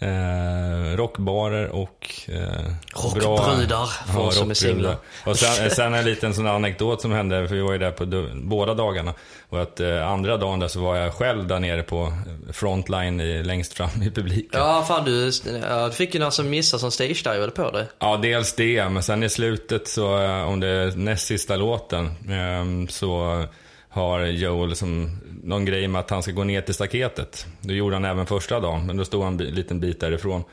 Eh, 0.01 0.97
rockbarer 0.97 1.67
och... 1.67 2.19
Eh, 2.27 2.73
Rockbrudar, 2.93 4.13
för 4.13 4.19
oss 4.19 4.35
som 4.37 4.49
är 4.49 4.53
singlar. 4.53 4.97
och 5.25 5.37
sen, 5.37 5.71
sen 5.71 5.93
en 5.93 6.05
liten 6.05 6.33
sån 6.33 6.47
anekdot 6.47 7.01
som 7.01 7.11
hände, 7.11 7.47
för 7.47 7.55
vi 7.55 7.61
var 7.61 7.71
ju 7.71 7.77
där 7.77 7.91
på 7.91 8.27
båda 8.33 8.73
dagarna. 8.73 9.13
Och 9.49 9.61
att 9.61 9.79
eh, 9.79 10.07
andra 10.07 10.37
dagen 10.37 10.59
där 10.59 10.67
så 10.67 10.79
var 10.79 10.95
jag 10.95 11.13
själv 11.13 11.47
där 11.47 11.59
nere 11.59 11.83
på 11.83 12.13
frontline 12.53 13.19
i, 13.19 13.43
längst 13.43 13.73
fram 13.73 14.01
i 14.01 14.11
publiken. 14.11 14.59
Ja, 14.59 14.85
fan 14.87 15.05
du, 15.05 15.31
ja, 15.69 15.87
du 15.87 15.91
fick 15.93 16.13
ju 16.13 16.19
några 16.19 16.31
som 16.31 16.49
missade 16.49 16.81
som 16.81 16.91
stage-divade 16.91 17.51
på 17.51 17.71
dig. 17.71 17.85
Ja, 17.99 18.17
dels 18.17 18.53
det, 18.53 18.89
men 18.89 19.03
sen 19.03 19.23
i 19.23 19.29
slutet 19.29 19.87
så, 19.87 20.21
eh, 20.21 20.49
om 20.49 20.59
det 20.59 20.67
är 20.67 20.91
näst 20.91 21.27
sista 21.27 21.55
låten, 21.55 22.11
ehm, 22.29 22.87
så 22.87 23.45
har 23.89 24.25
Joel 24.25 24.75
som 24.75 25.19
någon 25.43 25.65
grej 25.65 25.87
med 25.87 25.99
att 25.99 26.09
han 26.09 26.23
ska 26.23 26.31
gå 26.31 26.43
ner 26.43 26.61
till 26.61 26.73
staketet. 26.73 27.45
Det 27.61 27.73
gjorde 27.73 27.95
han 27.95 28.05
även 28.05 28.25
första 28.25 28.59
dagen, 28.59 28.85
men 28.85 28.97
då 28.97 29.05
stod 29.05 29.23
han 29.23 29.39
en 29.39 29.45
liten 29.45 29.79
bit 29.79 29.99
därifrån. 29.99 30.43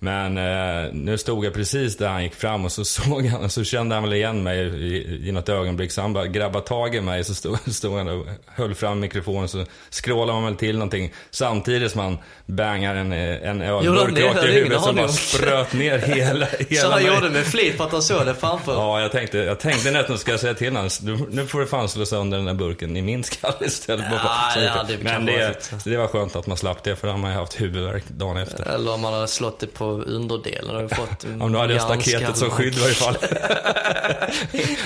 Men 0.00 0.38
eh, 0.38 0.92
nu 0.92 1.18
stod 1.18 1.44
jag 1.44 1.54
precis 1.54 1.96
där 1.96 2.08
han 2.08 2.22
gick 2.22 2.34
fram 2.34 2.64
och 2.64 2.72
så 2.72 2.84
såg 3.04 3.26
han, 3.26 3.50
så 3.50 3.64
kände 3.64 3.94
han 3.94 4.04
väl 4.04 4.12
igen 4.12 4.42
mig 4.42 4.58
i, 4.58 5.28
i 5.28 5.32
något 5.32 5.48
ögonblick. 5.48 5.92
Så 5.92 6.00
han 6.00 6.12
bara 6.12 6.26
grabbade 6.26 6.66
tag 6.66 6.94
i 6.94 7.00
mig 7.00 7.24
så 7.24 7.34
stod, 7.34 7.58
stod 7.74 7.98
han 7.98 8.08
och 8.08 8.26
höll 8.46 8.74
fram 8.74 9.00
mikrofonen 9.00 9.48
så 9.48 9.64
skrålade 9.90 10.32
man 10.32 10.44
väl 10.44 10.56
till 10.56 10.78
någonting. 10.78 11.12
Samtidigt 11.30 11.92
som 11.92 12.00
han 12.00 12.18
bangar 12.46 12.94
en, 12.94 13.12
en 13.12 13.60
Gjorde 13.84 13.98
han 14.00 14.08
ölburk 14.08 14.24
rakt 14.24 14.44
i 14.44 14.52
huvudet 14.52 14.82
som 14.82 14.96
bara 14.96 15.08
spröt 15.08 15.72
ner 15.72 15.98
hela, 16.14 16.46
hela 16.68 16.80
Så 16.82 16.90
han 16.90 17.02
mig. 17.02 17.14
gjorde 17.14 17.30
med 17.30 17.44
flit 17.46 17.76
för 17.76 17.84
att 17.84 17.92
han 17.92 18.02
såg 18.02 18.26
det 18.26 18.34
framför. 18.34 18.72
Ja, 18.74 19.00
jag 19.00 19.12
tänkte, 19.12 19.38
jag 19.38 19.60
tänkte 19.60 19.90
nästan 19.90 20.18
ska 20.18 20.30
jag 20.30 20.40
säga 20.40 20.54
till 20.54 20.76
honom, 20.76 20.90
nu, 21.02 21.18
nu 21.30 21.46
får 21.46 21.60
du 21.60 21.66
fan 21.66 21.88
slå 21.88 22.06
sönder 22.06 22.36
den 22.38 22.46
där 22.46 22.54
burken 22.54 22.96
i 22.96 23.02
min 23.02 23.24
skalle 23.24 23.54
istället. 23.66 24.04
Ja, 24.10 24.18
Bara 24.56 24.64
ja, 24.64 24.84
det 24.88 24.98
Men 25.02 25.12
kan 25.12 25.26
det, 25.26 25.54
det 25.84 25.96
var 25.96 26.06
skönt 26.06 26.36
att 26.36 26.46
man 26.46 26.56
slapp 26.56 26.84
det, 26.84 26.96
för 26.96 27.06
då 27.08 27.12
har 27.14 27.28
ju 27.28 27.34
haft 27.34 27.60
huvudvärk 27.60 28.04
dagen 28.08 28.36
efter. 28.36 28.64
Eller 28.74 28.94
om 28.94 29.00
man 29.00 29.12
hade 29.12 29.28
slått 29.28 29.60
det 29.60 29.66
på 29.66 29.87
underdelen 29.90 30.76
och 30.84 30.90
fått 30.96 31.24
en 31.24 31.42
Om 31.42 31.52
du 31.52 31.58
hade 31.58 31.80
staketet 31.80 32.36
som 32.36 32.50
skydd 32.50 32.74
i 32.74 32.80
varje 32.80 32.94
fall. 32.94 33.16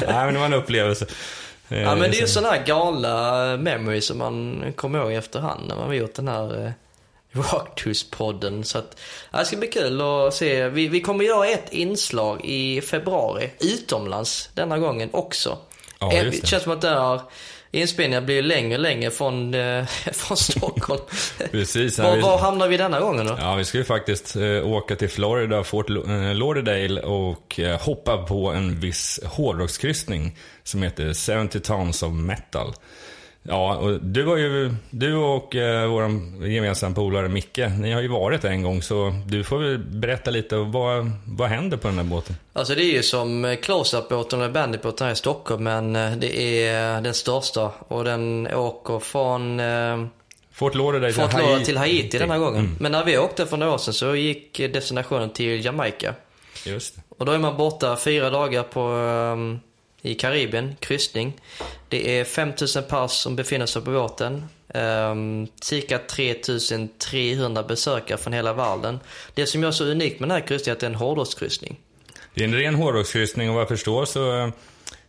Nej, 0.07 0.25
men 0.25 0.35
det 0.35 0.39
var 0.41 0.47
en 0.47 0.53
upplevelse. 0.55 1.07
Eh, 1.69 1.83
Ja 1.83 1.95
men 1.95 2.11
det 2.11 2.17
är 2.17 2.21
ju 2.21 2.27
så- 2.27 2.33
sådana 2.33 2.51
här 2.55 2.67
galna 2.67 3.57
memories 3.57 4.07
som 4.07 4.19
man 4.19 4.65
kommer 4.77 4.99
ihåg 4.99 5.13
i 5.13 5.15
efterhand 5.15 5.69
när 5.69 5.77
man 5.77 5.87
har 5.87 5.95
gjort 5.95 6.15
den 6.15 6.29
här 6.29 6.65
eh, 6.67 6.71
Rocktus-podden. 7.41 8.63
Så 8.63 8.79
att, 8.79 8.97
ja, 9.31 9.39
det 9.39 9.45
ska 9.45 9.57
bli 9.57 9.69
kul 9.69 10.01
att 10.01 10.35
se. 10.35 10.69
Vi, 10.69 10.89
vi 10.89 11.01
kommer 11.01 11.25
göra 11.25 11.47
ett 11.47 11.73
inslag 11.73 12.41
i 12.45 12.81
februari 12.81 13.51
utomlands 13.61 14.51
denna 14.55 14.79
gången 14.79 15.09
också. 15.13 15.59
Ja, 15.99 16.13
Eh, 16.13 16.25
just 16.25 16.41
det. 16.41 16.47
känns 16.47 16.63
som 16.63 16.73
att 16.73 16.81
den 16.81 16.99
här 16.99 17.21
inspelningen 17.73 18.27
blir 18.27 18.43
längre 18.43 18.75
och 18.75 18.81
längre 18.83 19.11
från, 19.11 19.55
eh, 19.55 19.85
från 20.13 20.37
Stockholm. 20.37 21.01
Precis. 21.51 21.99
var, 21.99 22.17
vi- 22.17 22.23
var 22.23 22.39
hamnar 22.39 22.69
vi 22.69 22.77
denna 22.77 23.01
gången 23.01 23.27
då? 23.27 23.37
Ja, 23.41 23.55
vi 23.55 23.65
ska 23.65 23.79
ju 23.79 23.85
faktiskt 23.85 24.37
eh, 24.37 24.67
åka 24.67 24.97
till 24.97 25.09
Florida, 25.11 25.65
Fort 25.65 25.91
eh, 25.91 26.35
Lauderdale 26.35 27.01
och 27.01 27.61
eh, 27.61 27.81
hoppa 27.81 28.17
på 28.23 28.49
en 28.51 28.81
viss 28.81 29.21
hårdrockskryssning 29.25 30.37
som 30.65 30.83
heter 30.83 31.43
70 31.45 31.61
Tons 31.61 32.03
of 32.03 32.13
Metal. 32.13 32.75
Ja, 33.43 33.77
och 33.77 34.01
du, 34.01 34.27
har 34.27 34.37
ju, 34.37 34.75
du 34.91 35.15
och 35.15 35.57
eh, 35.57 35.89
vår 35.91 36.03
gemensamma 36.47 36.95
polare 36.95 37.29
Micke, 37.29 37.59
ni 37.79 37.93
har 37.93 38.01
ju 38.01 38.09
varit 38.09 38.45
en 38.45 38.63
gång 38.63 38.83
så 38.83 39.15
du 39.27 39.45
får 39.45 39.59
väl 39.59 39.79
berätta 39.79 40.31
lite, 40.31 40.57
vad, 40.57 41.11
vad 41.27 41.49
händer 41.49 41.77
på 41.77 41.89
den 41.89 41.97
här 41.97 42.05
båten? 42.05 42.37
Alltså 42.53 42.75
det 42.75 42.83
är 42.85 42.93
ju 42.93 43.03
som 43.03 43.45
eh, 43.45 43.57
close-up-båten 43.57 44.41
eller 44.41 44.53
bandit-båten 44.53 45.05
här 45.07 45.13
i 45.13 45.17
Stockholm 45.17 45.65
men 45.65 45.97
eh, 45.97 46.13
det 46.13 46.67
är 46.67 47.01
den 47.01 47.15
största 47.15 47.71
och 47.89 48.05
den 48.05 48.49
åker 48.55 48.99
från 48.99 49.61
eh, 49.61 50.05
Fort 50.53 50.75
Lauderdale 50.75 51.13
Fort 51.13 51.33
Lauderdale 51.33 51.65
till 51.65 51.77
Haiti 51.77 52.19
denna 52.19 52.39
gången. 52.39 52.61
Mm, 52.61 52.77
Men 52.81 52.93
när 52.93 53.05
vi 53.05 53.19
åkte 53.19 53.47
för 53.47 53.57
några 53.57 53.73
år 53.73 53.79
sedan 53.79 53.95
så 53.95 54.15
gick 54.15 54.59
destinationen 54.59 55.31
till 55.31 55.65
Jamaica. 55.65 56.15
just 56.67 56.97
det. 56.97 57.03
Och 57.19 57.27
då 57.27 57.33
är 57.33 57.39
man 57.39 57.57
borta 57.57 57.97
fyra 57.97 58.31
dagar 58.31 58.63
på, 58.63 58.81
ehm, 58.81 59.61
i 60.03 60.15
Karibien, 60.15 60.77
kryssning. 60.81 61.33
Det 61.93 62.19
är 62.19 62.25
5000 62.25 62.83
pass 62.83 63.21
som 63.21 63.37
befinner 63.37 63.67
sig 63.67 63.83
på 63.83 63.91
båten. 63.91 64.45
Um, 64.75 65.47
cirka 65.63 65.99
3300 65.99 67.63
besökare 67.63 68.19
från 68.19 68.33
hela 68.33 68.53
världen. 68.53 69.01
Det 69.35 69.47
som 69.47 69.63
gör 69.63 69.71
så 69.71 69.85
unikt 69.85 70.21
med 70.21 70.29
den 70.29 70.37
här 70.37 70.47
kryssningen 70.47 70.71
är 70.71 70.77
att 70.77 70.81
det 70.81 70.87
är 70.87 70.91
en 70.91 70.95
hårdrockskryssning. 70.95 71.79
Det 72.35 72.41
är 72.41 72.49
en 72.49 72.55
ren 72.55 72.75
hårdrockskryssning 72.75 73.49
och 73.49 73.55
vad 73.55 73.61
jag 73.61 73.69
förstår 73.69 74.05
så, 74.05 74.53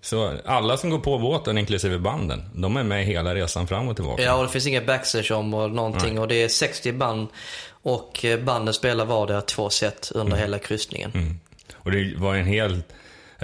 så 0.02 0.38
alla 0.46 0.78
som 0.78 0.90
går 0.90 1.00
på 1.00 1.20
båten, 1.20 1.58
inklusive 1.58 2.00
banden, 2.00 2.50
de 2.54 2.78
är 2.78 2.84
med 2.84 3.06
hela 3.06 3.36
resan 3.36 3.68
fram 3.68 3.88
och 3.88 3.96
tillbaka. 3.96 4.24
Ja, 4.24 4.36
och 4.36 4.44
det 4.44 4.50
finns 4.50 4.68
inga 4.68 4.82
backstage 4.82 5.32
om 5.32 5.54
och 5.54 5.72
någonting. 5.72 6.20
Och 6.20 6.28
det 6.28 6.44
är 6.44 6.48
60 6.48 6.92
band 6.92 7.28
och 7.70 8.26
eh, 8.26 8.40
banden 8.40 8.74
spelar 8.74 9.06
vardera 9.06 9.42
två 9.42 9.70
set 9.70 10.12
under 10.16 10.38
hela 10.38 10.60
kryssningen. 10.60 11.12
Mm. 11.14 11.40
Och 11.74 11.92
det 11.92 12.14
var 12.18 12.36
en 12.36 12.46
hel 12.46 12.82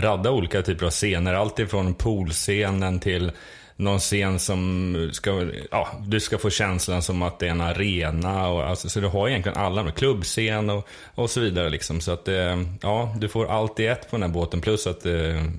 radda 0.02 0.32
olika 0.32 0.62
typer 0.62 0.86
av 0.86 0.92
scener. 0.92 1.34
Allt 1.34 1.60
ifrån 1.60 1.94
poolscenen 1.94 3.00
till 3.00 3.32
någon 3.76 4.00
scen 4.00 4.40
som 4.40 5.10
ska, 5.14 5.48
ja, 5.72 5.88
du 6.08 6.20
ska 6.20 6.38
få 6.38 6.50
känslan 6.50 7.02
som 7.02 7.22
att 7.22 7.40
det 7.40 7.48
är 7.48 7.52
en 7.52 7.62
arena. 7.62 8.48
Och, 8.50 8.64
alltså, 8.64 8.90
så 8.90 9.00
du 9.00 9.08
har 9.08 9.30
egentligen 9.30 9.58
alla, 9.58 9.84
med 9.84 9.96
klubbscen 9.96 10.70
och, 10.70 10.88
och 11.16 11.30
så 11.30 11.40
vidare. 11.40 11.70
Liksom. 11.70 12.02
Så 12.02 12.12
att, 12.12 12.28
eh, 12.28 12.62
ja, 12.82 13.16
du 13.18 13.28
får 13.28 13.52
allt 13.52 13.80
i 13.80 13.86
ett 13.88 14.10
på 14.10 14.16
den 14.16 14.24
här 14.24 14.30
båten. 14.30 14.62
Plus 14.62 14.88
att 14.88 15.06
eh, 15.06 15.14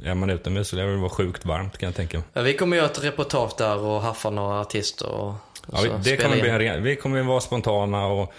är 0.05 0.15
man 0.15 0.31
utomhus 0.31 0.69
så 0.69 0.77
lär 0.77 0.87
det 0.87 0.97
vara 0.97 1.11
sjukt 1.11 1.45
varmt 1.45 1.79
kan 1.79 1.87
jag 1.87 1.97
tänka 1.97 2.19
mig. 2.19 2.27
Ja, 2.33 2.43
vi 2.43 2.55
kommer 2.55 2.77
göra 2.77 2.87
ett 2.87 3.05
reportage 3.05 3.53
där 3.59 3.79
och 3.79 4.03
haffa 4.03 4.31
några 4.31 4.61
artister 4.61 5.09
och, 5.09 5.29
och 5.29 5.35
Ja, 5.73 5.79
vi, 5.83 6.11
det 6.11 6.17
kommer 6.17 6.37
in. 6.37 6.59
bli 6.59 6.67
en, 6.69 6.83
vi 6.83 6.97
kommer 6.97 7.23
vara 7.23 7.41
spontana 7.41 8.07
och 8.07 8.33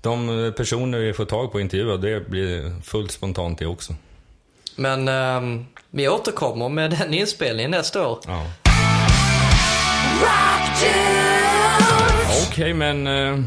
de 0.00 0.52
personer 0.56 0.98
vi 0.98 1.12
får 1.12 1.24
tag 1.24 1.52
på 1.52 1.60
intervjua, 1.60 1.96
det 1.96 2.28
blir 2.30 2.82
fullt 2.82 3.10
spontant 3.10 3.58
det 3.58 3.66
också. 3.66 3.94
Men 4.78 5.08
ehm, 5.08 5.66
vi 5.90 6.08
återkommer 6.08 6.68
med 6.68 6.90
den 6.90 7.14
inspelningen 7.14 7.70
nästa 7.70 8.08
år. 8.08 8.18
Ja. 8.26 8.42
Okej, 12.48 12.74
men 12.74 13.06
eh, 13.06 13.38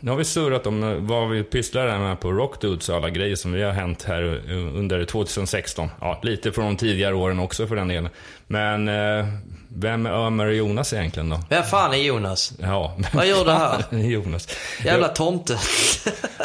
nu 0.00 0.10
har 0.10 0.18
vi 0.18 0.24
surrat 0.24 0.66
om 0.66 0.82
eh, 0.82 0.94
vad 0.94 1.28
vi 1.30 1.42
pysslar 1.42 1.98
med 1.98 2.20
på 2.20 2.32
Rockdudes 2.32 2.88
och 2.88 2.96
alla 2.96 3.10
grejer 3.10 3.36
som 3.36 3.52
vi 3.52 3.62
har 3.62 3.72
hänt 3.72 4.02
här 4.08 4.42
eh, 4.48 4.56
under 4.78 5.04
2016. 5.04 5.90
Ja, 6.00 6.20
lite 6.22 6.52
från 6.52 6.64
de 6.64 6.76
tidigare 6.76 7.14
åren 7.14 7.38
också 7.40 7.66
för 7.66 7.76
den 7.76 7.88
delen. 7.88 8.08
Men 8.46 8.88
eh, 8.88 9.26
vem 9.68 10.06
är 10.06 10.10
Ömer 10.26 10.46
och 10.46 10.54
Jonas 10.54 10.92
egentligen 10.92 11.28
då? 11.28 11.40
Vem 11.48 11.62
fan 11.62 11.92
är 11.94 11.98
Jonas? 11.98 12.52
Ja, 12.62 12.96
Vad 13.12 13.26
gör 13.26 13.44
du 13.44 13.50
här? 13.50 13.84
Jonas. 14.08 14.48
Jävla 14.84 15.08
tomte. 15.08 15.58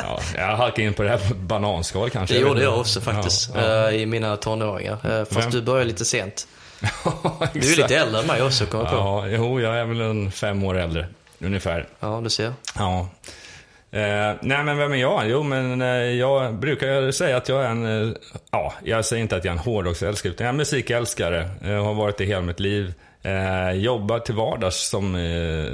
Ja, 0.07 0.19
jag 0.35 0.57
halkade 0.57 0.81
in 0.87 0.93
på 0.93 1.03
det 1.03 1.09
här 1.09 1.19
bananskal 1.33 2.09
kanske. 2.09 2.35
Det 2.35 2.41
gjorde 2.41 2.63
jag 2.63 2.79
också 2.79 3.01
faktiskt. 3.01 3.51
Ja, 3.55 3.61
ja. 3.61 3.89
eh, 3.91 4.01
I 4.01 4.05
mina 4.05 4.37
tonåringar. 4.37 5.25
Fast 5.25 5.37
Vem? 5.45 5.51
du 5.51 5.61
började 5.61 5.85
lite 5.85 6.05
sent. 6.05 6.47
Du 7.53 7.59
är 7.73 7.77
lite 7.77 7.97
äldre 7.97 8.21
än 8.21 8.27
mig 8.27 8.41
också, 8.43 8.65
kommer 8.65 8.83
jag 8.83 8.91
på. 8.93 8.97
Ja, 8.97 9.27
jo, 9.27 9.61
jag 9.61 9.77
är 9.77 9.85
väl 9.85 10.01
en 10.01 10.31
fem 10.31 10.63
år 10.63 10.77
äldre. 10.77 11.07
Ungefär. 11.39 11.87
Ja, 11.99 12.21
du 12.23 12.29
ser. 12.29 12.53
Ja. 12.77 13.09
Eh, 13.91 14.35
nej 14.41 14.63
men 14.63 14.77
vem 14.77 14.91
är 14.91 14.95
jag? 14.95 15.29
Jo 15.29 15.43
men 15.43 15.81
eh, 15.81 15.87
jag 15.97 16.53
brukar 16.55 17.11
säga 17.11 17.37
att 17.37 17.49
jag 17.49 17.65
är 17.65 17.69
en, 17.69 18.09
eh, 18.09 18.15
ja 18.51 18.73
jag 18.83 19.05
säger 19.05 19.21
inte 19.23 19.35
att 19.35 19.45
jag 19.45 19.51
är 19.51 19.57
en 19.57 19.63
hårdrocksälskare 19.63 20.33
utan 20.33 20.45
jag 20.45 20.49
är 20.49 20.53
en 20.53 20.57
musikälskare. 20.57 21.49
Jag 21.63 21.83
har 21.83 21.93
varit 21.93 22.17
det 22.17 22.25
hela 22.25 22.41
mitt 22.41 22.59
liv. 22.59 22.93
Eh, 23.23 23.71
jobbar 23.71 24.19
till 24.19 24.35
vardags 24.35 24.89
som 24.89 25.15
eh, 25.15 25.21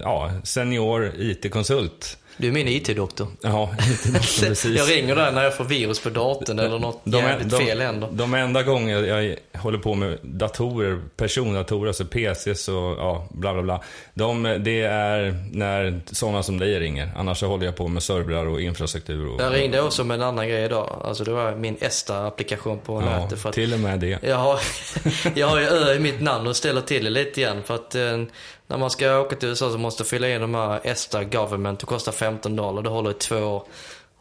ja, 0.04 0.32
senior 0.44 1.12
IT-konsult. 1.18 2.18
Du 2.42 2.48
är 2.48 2.52
min 2.52 2.68
IT-doktor. 2.68 3.28
Ja, 3.42 3.70
IT-doktor, 3.80 4.20
precis. 4.48 4.66
Jag 4.66 4.90
ringer 4.90 5.16
där 5.16 5.32
när 5.32 5.44
jag 5.44 5.58
får 5.58 5.64
virus 5.64 6.00
på 6.00 6.10
datorn 6.10 6.60
eller 6.60 6.80
något 6.80 7.02
De, 7.04 7.18
jävligt 7.18 7.50
de, 7.50 7.58
fel 7.66 7.82
händer. 7.82 8.10
de 8.12 8.34
enda 8.34 8.64
gånger 8.64 8.98
jag 9.04 9.36
håller 9.54 9.78
på 9.78 9.94
med 9.96 10.18
datorer, 10.22 11.02
persondatorer, 11.18 11.88
alltså 11.88 12.06
PCs 12.06 12.68
och 12.68 12.76
ja, 12.76 13.28
bla 13.32 13.54
bla 13.54 13.62
bla. 13.62 13.82
De, 14.14 14.44
det 14.44 14.82
är 14.82 15.36
när 15.52 16.02
sådana 16.12 16.44
som 16.44 16.60
dig 16.60 16.80
ringer. 16.80 17.10
Annars 17.16 17.38
så 17.38 17.48
håller 17.48 17.66
jag 17.66 17.76
på 17.76 17.88
med 17.88 18.04
servrar 18.04 18.46
och 18.46 18.62
infrastruktur. 18.62 19.28
Och, 19.28 19.42
Jag 19.42 19.54
ringde 19.54 19.82
också 19.82 20.04
med 20.04 20.16
en 20.16 20.22
annan 20.24 20.48
grej 20.48 20.66
idag. 20.66 21.02
Alltså 21.04 21.24
det 21.24 21.32
var 21.32 21.56
min 21.56 21.78
ESTA-applikation 21.78 22.80
på 22.86 23.02
ja, 23.02 23.20
nätet. 23.20 23.42
För 23.42 23.50
att 23.50 23.56
till 23.56 23.74
och 23.74 23.80
med 23.80 24.00
det. 24.00 24.20
jag, 24.24 24.38
har, 24.38 24.60
jag 25.36 25.48
har 25.48 25.60
ju 25.60 25.66
Ö 25.66 25.94
i 25.94 26.00
mitt 26.00 26.22
namn 26.22 26.48
och 26.48 26.56
ställer 26.56 26.82
till 26.82 27.04
det 27.04 27.10
lite 27.10 27.42
igen. 27.42 27.64
För 27.66 27.76
att 27.76 27.96
eh, 27.96 28.24
när 28.72 28.78
man 28.78 28.90
ska 28.90 29.20
åka 29.20 29.36
till 29.36 29.50
USA 29.50 29.72
så 29.72 29.78
måste 29.78 30.04
man 30.04 30.08
fylla 30.08 30.30
in 30.30 30.42
de 30.42 30.56
här 30.56 30.80
ESTA 30.84 31.24
Government. 31.24 31.80
Det 31.80 31.86
kostar 31.86 32.12
15 32.12 32.56
dollar. 32.56 32.82
Det 32.82 32.90
håller 32.90 33.12
i 33.12 33.14
två 33.14 33.36
år. 33.36 33.64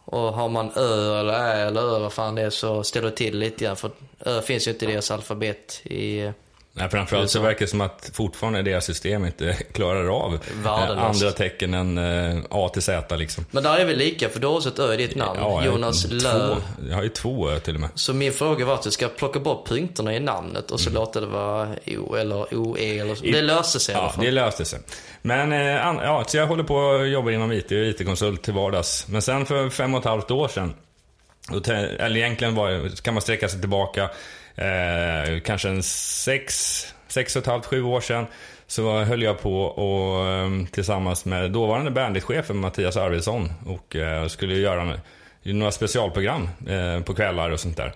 Och 0.04 0.20
har 0.20 0.48
man 0.48 0.70
Ö 0.76 1.20
eller 1.20 1.32
Ä 1.32 1.66
eller 1.66 1.80
Ö 1.80 1.98
vad 1.98 2.12
fan 2.12 2.34
det 2.34 2.42
är 2.42 2.50
så 2.50 2.84
ställer 2.84 3.10
det 3.10 3.16
till 3.16 3.38
lite 3.38 3.64
grann. 3.64 3.76
För 3.76 3.90
Ö 4.24 4.42
finns 4.42 4.66
ju 4.66 4.70
inte 4.70 4.84
i 4.84 4.92
deras 4.92 5.10
alfabet 5.10 5.80
i... 5.84 6.32
Nej, 6.72 6.88
framförallt 6.90 7.30
så 7.30 7.40
verkar 7.40 7.60
det 7.60 7.66
som 7.66 7.80
att 7.80 8.10
fortfarande 8.14 8.62
deras 8.62 8.84
system 8.84 9.24
inte 9.26 9.52
klarar 9.72 10.06
av 10.24 10.38
Värdelöst. 10.62 11.22
andra 11.22 11.30
tecken 11.36 11.74
än 11.74 11.98
eh, 11.98 12.42
A 12.50 12.68
till 12.72 12.82
Z 12.82 13.16
liksom. 13.16 13.44
Men 13.50 13.62
där 13.62 13.78
är 13.78 13.84
vi 13.84 13.94
lika 13.96 14.28
för 14.28 14.40
du 14.40 14.46
har 14.46 14.54
också 14.54 14.68
ett 14.68 14.78
Ö 14.78 14.94
i 14.94 14.96
ditt 14.96 15.14
namn. 15.16 15.38
Ja, 15.42 15.64
Jonas 15.64 16.02
två, 16.02 16.14
Lö. 16.14 16.56
Jag 16.88 16.96
har 16.96 17.02
ju 17.02 17.08
två 17.08 17.50
Ö 17.50 17.60
till 17.60 17.74
och 17.74 17.80
med. 17.80 17.90
Så 17.94 18.12
min 18.14 18.32
fråga 18.32 18.64
var 18.66 18.74
att 18.74 18.82
du 18.82 18.90
ska 18.90 19.08
plocka 19.08 19.38
bort 19.40 19.68
punkterna 19.68 20.14
i 20.16 20.20
namnet 20.20 20.70
och 20.70 20.80
så 20.80 20.90
Mm. 20.90 21.00
låta 21.00 21.20
det 21.20 21.26
vara 21.26 21.68
O 21.86 22.14
eller 22.16 22.54
OE 22.54 22.98
eller 22.98 23.14
så. 23.14 23.24
Det 23.24 23.42
löste 23.42 23.80
sig 23.80 23.94
i 23.94 23.98
alla 23.98 24.06
Ja, 24.06 24.12
fall. 24.12 24.24
det 24.24 24.30
löste 24.30 24.64
sig. 24.64 24.80
Men 25.22 25.52
eh, 25.52 25.58
ja, 26.04 26.24
så 26.26 26.36
jag 26.36 26.46
håller 26.46 26.64
på 26.64 26.74
och 26.76 27.08
jobbar 27.08 27.30
inom 27.30 27.52
IT 27.52 27.64
och 27.72 27.78
IT-konsult 27.78 28.42
till 28.42 28.54
vardags. 28.54 29.08
Men 29.08 29.22
sen 29.22 29.46
för 29.46 29.68
fem 29.70 29.94
och 29.94 30.00
ett 30.00 30.06
halvt 30.06 30.30
år 30.30 30.48
sedan, 30.48 30.74
eller 31.98 32.16
egentligen 32.16 32.54
var, 32.54 33.02
kan 33.02 33.14
man 33.14 33.20
sträcka 33.20 33.48
sig 33.48 33.60
tillbaka 33.60 34.10
eh, 34.60 35.40
kanske 35.40 35.68
en 35.68 35.82
sex, 35.82 36.86
sex 37.08 37.36
och 37.36 37.42
ett 37.42 37.46
halvt, 37.46 37.66
sju 37.66 37.82
år 37.82 38.00
sedan. 38.00 38.26
Så 38.66 38.98
höll 38.98 39.22
jag 39.22 39.40
på 39.40 39.62
och, 39.62 40.26
ehm, 40.26 40.66
tillsammans 40.66 41.24
med 41.24 41.50
dåvarande 41.50 41.90
banditchefen 41.90 42.56
Mattias 42.56 42.96
Arvidsson 42.96 43.52
och 43.66 43.96
eh, 43.96 44.26
skulle 44.26 44.54
göra 44.54 44.98
några 45.42 45.72
specialprogram 45.72 46.48
eh, 46.68 47.00
på 47.00 47.14
kvällar 47.14 47.50
och 47.50 47.60
sånt 47.60 47.76
där. 47.76 47.92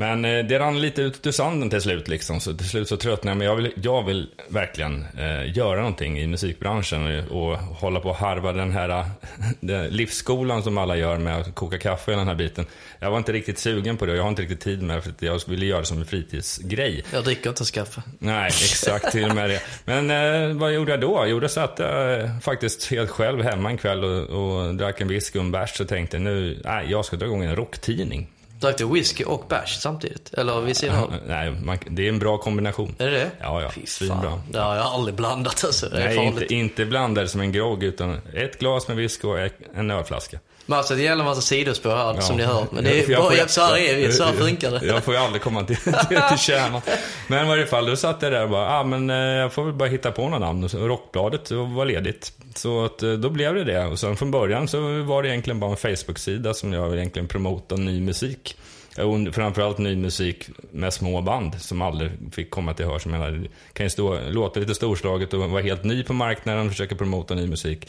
Men 0.00 0.24
eh, 0.24 0.44
det 0.44 0.58
rann 0.58 0.80
lite 0.80 1.02
ut 1.02 1.26
ur 1.26 1.30
sanden 1.30 1.70
till 1.70 1.80
slut 1.80 2.08
liksom. 2.08 2.40
Så 2.40 2.54
till 2.54 2.68
slut 2.68 2.88
så 2.88 2.96
tröttnade 2.96 3.30
jag. 3.30 3.38
Men 3.38 3.46
jag 3.46 3.56
vill, 3.56 3.72
jag 3.82 4.02
vill 4.02 4.28
verkligen 4.48 5.06
eh, 5.18 5.56
göra 5.56 5.76
någonting 5.78 6.18
i 6.18 6.26
musikbranschen 6.26 7.26
och, 7.30 7.42
och 7.42 7.58
hålla 7.58 8.00
på 8.00 8.08
och 8.08 8.16
harva 8.16 8.52
den 8.52 8.72
här 8.72 9.04
den 9.60 9.86
livsskolan 9.86 10.62
som 10.62 10.78
alla 10.78 10.96
gör 10.96 11.18
med 11.18 11.40
att 11.40 11.54
koka 11.54 11.78
kaffe 11.78 12.10
och 12.10 12.18
den 12.18 12.28
här 12.28 12.34
biten. 12.34 12.66
Jag 12.98 13.10
var 13.10 13.18
inte 13.18 13.32
riktigt 13.32 13.58
sugen 13.58 13.96
på 13.96 14.06
det 14.06 14.12
och 14.12 14.18
jag 14.18 14.22
har 14.22 14.28
inte 14.28 14.42
riktigt 14.42 14.60
tid 14.60 14.82
med 14.82 14.96
det 14.96 15.02
för 15.02 15.10
att 15.10 15.22
jag 15.22 15.40
ville 15.48 15.66
göra 15.66 15.80
det 15.80 15.86
som 15.86 15.98
en 15.98 16.06
fritidsgrej. 16.06 17.04
Jag 17.12 17.24
dricker 17.24 17.48
inte 17.50 17.64
skaffe. 17.64 18.02
Nej, 18.18 18.46
exakt 18.46 19.12
till 19.12 19.30
och 19.30 19.36
med 19.36 19.50
det. 19.50 19.62
Men 19.84 20.10
eh, 20.10 20.56
vad 20.56 20.72
gjorde 20.72 20.90
jag 20.90 21.00
då? 21.00 21.24
Jo, 21.26 21.40
då 21.40 21.48
satt 21.48 21.78
jag 21.78 22.20
eh, 22.20 22.38
faktiskt 22.40 22.90
helt 22.90 23.10
själv 23.10 23.42
hemma 23.42 23.70
en 23.70 23.78
kväll 23.78 24.04
och, 24.04 24.22
och 24.22 24.74
drack 24.74 25.00
en 25.00 25.08
whisky 25.08 25.38
och 25.38 25.44
en 25.44 25.50
bärs 25.50 25.80
och 25.80 25.88
tänkte 25.88 26.18
nu, 26.18 26.60
nej, 26.64 26.86
jag 26.90 27.04
ska 27.04 27.16
dra 27.16 27.26
igång 27.26 27.44
en 27.44 27.56
rocktidning. 27.56 28.28
Drack 28.60 28.78
du 28.78 28.84
whisky 28.92 29.24
och 29.24 29.44
bärs 29.48 29.76
samtidigt? 29.80 30.34
Eller 30.34 30.60
vid 30.60 30.76
sidan 30.76 30.96
av? 30.98 31.14
Nej, 31.26 31.50
man, 31.50 31.78
det 31.90 32.04
är 32.04 32.08
en 32.08 32.18
bra 32.18 32.38
kombination. 32.38 32.94
Är 32.98 33.06
det 33.10 33.18
det? 33.18 33.30
Ja, 33.40 33.62
ja. 33.62 33.70
Svinbra. 33.86 34.42
Det 34.50 34.58
har 34.58 34.76
jag 34.76 34.86
aldrig 34.86 35.14
blandat 35.14 35.64
alltså. 35.64 35.88
Det 35.88 36.02
är 36.02 36.06
Nej, 36.06 36.16
farligt. 36.16 36.42
inte, 36.42 36.54
inte 36.54 36.84
blandade 36.84 37.28
som 37.28 37.40
en 37.40 37.52
grogg, 37.52 37.82
utan 37.82 38.20
ett 38.34 38.58
glas 38.58 38.88
med 38.88 38.96
whisky 38.96 39.28
och 39.28 39.38
en 39.74 39.90
ölflaska. 39.90 40.38
Men 40.68 40.78
alltså 40.78 40.94
det 40.94 41.02
gäller 41.02 41.20
en 41.22 41.28
massa 41.28 41.40
sidospår 41.40 41.90
här 41.90 42.14
Ja. 42.14 42.20
som 42.20 42.36
ni 42.36 42.42
hör. 42.42 42.66
Men 42.70 42.84
det 42.84 43.00
är 43.00 43.10
Jag 43.10 43.22
bara, 43.22 43.48
så 43.48 43.60
här 43.60 43.76
är 43.76 43.96
vi, 43.96 44.12
så 44.12 44.24
här 44.24 44.32
funkar 44.32 44.70
det. 44.70 44.86
Jag 44.86 45.04
får 45.04 45.14
ju 45.14 45.20
aldrig 45.20 45.42
komma 45.42 45.64
till, 45.64 45.76
till, 45.76 45.92
till 46.28 46.38
kärnan. 46.38 46.80
Men 47.28 47.44
i 47.44 47.48
varje 47.48 47.66
fall, 47.66 47.86
då 47.86 47.96
satt 47.96 48.22
jag 48.22 48.32
där 48.32 48.42
och 48.42 48.50
bara, 48.50 48.68
ah, 48.78 48.84
men 48.84 49.10
eh, 49.10 49.16
jag 49.16 49.52
får 49.52 49.64
väl 49.64 49.74
bara 49.74 49.88
hitta 49.88 50.12
på 50.12 50.28
något 50.28 50.40
namn. 50.40 50.68
Rockbladet 50.68 51.50
var 51.50 51.84
ledigt. 51.84 52.32
Så 52.54 52.84
att, 52.84 53.02
eh, 53.02 53.12
då 53.12 53.30
blev 53.30 53.54
det 53.54 53.64
det. 53.64 53.84
Och 53.86 53.98
sen 53.98 54.16
från 54.16 54.30
början 54.30 54.68
så 54.68 55.02
var 55.02 55.22
det 55.22 55.28
egentligen 55.28 55.60
bara 55.60 55.70
en 55.70 55.76
Facebook-sida 55.76 56.54
som 56.54 56.72
jag 56.72 56.94
egentligen 56.96 57.28
promotade 57.28 57.80
ny 57.82 58.00
musik. 58.00 58.56
Och 58.98 59.34
framförallt 59.34 59.78
ny 59.78 59.96
musik 59.96 60.48
med 60.70 60.92
små 60.92 61.20
band 61.20 61.60
som 61.60 61.82
aldrig 61.82 62.10
fick 62.32 62.50
komma 62.50 62.74
till 62.74 62.86
hörs. 62.86 63.06
Jag 63.06 63.32
det 63.32 63.48
kan 63.72 63.86
ju 63.86 63.90
stå, 63.90 64.18
låta 64.28 64.60
lite 64.60 64.74
storslaget 64.74 65.34
och 65.34 65.50
vara 65.50 65.62
helt 65.62 65.84
ny 65.84 66.02
på 66.04 66.12
marknaden 66.12 66.66
och 66.66 66.72
försöka 66.72 66.94
promota 66.94 67.34
ny 67.34 67.46
musik. 67.46 67.88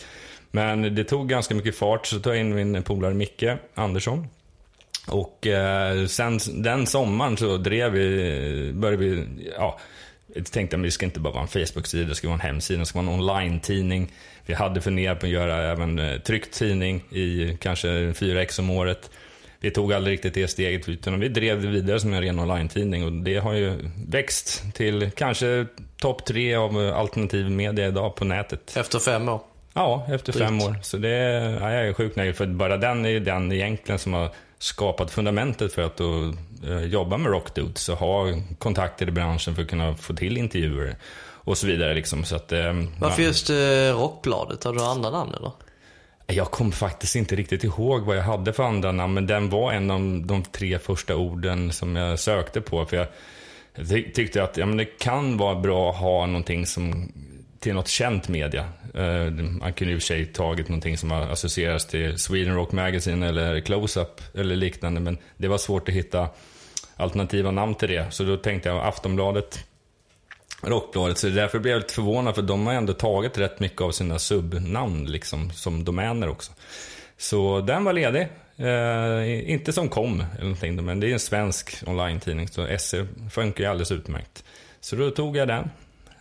Men 0.52 0.96
det 0.96 1.04
tog 1.04 1.30
ganska 1.30 1.56
mycket 1.56 1.78
fart, 1.78 2.06
så 2.06 2.20
tog 2.20 2.34
jag 2.34 2.40
in 2.40 2.72
min 2.72 2.84
polare 2.84 3.14
Micke 3.14 3.44
Andersson. 3.76 4.28
Och 5.08 5.48
eh, 5.48 6.06
sen 6.06 6.40
den 6.54 6.88
sommaren 6.88 7.38
så 7.38 7.58
drev 7.58 7.92
vi, 7.92 8.72
började 8.74 8.98
vi, 8.98 9.26
ja, 9.58 9.80
tänkte 10.52 10.76
att 10.76 10.82
vi 10.82 10.92
ska 10.92 11.06
inte 11.06 11.20
bara 11.20 11.34
vara 11.34 11.42
en 11.42 11.48
Facebook-sida, 11.48 12.10
det 12.10 12.16
ska 12.16 12.28
vara 12.28 12.36
en 12.36 12.42
hemsida, 12.48 12.80
det 12.80 12.86
ska 12.86 13.02
vara 13.02 13.14
en 13.14 13.20
online-tidning. 13.20 14.12
Vi 14.46 14.54
hade 14.54 14.82
funderat 14.82 15.20
på 15.20 15.26
att 15.26 15.32
göra 15.32 15.72
även 15.72 16.00
eh, 16.00 16.20
tryckt 16.20 16.54
tidning 16.54 17.04
i 17.10 17.58
kanske 17.62 18.14
fyra 18.14 18.42
ex 18.42 18.60
om 18.60 18.70
året. 18.70 19.10
Vi 19.60 19.72
tog 19.72 19.94
aldrig 19.94 20.14
riktigt 20.14 20.34
det 20.34 20.48
steget, 20.48 20.90
utan 20.90 21.20
vi 21.20 21.30
drev 21.30 21.62
det 21.62 21.68
vidare 21.68 22.00
som 22.00 22.14
en 22.14 22.22
ren 22.22 22.40
online-tidning 22.40 23.06
och 23.06 23.12
det 23.12 23.38
har 23.38 23.54
ju 23.54 23.74
växt 24.08 24.64
till 24.74 25.12
kanske 25.16 25.66
topp 25.98 26.26
tre 26.26 26.56
av 26.56 26.78
alternativ 26.78 27.52
media 27.52 27.88
idag 27.88 28.16
på 28.16 28.26
nätet. 28.26 28.78
Efter 28.78 29.00
fem 29.00 29.30
år. 29.30 29.49
Ja, 29.80 30.06
efter 30.10 30.34
Drygt. 30.34 30.48
fem 30.48 30.62
år. 30.62 30.76
Så 30.82 30.98
det, 30.98 31.10
ja, 31.62 31.72
jag 31.72 31.88
är 31.88 31.94
sjukt 31.94 32.16
nöjd 32.16 32.36
för 32.36 32.46
bara 32.48 32.78
den 32.78 33.06
är 33.06 33.10
ju 33.10 33.20
den 33.20 33.52
egentligen 33.52 34.00
som 34.00 34.14
har 34.14 34.30
skapat 34.58 35.12
fundamentet 35.12 35.74
för 35.74 35.82
att 35.82 35.98
då, 35.98 36.34
eh, 36.68 36.84
jobba 36.84 37.18
med 37.18 37.32
Rockdudes 37.32 37.90
och 37.90 37.98
ha 37.98 38.26
kontakter 38.58 39.08
i 39.08 39.12
branschen 39.12 39.56
för 39.56 39.62
att 39.62 39.70
kunna 39.70 39.96
få 39.96 40.14
till 40.14 40.38
intervjuer 40.38 40.96
och 41.22 41.58
så 41.58 41.68
vidare 41.68 41.94
liksom. 41.94 42.24
Så 42.24 42.36
att, 42.36 42.52
eh, 42.52 42.74
Varför 43.00 43.22
just 43.24 43.50
eh, 43.50 43.56
Rockbladet? 43.94 44.64
Har 44.64 44.74
du 44.74 44.82
andra 44.82 45.10
namn 45.10 45.34
eller? 45.36 45.52
Jag 46.28 46.52
kommer 46.52 46.72
faktiskt 46.72 47.16
inte 47.16 47.36
riktigt 47.36 47.64
ihåg 47.64 48.02
vad 48.02 48.18
jag 48.18 48.24
hade 48.24 48.54
för 48.54 48.64
andra 48.64 48.92
namn, 48.92 49.14
men 49.14 49.28
den 49.28 49.50
var 49.50 49.72
en 49.72 49.92
av 49.92 50.00
de 50.26 50.44
tre 50.44 50.80
första 50.80 51.16
orden 51.16 51.72
som 51.72 51.96
jag 51.96 52.20
sökte 52.20 52.62
på. 52.62 52.86
För 52.86 52.98
jag 52.98 53.08
ty- 53.90 54.12
tyckte 54.12 54.44
att 54.44 54.58
ja, 54.58 54.66
men 54.66 54.78
det 54.78 54.86
kan 54.86 55.38
vara 55.38 55.56
bra 55.56 55.90
att 55.90 55.98
ha 55.98 56.26
någonting 56.26 56.66
som 56.66 57.12
till 57.60 57.74
något 57.74 57.88
känt 57.88 58.28
media. 58.28 58.66
Eh, 58.96 59.32
man 59.32 59.74
kunde 59.74 59.94
i 59.94 59.98
och 59.98 60.02
för 60.02 60.06
sig 60.06 60.26
tagit 60.26 60.70
någonting 60.70 60.98
som 60.98 61.12
associeras 61.12 61.40
associerats 61.40 61.86
till 61.86 62.18
Sweden 62.18 62.56
Rock 62.56 62.72
Magazine 62.72 63.28
eller 63.28 63.60
Close-Up 63.60 64.22
eller 64.34 64.56
liknande, 64.56 65.00
men 65.00 65.18
det 65.38 65.48
var 65.48 65.58
svårt 65.58 65.90
att 65.90 65.96
hitta 65.96 66.30
alternativa 66.96 67.52
namn 67.52 67.76
till 67.76 67.90
det. 67.90 68.06
Så 68.12 68.24
då 68.24 68.38
tänkte 68.38 68.70
jag 68.70 68.88
Aftonbladet, 68.88 69.66
Rockbladet. 70.62 71.18
Så 71.18 71.28
därför 71.28 71.60
blev 71.60 71.72
jag 71.72 71.80
lite 71.80 71.94
förvånad 71.94 72.36
för 72.36 72.42
de 72.42 72.68
har 72.68 72.74
ändå 72.74 72.94
tagit 72.94 73.38
rätt 73.38 73.60
mycket 73.60 73.82
av 73.82 73.92
sina 73.92 74.20
subnamn 74.20 75.06
liksom, 75.06 75.52
som 75.52 75.84
domäner 75.84 76.30
också. 76.30 76.52
Så 77.18 77.62
den 77.62 77.84
var 77.84 77.94
ledig. 77.94 78.28
Eh, 78.58 79.52
inte 79.52 79.74
som 79.74 79.90
kom 79.90 80.24
eller 80.34 80.44
någonting, 80.44 80.86
men 80.86 81.00
det 81.00 81.08
är 81.08 81.14
en 81.14 81.20
svensk 81.20 81.84
online-tidning 81.88 82.48
så 82.48 82.78
SE 82.80 83.08
funkar 83.32 83.64
ju 83.64 83.70
alldeles 83.70 83.92
utmärkt. 83.92 84.44
Så 84.82 84.96
då 84.96 85.12
tog 85.12 85.38
jag 85.38 85.48
den. 85.48 85.70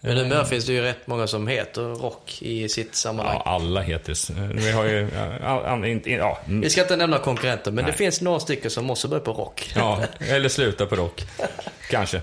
Men 0.01 0.17
numera 0.17 0.45
finns 0.45 0.67
det 0.67 0.73
ju 0.73 0.81
rätt 0.81 1.07
många 1.07 1.27
som 1.27 1.47
heter 1.47 1.83
rock 1.83 2.39
i 2.43 2.69
sitt 2.69 2.95
sammanhang. 2.95 3.43
Ja, 3.45 3.51
alla 3.51 3.81
heter 3.81 4.13
eh, 4.31 4.49
Vi 4.49 4.71
har 4.73 4.85
ju, 4.85 5.09
ja, 5.41 5.63
ja, 6.05 6.39
mm, 6.47 6.61
Vi 6.61 6.71
ska 6.71 6.81
inte 6.83 6.97
nämna 6.97 7.19
konkurrenter, 7.19 7.71
men 7.71 7.85
Nej. 7.85 7.93
det 7.93 7.99
finns 7.99 8.21
några 8.21 8.41
stycken 8.41 8.71
som 8.71 8.85
måste 8.85 9.09
börja 9.09 9.21
på 9.21 9.33
rock. 9.33 9.73
ja, 9.77 10.01
eller 10.19 10.49
sluta 10.49 10.87
på 10.87 10.97
rock. 10.97 11.23
Kanske. 11.91 12.17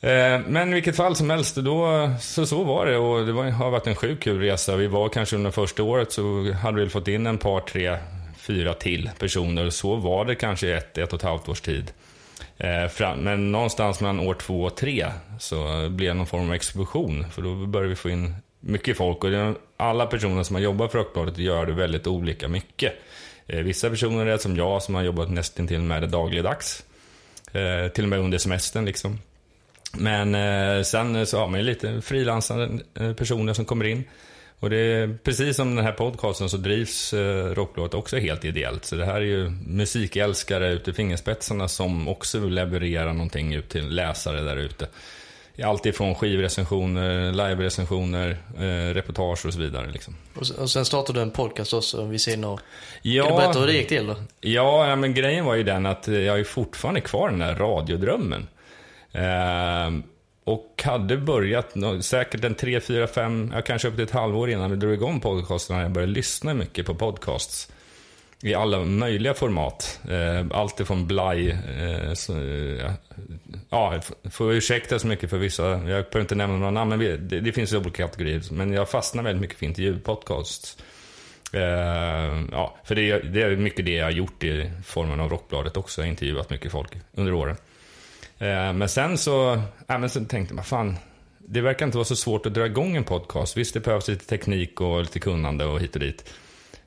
Eh, 0.00 0.40
Men 0.46 0.70
i 0.70 0.74
vilket 0.74 0.96
fall 0.96 1.16
som 1.16 1.30
helst, 1.30 1.56
då, 1.56 2.10
så, 2.20 2.46
så 2.46 2.64
var 2.64 2.86
det. 2.86 2.96
Och 2.96 3.26
det 3.26 3.32
var, 3.32 3.44
har 3.44 3.70
varit 3.70 3.86
en 3.86 3.94
sjukt 3.94 4.22
kul 4.22 4.40
resa. 4.40 4.76
Vi 4.76 4.86
var 4.86 5.08
kanske 5.08 5.36
under 5.36 5.50
första 5.50 5.82
året 5.82 6.12
så 6.12 6.52
hade 6.52 6.84
vi 6.84 6.88
fått 6.88 7.08
in 7.08 7.26
en 7.26 7.38
par, 7.38 7.60
tre, 7.60 7.96
fyra 8.38 8.74
till 8.74 9.10
personer. 9.18 9.70
Så 9.70 9.96
var 9.96 10.24
det 10.24 10.34
kanske 10.34 10.76
ett, 10.76 10.98
ett 10.98 11.12
och 11.12 11.18
ett 11.18 11.22
halvt 11.24 11.48
års 11.48 11.60
tid. 11.60 11.92
Eh, 12.60 12.88
fram, 12.88 13.18
men 13.18 13.52
någonstans 13.52 14.00
mellan 14.00 14.20
år 14.20 14.34
två 14.34 14.62
och 14.62 14.76
tre 14.76 15.06
så 15.38 15.88
blev 15.88 16.08
det 16.08 16.14
någon 16.14 16.26
form 16.26 16.48
av 16.48 16.54
explosion. 16.54 17.30
För 17.30 17.42
då 17.42 17.66
började 17.66 17.88
vi 17.88 17.96
få 17.96 18.10
in 18.10 18.34
mycket 18.60 18.96
folk. 18.96 19.24
Och 19.24 19.30
alla 19.76 20.06
personer 20.06 20.42
som 20.42 20.56
har 20.56 20.62
jobbat 20.62 20.92
för 20.92 20.98
Rockbladet 20.98 21.38
gör 21.38 21.66
det 21.66 21.72
väldigt 21.72 22.06
olika 22.06 22.48
mycket. 22.48 22.92
Eh, 23.46 23.58
vissa 23.58 23.90
personer 23.90 24.26
är 24.26 24.38
som 24.38 24.56
jag 24.56 24.82
som 24.82 24.94
har 24.94 25.02
jobbat 25.02 25.30
nästintill 25.30 25.80
med 25.80 26.02
det 26.02 26.06
dagligdags. 26.06 26.84
Eh, 27.52 27.92
till 27.92 28.04
och 28.04 28.10
med 28.10 28.18
under 28.18 28.38
semestern 28.38 28.84
liksom. 28.84 29.18
Men 29.92 30.34
eh, 30.34 30.82
sen 30.82 31.26
så 31.26 31.38
har 31.38 31.48
man 31.48 31.60
ju 31.60 31.66
lite 31.66 32.00
frilansande 32.00 32.78
eh, 33.00 33.12
personer 33.12 33.52
som 33.52 33.64
kommer 33.64 33.84
in. 33.84 34.04
Och 34.60 34.70
det 34.70 34.76
är 34.76 35.18
precis 35.24 35.56
som 35.56 35.76
den 35.76 35.84
här 35.84 35.92
podcasten 35.92 36.48
så 36.48 36.56
drivs 36.56 37.12
eh, 37.12 37.44
Rockbladet 37.54 37.94
också 37.94 38.18
helt 38.18 38.44
ideellt. 38.44 38.84
Så 38.84 38.96
det 38.96 39.04
här 39.04 39.14
är 39.14 39.20
ju 39.20 39.50
musikälskare 39.66 40.72
ute 40.72 40.90
i 40.90 40.94
fingerspetsarna 40.94 41.68
som 41.68 42.08
också 42.08 42.38
vill 42.38 42.54
leverera 42.54 43.12
någonting 43.12 43.54
ut 43.54 43.68
till 43.68 43.88
läsare 43.94 44.40
där 44.40 44.56
ute. 44.56 44.88
Allt 45.64 45.86
ifrån 45.86 46.14
skivrecensioner, 46.14 47.32
live-recensioner, 47.32 48.30
eh, 48.58 48.94
reportage 48.94 49.46
och 49.46 49.52
så 49.52 49.60
vidare. 49.60 49.90
Liksom. 49.92 50.16
Och 50.34 50.46
sen- 50.46 50.56
Och 50.56 50.70
sen 50.70 50.84
startade 50.84 51.18
du 51.18 51.22
en 51.22 51.30
podcast 51.30 51.72
också 51.74 52.04
vid 52.04 52.20
sidan 52.20 52.44
av. 52.44 52.60
Ja, 53.02 53.24
Kan 53.24 53.32
du 53.36 53.42
berätta 53.42 53.58
hur 53.60 53.66
det 53.66 53.72
gick 53.72 53.88
till 53.88 54.06
då? 54.06 54.16
Ja, 54.40 54.88
ja, 54.88 54.96
men 54.96 55.14
grejen 55.14 55.44
var 55.44 55.54
ju 55.54 55.62
den 55.62 55.86
att 55.86 56.08
eh, 56.08 56.14
jag 56.18 56.40
är 56.40 56.44
fortfarande 56.44 57.00
kvar 57.00 57.30
den 57.30 57.40
här 57.42 57.54
radiodrömmen. 57.54 58.48
Eh, 59.12 59.90
och 60.44 60.82
hade 60.84 61.16
börjat, 61.16 61.74
säkert 62.00 62.44
en 62.44 62.54
tre, 62.54 62.80
fyra, 62.80 63.06
fem, 63.06 63.54
kanske 63.64 63.88
upp 63.88 63.94
till 63.94 64.04
ett 64.04 64.10
halvår 64.10 64.50
innan 64.50 64.70
vi 64.70 64.76
drog 64.76 64.92
igång 64.92 65.20
podcasten, 65.20 65.76
när 65.76 65.82
jag 65.82 65.92
började 65.92 66.12
lyssna 66.12 66.54
mycket 66.54 66.86
på 66.86 66.94
podcasts. 66.94 67.72
I 68.42 68.54
alla 68.54 68.84
möjliga 68.84 69.34
format. 69.34 70.00
Eh, 70.08 70.46
allt 70.58 70.80
ifrån 70.80 71.06
blaj, 71.06 71.50
eh, 71.50 72.12
så, 72.14 72.32
eh, 72.32 72.92
ja, 73.70 74.00
får 74.30 74.52
ursäkta 74.52 74.98
så 74.98 75.06
mycket 75.06 75.30
för 75.30 75.38
vissa, 75.38 75.64
jag 75.64 75.80
behöver 75.82 76.20
inte 76.20 76.34
nämna 76.34 76.56
några 76.56 76.70
namn, 76.70 76.90
men 76.90 76.98
det, 77.28 77.40
det 77.40 77.52
finns 77.52 77.72
olika 77.72 78.06
kategorier. 78.06 78.42
Men 78.50 78.72
jag 78.72 78.88
fastnar 78.88 79.22
väldigt 79.22 79.40
mycket 79.40 79.58
för 79.58 79.66
intervjupodcasts. 79.66 80.78
Ja, 82.52 82.76
för 82.84 82.94
det, 82.94 83.18
det, 83.18 83.42
är 83.42 83.56
mycket 83.56 83.86
det 83.86 83.92
jag 83.92 84.04
har 84.04 84.10
gjort 84.10 84.44
i 84.44 84.70
formen 84.84 85.20
av 85.20 85.30
Rockbladet 85.30 85.76
också. 85.76 86.00
Jag 86.00 86.06
har 86.06 86.10
intervjuat 86.10 86.50
mycket 86.50 86.72
folk 86.72 86.90
under 87.14 87.32
åren. 87.32 87.56
Eh, 88.40 88.72
men 88.72 88.88
sen 88.88 89.18
så, 89.18 89.62
ja, 89.86 89.98
men 89.98 90.10
så 90.10 90.24
tänkte 90.24 90.54
man, 90.54 90.64
fan, 90.64 90.96
det 91.38 91.60
verkar 91.60 91.86
inte 91.86 91.98
vara 91.98 92.04
så 92.04 92.16
svårt 92.16 92.46
att 92.46 92.54
dra 92.54 92.66
igång 92.66 92.96
en 92.96 93.04
podcast. 93.04 93.56
Visst, 93.56 93.74
det 93.74 93.80
behövs 93.80 94.08
lite 94.08 94.26
teknik 94.26 94.80
och 94.80 95.00
lite 95.00 95.20
kunnande 95.20 95.64
och 95.64 95.80
hit 95.80 95.94
och 95.94 96.00
dit. 96.00 96.34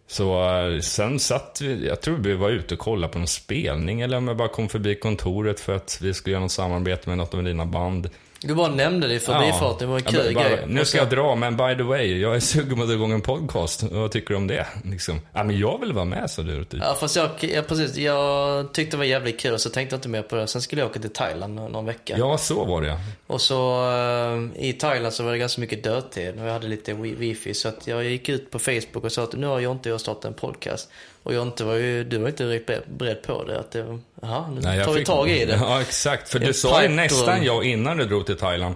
Så 0.07 0.49
eh, 0.49 0.79
sen 0.79 1.19
satt 1.19 1.59
vi, 1.61 1.87
jag 1.87 2.01
tror 2.01 2.17
vi 2.17 2.33
var 2.33 2.49
ute 2.49 2.73
och 2.73 2.79
kollade 2.79 3.13
på 3.13 3.19
någon 3.19 3.27
spelning 3.27 4.01
eller 4.01 4.17
om 4.17 4.27
jag 4.27 4.37
bara 4.37 4.47
kom 4.47 4.69
förbi 4.69 4.95
kontoret 4.95 5.59
för 5.59 5.75
att 5.75 5.99
vi 6.01 6.13
skulle 6.13 6.31
göra 6.31 6.41
något 6.41 6.51
samarbete 6.51 7.09
med 7.09 7.17
något 7.17 7.33
av 7.33 7.43
dina 7.43 7.65
band. 7.65 8.09
Du 8.43 8.55
bara 8.55 8.67
nämnde 8.67 9.07
det 9.07 9.13
i 9.13 9.19
förbifarten, 9.19 9.77
det 9.79 9.85
var 9.85 9.95
en 9.95 10.03
kul 10.03 10.33
grej. 10.33 10.63
Nu 10.67 10.85
ska 10.85 10.97
jag 10.97 11.09
dra, 11.09 11.35
men 11.35 11.57
by 11.57 11.75
the 11.77 11.83
way, 11.83 12.19
jag 12.19 12.35
är 12.35 12.39
sugen 12.39 12.75
på 12.75 12.81
att 12.81 12.87
dra 12.87 12.95
igång 12.95 13.11
en 13.11 13.21
podcast. 13.21 13.83
Vad 13.83 14.11
tycker 14.11 14.29
du 14.29 14.35
om 14.35 14.47
det? 14.47 14.67
Liksom. 14.83 15.21
Ja, 15.33 15.43
men 15.43 15.59
jag 15.59 15.79
vill 15.79 15.93
vara 15.93 16.05
med, 16.05 16.29
sa 16.29 16.41
du. 16.41 16.65
Typ. 16.65 16.81
Ja, 16.83 16.97
fast 16.99 17.15
jag, 17.15 17.29
ja, 17.39 17.61
precis. 17.61 17.97
Jag 17.97 18.73
tyckte 18.73 18.93
det 18.93 18.97
var 18.97 19.05
jävligt 19.05 19.39
kul, 19.39 19.59
så 19.59 19.69
tänkte 19.69 19.93
jag 19.93 19.97
inte 19.97 20.09
mer 20.09 20.21
på 20.21 20.35
det. 20.35 20.47
Sen 20.47 20.61
skulle 20.61 20.81
jag 20.81 20.89
åka 20.89 20.99
till 20.99 21.09
Thailand 21.09 21.55
någon 21.55 21.85
vecka. 21.85 22.15
Ja, 22.17 22.37
så 22.37 22.65
var 22.65 22.81
det 22.81 22.97
Och 23.27 23.41
så 23.41 23.89
uh, 24.33 24.49
i 24.55 24.73
Thailand 24.73 25.13
så 25.13 25.23
var 25.23 25.31
det 25.31 25.37
ganska 25.37 25.61
mycket 25.61 25.83
dödtid 25.83 26.39
och 26.39 26.47
jag 26.47 26.53
hade 26.53 26.67
lite 26.67 26.93
wifi. 26.93 27.53
Så 27.53 27.67
att 27.67 27.87
jag 27.87 28.03
gick 28.03 28.29
ut 28.29 28.51
på 28.51 28.59
Facebook 28.59 29.03
och 29.03 29.11
sa 29.11 29.23
att 29.23 29.33
nu 29.33 29.47
har 29.47 29.59
Jonte 29.59 29.89
och 29.89 29.93
jag 29.93 30.01
startat 30.01 30.25
en 30.25 30.33
podcast. 30.33 30.89
Och 31.24 31.34
Jonte 31.34 31.63
var 31.63 31.74
ju, 31.74 32.03
du 32.03 32.17
var 32.17 32.28
inte 32.28 32.45
riktigt 32.45 32.88
beredd 32.88 33.21
på 33.21 33.43
det. 33.43 33.59
Att 33.59 33.71
det, 33.71 33.99
jaha, 34.21 34.51
nu 34.51 34.61
Nej, 34.61 34.84
tar 34.84 34.91
vi 34.91 34.97
fick, 34.97 35.07
tag 35.07 35.30
i 35.30 35.45
det. 35.45 35.55
Ja, 35.61 35.82
exakt. 35.82 36.30
För 36.30 36.39
du 36.39 36.53
sa 36.53 36.84
ju 36.84 36.89
nästan 36.89 37.43
ja 37.43 37.63
innan 37.63 37.97
du 37.97 38.05
drog 38.05 38.26
till 38.26 38.38
Thailand. 38.38 38.76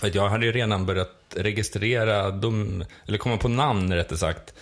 För 0.00 0.10
jag 0.14 0.28
hade 0.28 0.46
ju 0.46 0.52
redan 0.52 0.86
börjat 0.86 1.10
registrera, 1.34 2.30
dem, 2.30 2.84
eller 3.06 3.18
komma 3.18 3.36
på 3.36 3.48
namn 3.48 3.92
rättare 3.92 4.18
sagt. 4.18 4.54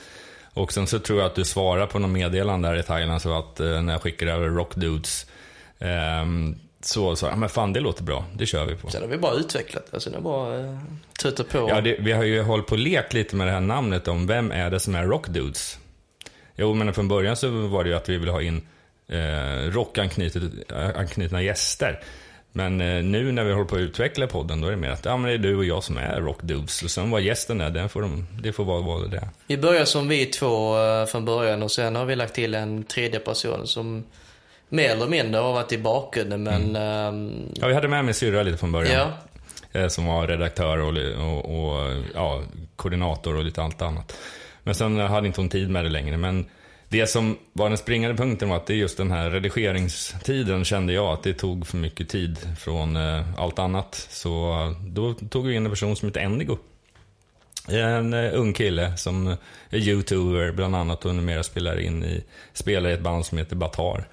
Och 0.55 0.73
sen 0.73 0.87
så 0.87 0.99
tror 0.99 1.19
jag 1.19 1.27
att 1.27 1.35
du 1.35 1.45
svarade 1.45 1.87
på 1.87 1.99
något 1.99 2.11
meddelande 2.11 2.69
där 2.69 2.77
i 2.77 2.83
Thailand, 2.83 3.23
så 3.23 3.39
att 3.39 3.61
eh, 3.61 3.83
när 3.83 3.93
jag 3.93 4.03
skickade 4.03 4.33
över 4.33 4.49
Rockdudes. 4.49 5.27
Eh, 5.79 6.27
så 6.81 7.17
sa 7.17 7.29
jag, 7.29 7.39
men 7.39 7.49
fan 7.49 7.73
det 7.73 7.81
låter 7.81 8.03
bra, 8.03 8.25
det 8.35 8.47
kör 8.47 8.65
vi 8.65 8.75
på. 8.75 8.91
Sen 8.91 9.03
har 9.03 9.09
vi 9.09 9.19
bara 9.19 9.35
utvecklat 9.35 9.93
det, 9.93 10.01
så 10.01 10.11
det 10.11 10.21
bara 10.21 10.61
eh, 10.61 10.79
tuta 11.23 11.45
på. 11.45 11.69
Ja, 11.71 11.81
det, 11.81 11.97
vi 12.01 12.13
har 12.13 12.25
ju 12.25 12.43
hållit 12.43 12.67
på 12.67 12.73
och 12.73 12.79
lekt 12.79 13.13
lite 13.13 13.37
med 13.37 13.47
det 13.47 13.51
här 13.51 13.61
namnet 13.61 14.09
om 14.09 14.27
vem 14.27 14.51
är 14.51 14.71
det 14.71 14.81
som 14.81 14.95
är 14.95 15.05
Rockdudes. 15.05 15.79
Jo, 16.57 16.75
men 16.75 16.95
från 16.95 17.09
början 17.09 17.37
så 17.37 17.49
var 17.51 17.85
det 17.85 17.91
ju 17.91 17.97
att 17.97 18.09
vi 18.09 18.19
ville 18.19 18.33
ha 18.33 18.43
in 18.43 18.67
eh, 19.09 19.71
rockanknutna 19.71 21.43
gäster. 21.43 22.01
Men 22.53 22.81
eh, 22.81 23.03
nu 23.03 23.33
när 23.33 23.45
vi 23.45 23.53
håller 23.53 23.65
på 23.65 23.75
att 23.75 23.81
utveckla 23.81 24.27
podden, 24.27 24.61
då 24.61 24.67
är 24.67 24.71
det 24.71 24.77
mer 24.77 24.91
att 24.91 25.05
ja, 25.05 25.17
men 25.17 25.29
det 25.29 25.35
är 25.35 25.39
du 25.39 25.57
och 25.57 25.65
jag 25.65 25.85
som 25.85 25.97
är 25.97 26.21
rockdudes. 26.21 26.83
Och 26.83 26.91
sen 26.91 27.11
vad 27.11 27.23
gästen 27.23 27.61
är, 27.61 27.71
det 27.71 27.89
får, 27.89 28.03
de, 28.03 28.27
det 28.43 28.53
får 28.53 28.65
vara 28.65 28.81
vad 28.81 29.11
det 29.11 29.17
är. 29.17 29.29
Vi 29.47 29.57
börjar 29.57 29.85
som 29.85 30.09
vi 30.09 30.27
två 30.27 30.79
eh, 30.79 31.07
från 31.07 31.25
början 31.25 31.63
och 31.63 31.73
sen 31.73 31.97
har 31.97 32.05
vi 32.05 32.17
lagt 32.17 32.35
till 32.35 32.55
en 32.55 32.85
tredje 32.85 33.21
person 33.21 33.67
som 33.67 34.05
mer 34.69 34.91
eller 34.91 35.07
mindre 35.07 35.41
har 35.41 35.53
varit 35.53 35.73
i 35.73 35.79
bakgrunden, 35.79 36.43
men... 36.43 36.77
Mm. 36.77 37.15
Um... 37.15 37.53
Ja, 37.55 37.67
vi 37.67 37.75
hade 37.75 37.89
med 37.89 38.05
min 38.05 38.15
syrra 38.15 38.43
lite 38.43 38.59
från 38.59 38.73
början. 38.73 39.13
Ja. 39.73 39.81
Eh, 39.81 39.89
som 39.89 40.07
var 40.07 40.27
redaktör 40.27 40.79
och, 40.79 40.97
och, 41.27 41.45
och 41.45 41.93
ja, 42.15 42.43
koordinator 42.77 43.37
och 43.37 43.45
lite 43.45 43.63
allt 43.63 43.83
annat. 43.83 44.17
Men 44.67 44.75
sen 44.75 44.99
hade 44.99 45.27
inte 45.27 45.41
hon 45.41 45.49
tid 45.49 45.71
med 45.71 45.85
det 45.85 45.89
längre. 45.89 46.17
Men 46.17 46.47
det 46.89 47.07
som 47.07 47.39
var 47.53 47.69
den 47.69 47.79
springande 47.79 48.17
punkten 48.17 48.49
var 48.49 48.57
att 48.57 48.67
det 48.67 48.73
är 48.73 48.77
just 48.77 48.97
den 48.97 49.11
här 49.11 49.31
redigeringstiden 49.31 50.65
kände 50.65 50.93
jag 50.93 51.13
att 51.13 51.23
det 51.23 51.35
tog 51.35 51.67
för 51.67 51.77
mycket 51.77 52.09
tid 52.09 52.39
från 52.59 52.97
eh, 52.97 53.25
allt 53.37 53.59
annat. 53.59 54.07
Så 54.11 54.51
eh, 54.51 54.87
då 54.87 55.15
tog 55.15 55.47
vi 55.47 55.55
in 55.55 55.65
en 55.65 55.73
person 55.73 55.97
som 55.97 56.09
heter 56.09 56.21
Endigo. 56.21 56.59
En 57.69 58.13
eh, 58.13 58.31
ung 58.35 58.53
kille 58.53 58.97
som 58.97 59.37
är 59.71 59.79
youtuber 59.79 60.53
bland 60.53 60.77
annat 60.77 61.05
och 61.05 61.15
numera 61.15 61.43
spelar 61.43 61.81
in 61.81 62.05
i, 62.05 62.25
spelar 62.53 62.91
i 62.91 62.93
ett 62.93 63.01
band 63.03 63.27
som 63.27 63.39
heter 63.39 63.57
Batar. 63.57 64.09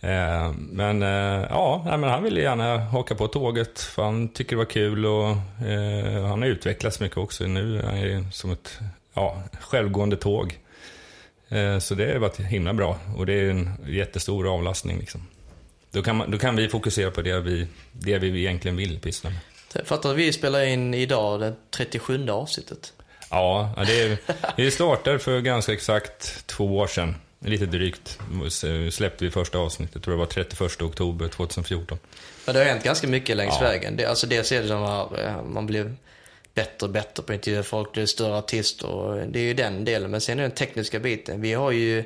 Eh, 0.00 0.52
men 0.56 1.02
eh, 1.02 1.46
ja, 1.50 1.82
men 1.84 2.10
han 2.10 2.22
ville 2.22 2.40
gärna 2.40 2.78
haka 2.78 3.14
på 3.14 3.28
tåget 3.28 3.80
för 3.80 4.02
han 4.04 4.28
tycker 4.28 4.50
det 4.50 4.64
var 4.64 4.64
kul 4.64 5.06
och 5.06 5.28
eh, 5.66 6.26
han 6.26 6.42
har 6.42 6.48
utvecklats 6.48 7.00
mycket 7.00 7.18
också. 7.18 7.44
Nu 7.44 7.78
är 7.78 8.14
han 8.14 8.32
som 8.32 8.50
ett 8.50 8.78
ja, 9.14 9.42
självgående 9.60 10.16
tåg. 10.16 10.58
Eh, 11.48 11.78
så 11.78 11.94
det 11.94 12.12
har 12.12 12.18
varit 12.18 12.40
himla 12.40 12.74
bra 12.74 12.98
och 13.16 13.26
det 13.26 13.32
är 13.32 13.50
en 13.50 13.70
jättestor 13.86 14.54
avlastning. 14.54 14.98
Liksom. 14.98 15.26
Då, 15.90 16.02
kan 16.02 16.16
man, 16.16 16.30
då 16.30 16.38
kan 16.38 16.56
vi 16.56 16.68
fokusera 16.68 17.10
på 17.10 17.22
det 17.22 17.40
vi, 17.40 17.66
det 17.92 18.18
vi 18.18 18.38
egentligen 18.38 18.76
vill 18.76 19.00
pyssla 19.00 19.30
med. 19.30 19.38
Fattar 19.86 20.10
att 20.10 20.16
vi 20.16 20.32
spelar 20.32 20.64
in 20.64 20.94
idag 20.94 21.40
det 21.40 21.54
37 21.70 22.28
avsnittet. 22.28 22.92
Ja, 23.30 23.74
det 23.86 24.00
är, 24.00 24.18
vi 24.56 24.70
startade 24.70 25.18
för 25.18 25.40
ganska 25.40 25.72
exakt 25.72 26.46
två 26.46 26.76
år 26.76 26.86
sedan. 26.86 27.16
Lite 27.38 27.66
drygt 27.66 28.18
släppte 28.90 29.24
vi 29.24 29.30
första 29.30 29.58
avsnittet, 29.58 30.02
tror 30.02 30.14
jag 30.14 30.18
var 30.18 30.26
31 30.26 30.82
oktober 30.82 31.28
2014. 31.28 31.98
Ja, 32.46 32.52
det 32.52 32.58
har 32.58 32.66
hänt 32.66 32.84
ganska 32.84 33.08
mycket 33.08 33.36
längs 33.36 33.54
ja. 33.60 33.66
vägen. 33.66 33.96
Det, 33.96 34.04
alltså 34.04 34.26
dels 34.26 34.52
är 34.52 34.62
det 34.62 34.68
som 34.68 34.82
att 34.82 35.18
eh, 35.18 35.42
man 35.42 35.66
blev 35.66 35.96
bättre 36.54 36.86
och 36.86 36.92
bättre 36.92 37.22
på 37.22 37.32
att 37.32 37.36
intervjua 37.36 37.62
folk, 37.62 37.92
blir 37.92 38.06
större 38.06 38.38
artister. 38.38 39.26
Det 39.30 39.38
är 39.38 39.44
ju 39.44 39.54
den 39.54 39.84
delen. 39.84 40.10
Men 40.10 40.20
sen 40.20 40.38
är 40.38 40.42
det 40.42 40.48
den 40.48 40.56
tekniska 40.56 40.98
biten. 40.98 41.40
Vi 41.40 41.52
har 41.52 41.70
ju 41.70 42.04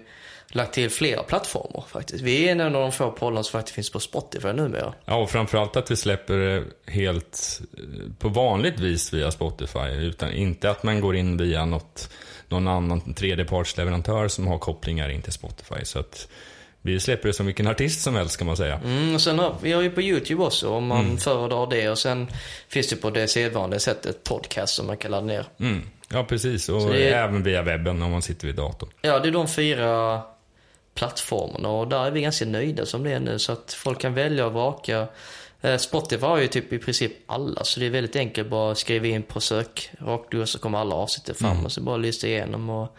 lagt 0.49 0.75
till 0.75 0.91
flera 0.91 1.23
plattformar 1.23 1.85
faktiskt. 1.89 2.25
Vi 2.25 2.49
är 2.49 2.53
en 2.53 2.61
av 2.61 2.73
de 2.73 2.93
få 2.93 3.11
poddarna 3.11 3.43
som 3.43 3.53
faktiskt 3.53 3.75
finns 3.75 3.91
på 3.91 4.01
Spotify 4.01 4.53
numera. 4.53 4.95
Ja, 5.05 5.17
och 5.17 5.31
framförallt 5.31 5.77
att 5.77 5.91
vi 5.91 5.97
släpper 5.97 6.39
det 6.39 6.65
helt 6.93 7.61
eh, 7.79 8.13
på 8.19 8.29
vanligt 8.29 8.81
vis 8.81 9.13
via 9.13 9.31
Spotify. 9.31 9.89
Utan 9.89 10.33
inte 10.33 10.71
att 10.71 10.83
man 10.83 11.01
går 11.01 11.17
in 11.17 11.37
via 11.37 11.65
något, 11.65 12.11
någon 12.49 12.69
annan 12.69 13.15
tredjepartsleverantör 13.15 14.29
som 14.29 14.47
har 14.47 14.59
kopplingar 14.59 15.09
in 15.09 15.23
till 15.23 15.33
Spotify. 15.33 15.85
Så 15.85 15.99
att 15.99 16.29
vi 16.89 17.01
släpper 17.01 17.29
det 17.29 17.33
som 17.33 17.47
vilken 17.47 17.67
artist 17.67 18.01
som 18.01 18.15
helst 18.15 18.37
kan 18.37 18.47
man 18.47 18.57
säga. 18.57 18.81
Mm, 18.85 19.15
och 19.15 19.21
sen 19.21 19.39
har 19.39 19.55
vi 19.63 19.73
har 19.73 19.83
ju 19.83 19.91
på 19.91 20.03
YouTube 20.03 20.45
också 20.45 20.71
om 20.71 20.87
man 20.87 21.05
mm. 21.05 21.19
föredrar 21.19 21.67
det. 21.71 21.89
Och 21.89 21.99
sen 21.99 22.27
finns 22.69 22.89
det 22.89 22.97
på 22.97 23.11
det 23.11 23.29
sedvanliga 23.29 23.81
sättet 23.81 24.25
podcast 24.25 24.75
som 24.75 24.87
man 24.87 24.97
kan 24.97 25.11
ladda 25.11 25.27
ner. 25.27 25.45
Mm. 25.61 25.83
Ja, 26.09 26.25
precis. 26.25 26.69
Och 26.69 26.95
är... 26.95 27.13
även 27.13 27.43
via 27.43 27.63
webben 27.63 28.03
om 28.03 28.11
man 28.11 28.23
sitter 28.23 28.47
vid 28.47 28.57
datorn. 28.57 28.91
Ja, 29.01 29.19
det 29.19 29.29
är 29.29 29.33
de 29.33 29.49
fyra 29.49 30.23
plattformarna 30.95 31.69
och 31.69 31.89
där 31.89 32.07
är 32.07 32.11
vi 32.11 32.21
ganska 32.21 32.45
nöjda 32.45 32.87
som 32.87 33.05
det 33.05 33.13
är 33.13 33.21
nu. 33.21 33.39
Så 33.39 33.53
att 33.53 33.73
folk 33.73 34.01
kan 34.01 34.15
välja 34.15 34.47
och 34.47 34.53
vraka. 34.53 35.07
Eh, 35.61 35.77
Spotify 35.77 36.27
har 36.27 36.39
ju 36.39 36.47
typ 36.47 36.73
i 36.73 36.79
princip 36.79 37.13
alla, 37.27 37.65
så 37.65 37.81
det 37.81 37.87
är 37.87 37.91
väldigt 37.91 38.17
enkelt. 38.17 38.49
Bara 38.49 38.75
skriva 38.75 39.07
in 39.07 39.23
på 39.23 39.41
sök 39.41 39.91
rakt 39.99 40.35
och 40.35 40.49
så 40.49 40.59
kommer 40.59 40.79
alla 40.79 40.95
avsnitt 40.95 41.37
fram 41.37 41.53
mm. 41.53 41.65
och 41.65 41.73
så 41.73 41.81
bara 41.81 41.97
lista 41.97 42.27
igenom. 42.27 42.71
Och 42.71 42.97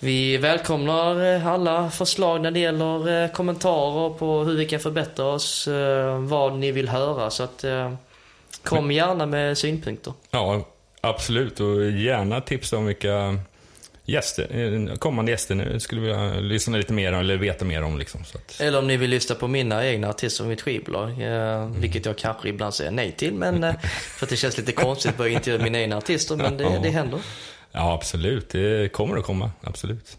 vi 0.00 0.36
välkomnar 0.36 1.34
eh, 1.34 1.46
alla 1.46 1.90
förslag 1.90 2.40
när 2.40 2.50
det 2.50 2.60
gäller 2.60 3.22
eh, 3.24 3.30
kommentarer 3.30 4.10
på 4.10 4.44
hur 4.44 4.56
vi 4.56 4.66
kan 4.66 4.80
förbättra 4.80 5.24
oss, 5.24 5.68
eh, 5.68 6.18
vad 6.18 6.58
ni 6.58 6.72
vill 6.72 6.88
höra. 6.88 7.30
Så 7.30 7.42
att 7.42 7.64
kom 8.62 8.90
gärna 8.90 9.26
med 9.26 9.58
synpunkter. 9.58 10.12
Ja, 10.30 10.68
absolut. 11.00 11.60
Och 11.60 11.90
gärna 11.90 12.40
tipsa 12.40 12.76
om 12.76 12.86
vilka 12.86 13.38
gäster, 14.04 14.96
kommande 14.96 15.32
gäster 15.32 15.54
ni 15.54 15.80
skulle 15.80 16.00
vilja 16.00 16.40
lyssna 16.40 16.76
lite 16.76 16.92
mer 16.92 17.12
om 17.12 17.20
eller 17.20 17.36
veta 17.36 17.64
mer 17.64 17.82
om. 17.82 17.98
Liksom, 17.98 18.20
att... 18.34 18.60
Eller 18.60 18.78
om 18.78 18.86
ni 18.86 18.96
vill 18.96 19.10
lyssna 19.10 19.34
på 19.34 19.48
mina 19.48 19.86
egna 19.86 20.08
artister 20.08 20.44
och 20.44 20.50
mitt 20.50 20.62
skivbolag. 20.62 21.22
Mm. 21.22 21.80
Vilket 21.80 22.06
jag 22.06 22.18
kanske 22.18 22.48
ibland 22.48 22.74
säger 22.74 22.90
nej 22.90 23.12
till. 23.12 23.34
Men, 23.34 23.74
för 24.16 24.26
att 24.26 24.30
det 24.30 24.36
känns 24.36 24.58
lite 24.58 24.72
konstigt 24.72 25.10
att 25.10 25.16
börja 25.16 25.32
intervjua 25.32 25.64
mina 25.64 25.80
egna 25.80 25.96
artister. 25.96 26.36
Men 26.36 26.56
det, 26.56 26.80
det 26.82 26.90
händer. 26.90 27.20
Ja, 27.72 27.94
absolut. 27.94 28.48
Det 28.50 28.92
kommer 28.92 29.16
att 29.16 29.24
komma. 29.24 29.50
Absolut. 29.60 30.18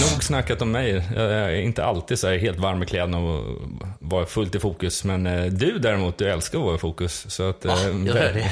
Nog 0.00 0.24
snackat 0.24 0.62
om 0.62 0.72
mig. 0.72 1.02
Jag 1.14 1.32
är 1.32 1.60
inte 1.60 1.84
alltid 1.84 2.18
så 2.18 2.28
här 2.28 2.36
helt 2.36 2.58
varm 2.58 2.82
i 2.82 2.86
kläderna 2.86 3.18
och 3.18 3.44
vara 3.98 4.26
fullt 4.26 4.54
i 4.54 4.58
fokus. 4.58 5.04
Men 5.04 5.26
eh, 5.26 5.44
du 5.44 5.78
däremot, 5.78 6.18
du 6.18 6.30
älskar 6.30 6.58
att 6.58 6.64
vara 6.64 6.74
i 6.74 6.78
fokus. 6.78 7.26
Så 7.28 7.48
att, 7.48 7.64
Va? 7.64 7.72
Eh, 7.72 8.06
gör 8.06 8.24
jag 8.24 8.34
det? 8.34 8.48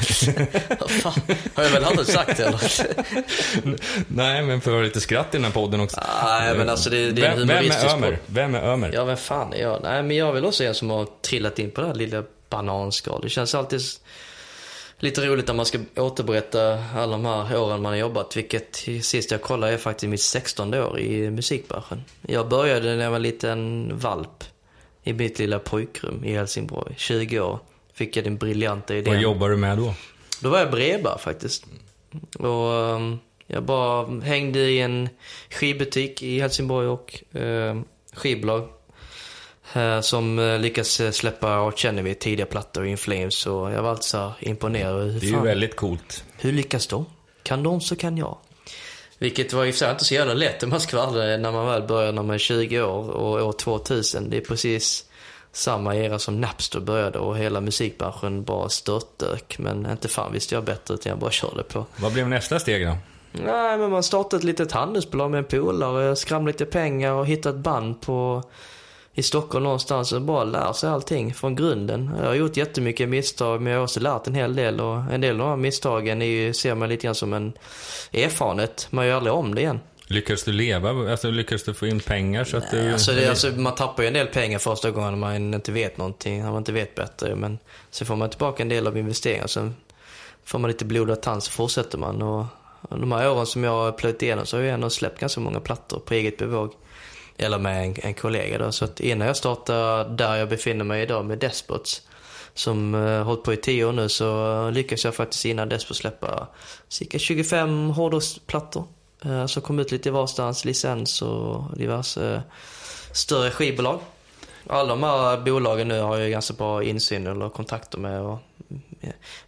fan, 0.89 1.13
har 1.55 1.63
jag 1.63 1.71
väl 1.71 1.85
aldrig 1.85 2.07
sagt 2.07 2.37
det 2.37 2.45
eller? 2.45 2.61
Nej, 4.09 4.43
men 4.43 4.61
för 4.61 4.71
att 4.71 4.77
ha 4.77 4.83
lite 4.83 5.01
skratt 5.01 5.35
i 5.35 5.37
den 5.37 5.45
här 5.45 5.53
podden 5.53 5.81
också. 5.81 6.01
Nej, 6.25 6.59
men 6.59 6.69
alltså 6.69 6.91
det, 6.91 7.11
det 7.11 7.27
är 7.27 7.31
en 7.31 7.39
vem, 7.39 7.49
vem 7.49 7.71
är 7.71 7.95
Ömer? 7.95 8.19
Vem 8.27 8.55
är 8.55 8.63
Ömer? 8.63 8.91
Ja, 8.95 9.05
vem 9.05 9.17
fan 9.17 9.53
är 9.53 9.61
jag? 9.61 9.81
Nej, 9.83 10.03
men 10.03 10.17
jag 10.17 10.29
är 10.29 10.33
väl 10.33 10.45
också 10.45 10.65
en 10.65 10.75
som 10.75 10.91
har 10.91 11.07
trillat 11.23 11.59
in 11.59 11.71
på 11.71 11.81
det 11.81 11.87
här 11.87 11.95
lilla 11.95 12.23
bananskal. 12.51 13.21
Det 13.23 13.29
känns 13.29 13.55
alltid 13.55 13.81
lite 14.99 15.27
roligt 15.27 15.47
när 15.47 15.55
man 15.55 15.67
ska 15.67 15.79
återberätta 15.97 16.85
alla 16.95 17.13
de 17.13 17.25
här 17.25 17.59
åren 17.59 17.83
man 17.83 17.93
har 17.93 17.99
jobbat. 17.99 18.37
Vilket 18.37 18.77
sist 19.03 19.31
jag 19.31 19.43
kollade 19.43 19.73
är 19.73 19.79
faktiskt 19.79 20.11
mitt 20.11 20.21
16 20.21 20.75
år 20.75 20.99
i 20.99 21.31
musikbranschen. 21.31 22.05
Jag 22.23 22.49
började 22.49 22.97
när 22.97 23.05
jag 23.05 23.11
var 23.11 23.17
en 23.17 23.23
liten 23.23 23.91
valp 23.99 24.45
i 25.03 25.13
mitt 25.13 25.39
lilla 25.39 25.59
pojkrum 25.59 26.25
i 26.25 26.35
Helsingborg. 26.35 26.95
20 26.97 27.41
år. 27.41 27.59
Fick 27.95 28.17
jag 28.17 28.25
den 28.25 28.37
briljanta 28.37 28.95
idén. 28.95 29.15
Vad 29.15 29.23
jobbar 29.23 29.49
du 29.49 29.57
med 29.57 29.79
då? 29.79 29.95
Då 30.41 30.49
var 30.49 30.59
jag 30.59 30.71
brevbärare 30.71 31.19
faktiskt. 31.19 31.67
Och 32.39 32.71
um, 32.71 33.19
jag 33.47 33.63
bara 33.63 34.21
hängde 34.21 34.59
i 34.59 34.81
en 34.81 35.09
skivbutik 35.51 36.23
i 36.23 36.41
Helsingborg 36.41 36.89
och 36.89 37.23
uh, 37.37 37.81
skivbolag. 38.13 38.69
Uh, 39.77 40.01
som 40.01 40.39
uh, 40.39 40.59
lyckas 40.61 41.01
släppa 41.13 41.57
Art 41.59 41.79
Kennedy 41.79 42.15
tidiga 42.15 42.47
plattor, 42.47 42.87
In 42.87 42.99
Flames. 42.99 43.47
Och 43.47 43.73
jag 43.73 43.83
var 43.83 43.91
alltid 43.91 44.05
så 44.05 44.33
imponerad. 44.41 45.13
Hur 45.13 45.21
det 45.21 45.27
är 45.27 45.31
ju 45.31 45.41
väldigt 45.41 45.77
coolt. 45.77 46.25
Hur 46.39 46.53
lyckas 46.53 46.87
de? 46.87 47.07
Kan 47.43 47.63
de 47.63 47.81
så 47.81 47.97
kan 47.97 48.17
jag. 48.17 48.37
Vilket 49.19 49.53
var 49.53 49.65
i 49.65 49.71
och 49.71 49.75
för 49.75 49.79
sig 49.79 49.91
inte 49.91 50.05
så 50.05 50.15
jävla 50.15 50.35
lätt 50.35 50.63
om 50.63 50.71
man 50.71 50.81
skvallrar 50.81 51.39
när 51.39 51.53
man 51.53 51.67
väl 51.67 51.83
börjar 51.83 52.13
när 52.13 52.23
man 52.23 52.35
är 52.35 52.39
20 52.39 52.83
år 52.83 53.11
och 53.11 53.47
år 53.47 53.53
2000. 53.53 54.31
Det 54.31 54.37
är 54.37 54.41
precis 54.41 55.05
samma 55.53 55.97
era 55.97 56.19
som 56.19 56.41
Napster 56.41 56.81
började 56.81 57.19
och 57.19 57.39
hela 57.39 57.61
musikbranschen 57.61 58.45
bara 58.45 58.69
störtdök. 58.69 59.59
Men 59.59 59.91
inte 59.91 60.09
fan 60.09 60.33
visste 60.33 60.55
jag 60.55 60.65
bättre 60.65 60.95
utan 60.95 61.11
jag 61.11 61.19
bara 61.19 61.31
körde 61.31 61.63
på. 61.63 61.87
Vad 61.97 62.13
blev 62.13 62.29
nästa 62.29 62.59
steg 62.61 62.87
då? 62.87 62.97
Nej, 63.33 63.79
men 63.79 63.91
man 63.91 64.03
startade 64.03 64.37
ett 64.37 64.45
litet 64.45 64.73
handelsbolag 64.73 65.31
med 65.31 65.39
en 65.39 65.45
polare, 65.45 66.17
skramlade 66.17 66.53
lite 66.53 66.65
pengar 66.65 67.13
och 67.13 67.27
hittade 67.27 67.59
ett 67.59 67.65
band 67.65 68.01
på 68.01 68.43
i 69.15 69.23
Stockholm 69.23 69.65
någonstans 69.65 70.13
och 70.13 70.23
bara 70.23 70.45
lär 70.45 70.73
sig 70.73 70.91
allting 70.91 71.35
från 71.35 71.55
grunden. 71.55 72.11
Jag 72.19 72.27
har 72.27 72.35
gjort 72.35 72.57
jättemycket 72.57 73.09
misstag 73.09 73.63
men 73.63 73.73
jag 73.73 73.79
har 73.79 73.85
också 73.85 74.01
lärt 74.01 74.27
en 74.27 74.35
hel 74.35 74.57
del 74.57 74.81
och 74.81 74.97
en 74.97 75.21
del 75.21 75.31
av 75.31 75.39
de 75.39 75.49
här 75.49 75.57
misstagen 75.57 76.23
är 76.23 76.27
ju, 76.27 76.55
ser 76.55 76.75
man 76.75 76.89
lite 76.89 77.05
grann 77.05 77.15
som 77.15 77.33
en 77.33 77.53
erfarenhet. 78.13 78.87
Man 78.91 79.07
gör 79.07 79.17
aldrig 79.17 79.35
om 79.35 79.55
det 79.55 79.61
igen. 79.61 79.81
Lyckades 80.07 80.45
du 80.45 80.53
leva? 80.53 81.11
Alltså 81.11 81.31
lyckades 81.31 81.65
du 81.65 81.75
få 81.75 81.87
in 81.87 82.01
pengar 82.01 82.45
så 82.45 82.57
att 82.57 82.73
Nej, 82.73 82.83
du... 82.83 82.93
Alltså, 82.93 83.13
det, 83.13 83.29
alltså, 83.29 83.51
man 83.51 83.75
tappar 83.75 84.03
ju 84.03 84.07
en 84.07 84.13
del 84.13 84.27
pengar 84.27 84.59
första 84.59 84.91
gången 84.91 85.11
när 85.11 85.19
man 85.19 85.55
inte 85.55 85.73
vet 85.73 85.99
någonting, 85.99 86.43
när 86.43 86.51
man 86.51 86.59
inte 86.59 86.73
vet 86.73 86.95
bättre. 86.95 87.37
Men 87.37 87.59
sen 87.91 88.07
får 88.07 88.17
man 88.17 88.31
tillbaka 88.31 88.63
en 88.63 88.69
del 88.69 88.87
av 88.87 88.99
investeringen. 88.99 89.49
Sen 89.49 89.75
får 90.45 90.59
man 90.59 90.71
lite 90.71 90.85
blodad 90.85 91.23
tand 91.23 91.43
så 91.43 91.51
fortsätter 91.51 91.99
man. 91.99 92.23
Och 92.23 92.45
de 92.91 93.13
här 93.13 93.31
åren 93.31 93.47
som 93.47 93.65
jag 93.65 93.71
har 93.71 93.93
plöjt 93.93 94.23
igenom 94.23 94.47
så 94.47 94.57
har 94.57 94.63
jag 94.65 94.75
ändå 94.75 94.91
släppt 94.91 95.21
ganska 95.21 95.41
många 95.41 95.61
plattor 95.61 95.99
på 95.99 96.15
eget 96.15 96.39
bevåg. 96.39 96.75
Eller 97.39 97.59
med 97.59 97.85
en, 97.85 97.95
en 98.03 98.15
kollega 98.15 98.59
då. 98.59 98.73
Så 98.73 98.85
att 98.85 99.01
innan 99.01 99.27
jag 99.27 99.37
startade 99.37 100.15
där 100.15 100.37
jag 100.37 100.49
befinner 100.49 100.85
mig 100.85 101.03
idag 101.03 101.25
med 101.25 101.39
Despots, 101.39 102.03
som 102.55 102.95
uh, 102.95 103.23
hållit 103.23 103.43
på 103.43 103.53
i 103.53 103.57
tio 103.57 103.85
år 103.85 103.93
nu, 103.93 104.09
så 104.09 104.71
lyckades 104.71 105.05
jag 105.05 105.15
faktiskt 105.15 105.45
innan 105.45 105.69
Despots 105.69 106.01
släppa 106.01 106.49
cirka 106.89 107.19
25 107.19 107.91
hårdrocksplattor. 107.91 108.85
Eh, 109.25 109.31
uh, 109.31 109.47
som 109.47 109.63
kom 109.63 109.79
ut 109.79 109.93
lite 109.93 110.11
varstans, 110.11 110.65
licens 110.65 111.23
och 111.23 111.77
diverse 111.77 112.35
uh, 112.35 112.41
större 113.13 113.51
skivbolag. 113.51 114.01
Alla 114.67 114.89
de 114.89 115.03
här 115.03 115.37
bolagen 115.37 115.89
nu 115.89 116.01
har 116.01 116.19
jag 116.19 116.31
ganska 116.31 116.55
bra 116.55 116.83
insyn 116.83 117.27
eller 117.27 117.49
kontakter 117.49 117.99
med. 117.99 118.21
Och, 118.21 118.39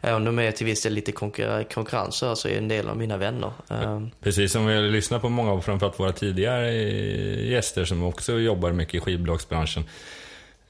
även 0.01 0.16
om 0.16 0.24
de 0.24 0.39
är 0.39 0.53
till 0.53 0.66
viss 0.66 0.83
del 0.83 0.93
lite 0.93 1.12
konkurrens 1.12 2.16
så 2.16 2.49
är 2.49 2.59
en 2.59 2.68
del 2.68 2.89
av 2.89 2.97
mina 2.97 3.16
vänner. 3.16 3.53
Ehm. 3.70 4.11
Precis 4.20 4.53
som 4.53 4.66
vi 4.66 4.81
lyssnar 4.81 5.18
på 5.18 5.29
många 5.29 5.53
av 5.53 5.61
framförallt 5.61 6.01
våra 6.01 6.12
tidigare 6.12 6.68
eh, 6.68 7.51
gäster 7.51 7.85
som 7.85 8.05
också 8.05 8.39
jobbar 8.39 8.72
mycket 8.72 8.95
i 8.95 9.01
skivbolagsbranschen. 9.01 9.85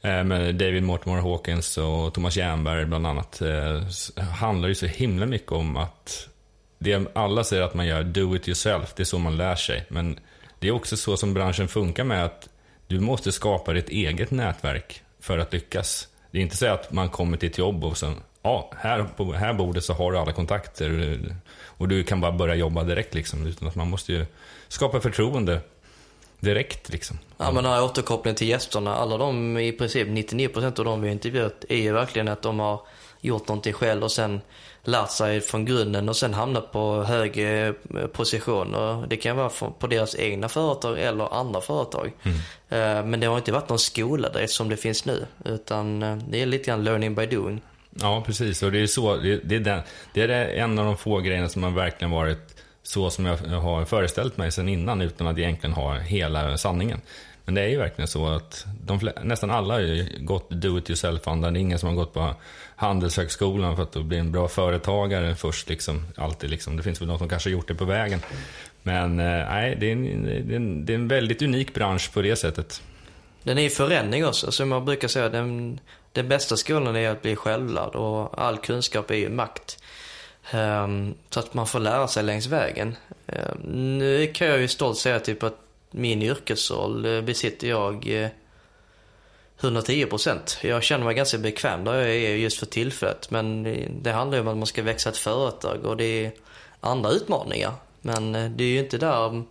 Eh, 0.03 0.25
med 0.25 0.55
David 0.55 0.83
Mortimer 0.83 1.21
Hawkins 1.21 1.79
och 1.79 2.15
Thomas 2.15 2.37
Jernberg 2.37 2.85
bland 2.85 3.07
annat. 3.07 3.41
Eh, 3.41 4.23
handlar 4.23 4.69
ju 4.69 4.75
så 4.75 4.87
himla 4.87 5.27
mycket 5.27 5.53
om 5.53 5.77
att 5.77 6.29
det 6.79 7.07
alla 7.13 7.45
säger 7.45 7.63
att 7.63 7.75
man 7.75 7.87
gör 7.87 8.03
do 8.03 8.37
it 8.37 8.49
yourself, 8.49 8.95
det 8.97 9.03
är 9.03 9.05
så 9.05 9.19
man 9.19 9.37
lär 9.37 9.55
sig. 9.55 9.85
Men 9.89 10.21
det 10.59 10.69
är 10.69 10.73
också 10.73 10.97
så 10.97 11.17
som 11.17 11.35
branschen 11.35 11.69
funkar 11.69 12.05
med 12.05 12.25
att 12.25 12.49
du 12.87 13.01
måste 13.01 13.33
skapa 13.33 13.73
ditt 13.73 13.89
eget 13.89 14.31
nätverk 14.31 15.03
för 15.21 15.39
att 15.39 15.53
lyckas. 15.53 16.09
Det 16.31 16.39
är 16.39 16.43
inte 16.43 16.57
så 16.57 16.67
att 16.67 16.93
man 16.93 17.09
kommer 17.09 17.37
till 17.37 17.49
ett 17.49 17.59
jobb 17.59 17.85
och 17.85 17.99
sen, 17.99 18.15
ja, 18.47 18.71
här 18.79 19.05
på 19.17 19.33
här 19.33 19.53
bordet 19.53 19.85
så 19.85 19.93
har 19.93 20.13
du 20.13 20.19
alla 20.19 20.33
kontakter 20.33 21.19
och 21.79 21.89
du 21.89 22.05
kan 22.05 22.21
bara 22.21 22.33
börja 22.33 22.55
jobba 22.55 22.85
direkt 22.85 23.15
liksom. 23.15 23.47
Utan 23.47 23.69
att 23.69 23.75
man 23.75 23.91
måste 23.91 24.13
ju 24.13 24.27
skapa 24.69 25.01
förtroende 25.01 25.61
direkt 26.41 26.89
liksom. 26.89 27.19
Ja 27.39 27.53
men 27.53 27.65
den 27.65 27.73
här 27.73 27.85
återkopplingen 27.85 28.37
till 28.37 28.49
gästerna, 28.49 28.95
alla 28.95 29.19
de 29.19 29.59
i 29.59 29.73
princip 29.73 30.09
99% 30.09 30.79
av 30.79 30.85
de 30.85 31.01
vi 31.01 31.09
har 31.09 31.13
intervjuat 31.13 31.65
är 31.69 31.77
ju 31.77 31.93
verkligen 31.93 32.29
att 32.29 32.43
de 32.43 32.61
har 32.61 32.81
gjort 33.21 33.49
någonting 33.49 33.73
själv 33.73 34.05
och 34.05 34.13
sen 34.13 34.41
lärt 34.85 35.11
sig 35.11 35.41
från 35.41 35.65
grunden 35.65 36.09
och 36.09 36.17
sen 36.17 36.35
hamnat 36.35 36.73
på 36.73 37.03
hög 37.03 37.39
eh, 37.39 37.73
position. 38.13 38.75
Och 38.75 39.09
det 39.09 39.17
kan 39.17 39.37
vara 39.37 39.51
på 39.79 39.87
deras 39.87 40.17
egna 40.17 40.49
företag 40.49 40.99
eller 40.99 41.35
andra 41.35 41.61
företag. 41.61 42.13
Mm. 42.23 42.39
Eh, 42.69 43.07
men 43.07 43.21
det 43.21 43.27
har 43.27 43.37
inte 43.37 43.53
varit 43.53 43.69
någon 43.69 43.79
skola 43.79 44.29
där 44.29 44.47
som 44.47 44.69
det 44.69 44.77
finns 44.77 45.05
nu. 45.05 45.27
Utan 45.45 46.03
eh, 46.03 46.17
det 46.17 46.43
är 46.43 46.47
lite 46.47 46.65
grann 46.65 46.85
learning 46.85 47.15
by 47.15 47.27
doing. 47.27 47.61
Ja, 48.01 48.23
precis. 48.27 48.63
Och 48.63 48.73
det 48.73 48.79
är, 48.79 48.87
så, 48.87 49.17
det, 49.17 49.41
det 49.45 49.57
är, 49.57 49.61
den, 49.61 49.81
det 50.15 50.23
är 50.23 50.29
en 50.49 50.79
av 50.79 50.85
de 50.85 50.97
få 50.97 51.21
grejerna 51.21 51.49
som 51.49 51.63
har 51.63 51.71
verkligen 51.71 52.11
varit 52.11 52.57
så 52.83 53.11
som 53.11 53.27
jag 53.27 53.37
har 53.37 53.85
föreställt 53.85 54.37
mig 54.37 54.53
sedan 54.53 54.69
innan 54.69 55.01
utan 55.01 55.27
att 55.27 55.39
egentligen 55.39 55.75
ha 55.75 55.99
hela 55.99 56.59
sanningen. 56.59 57.01
Men 57.45 57.55
det 57.55 57.61
är 57.61 57.69
ju 57.69 57.79
verkligen 57.79 58.09
så 58.09 58.27
att 58.29 58.67
de, 58.85 59.11
nästan 59.23 59.51
alla 59.51 59.75
har 59.75 59.81
ju 59.81 60.09
gått 60.19 60.51
do 60.51 60.79
it 60.79 60.91
yourself-andan. 60.91 61.53
Det 61.53 61.59
är 61.59 61.61
ingen 61.61 61.79
som 61.79 61.89
har 61.89 61.97
gått 61.97 62.15
på 62.15 62.35
Handelshögskolan 62.77 63.77
för 63.77 63.83
att 63.83 64.05
bli 64.05 64.19
en 64.19 64.33
bra 64.33 64.49
företagare 64.49 65.35
först. 65.35 65.69
Liksom, 65.69 66.07
alltid 66.17 66.51
liksom. 66.51 66.77
Det 66.77 66.83
finns 66.83 67.01
väl 67.01 67.09
någon 67.09 67.19
som 67.19 67.29
kanske 67.29 67.51
har 67.51 67.53
gjort 67.53 67.69
det 67.69 67.75
på 67.75 67.85
vägen. 67.85 68.21
Men 68.83 69.21
eh, 69.21 69.27
nej, 69.27 69.77
det 69.81 69.87
är, 69.87 69.93
en, 69.93 70.25
det, 70.25 70.55
är 70.55 70.57
en, 70.57 70.87
det 70.87 70.93
är 70.93 70.95
en 70.95 71.09
väldigt 71.09 71.43
unik 71.43 71.75
bransch 71.75 72.13
på 72.13 72.23
det 72.23 72.37
sättet. 72.37 72.83
Den 73.43 73.59
är 73.59 73.63
i 73.63 73.71
förändring 73.71 74.27
också. 74.27 74.53
Som 74.53 74.69
man 74.69 74.85
brukar 74.85 75.09
säga, 75.09 75.29
den, 75.29 75.81
den 76.17 76.29
bästa 76.29 76.57
skolan 76.57 76.97
är 76.97 77.11
att 77.11 77.23
bli 77.23 77.37
självlärd 77.37 77.95
och 77.95 78.43
all 78.43 78.59
kunskap 78.59 79.11
är 79.11 79.15
ju 79.15 79.29
makt. 79.29 79.83
Ehm, 80.51 81.15
så 81.31 81.41
att 81.41 81.55
man 81.55 81.67
får 81.67 81.81
lära 81.81 82.09
sig 82.09 82.23
längs 82.23 82.47
vägen. 82.47 82.97
Ehm, 83.27 83.59
nu 83.99 84.27
kan 84.35 84.47
jag 84.47 84.61
ju 84.61 84.69
stolt 84.69 84.99
säga 84.99 85.21
typ 85.21 85.43
att 85.43 85.59
min 85.91 86.23
yrkesroll 86.23 87.07
eh, 87.07 87.21
besitter 87.21 87.69
jag 87.69 88.09
eh, 88.09 88.29
110 89.61 90.07
procent. 90.07 90.59
Jag 90.63 90.83
känner 90.83 91.05
mig 91.05 91.15
ganska 91.15 91.39
bekväm 91.39 91.85
där 91.85 91.95
jag 91.95 92.09
är 92.09 92.37
just 92.37 92.59
för 92.59 92.67
tillfället. 92.67 93.31
Men 93.31 93.63
det 94.03 94.13
handlar 94.13 94.39
ju 94.39 94.43
om 94.43 94.49
att 94.49 94.57
man 94.57 94.67
ska 94.67 94.83
växa 94.83 95.09
ett 95.09 95.17
företag 95.17 95.85
och 95.85 95.97
det 95.97 96.25
är 96.25 96.33
andra 96.81 97.11
utmaningar. 97.11 97.73
Men 98.01 98.35
eh, 98.35 98.51
det 98.51 98.65
är 98.65 98.69
ju 98.69 98.79
inte 98.79 98.99
där... 98.99 99.43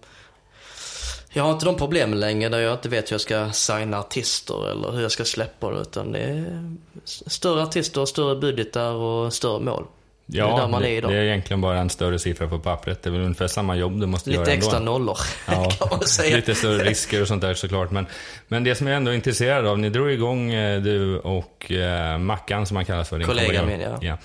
Jag 1.36 1.44
har 1.44 1.52
inte 1.52 1.66
de 1.66 1.76
problemen 1.76 2.20
längre 2.20 2.50
där 2.50 2.60
jag 2.60 2.74
inte 2.74 2.90
vet 2.90 3.12
hur 3.12 3.14
jag 3.14 3.22
ska 3.22 3.52
signa 3.52 4.00
artister 4.00 4.72
eller 4.72 4.92
hur 4.92 5.02
jag 5.02 5.12
ska 5.12 5.26
släppa 5.26 5.72
det. 5.72 5.82
Utan 5.82 6.12
det 6.12 6.20
är 6.20 6.76
större 7.04 7.64
artister, 7.64 8.06
större 8.06 8.36
budgetar 8.36 8.92
och 8.92 9.34
större 9.34 9.60
mål. 9.60 9.86
Ja, 10.26 10.46
det 10.46 10.54
är, 10.54 10.58
där 10.58 10.68
man 10.68 10.84
är, 10.84 10.90
idag. 10.90 11.12
det 11.12 11.18
är 11.18 11.24
egentligen 11.24 11.62
bara 11.62 11.80
en 11.80 11.90
större 11.90 12.20
siffra 12.20 12.48
på 12.48 12.60
pappret. 12.60 13.04
Det 13.04 13.10
är 13.10 13.12
väl 13.12 13.22
ungefär 13.22 13.48
samma 13.48 13.76
jobb 13.76 14.00
du 14.00 14.06
måste 14.06 14.30
lite 14.30 14.42
göra 14.42 14.52
ändå. 14.52 14.66
Lite 14.66 14.68
extra 14.68 14.80
nollor, 14.80 15.18
ja, 15.48 15.70
kan 15.70 15.88
man 15.92 16.00
säga. 16.00 16.36
Lite 16.36 16.56
större 16.56 16.84
risker 16.84 17.22
och 17.22 17.28
sånt 17.28 17.42
där 17.42 17.54
såklart. 17.54 17.92
Men, 17.92 18.08
men 18.48 18.64
det 18.64 18.76
som 18.76 18.88
jag 18.88 18.98
ändå 18.98 19.12
är 19.12 19.16
intresserad 19.16 19.66
av, 19.66 19.80
ni 19.80 19.90
drog 19.90 20.12
igång 20.12 20.54
eh, 20.54 20.82
du 20.82 21.20
och 21.20 21.72
eh, 21.72 22.18
Mackan 22.18 22.66
som 22.66 22.76
han 22.76 22.86
kallas 22.86 23.10
för. 23.10 23.18
Din 23.18 23.28
kollega 23.28 23.66
min, 23.66 23.80
ja. 23.82 23.98
ja. 24.02 24.18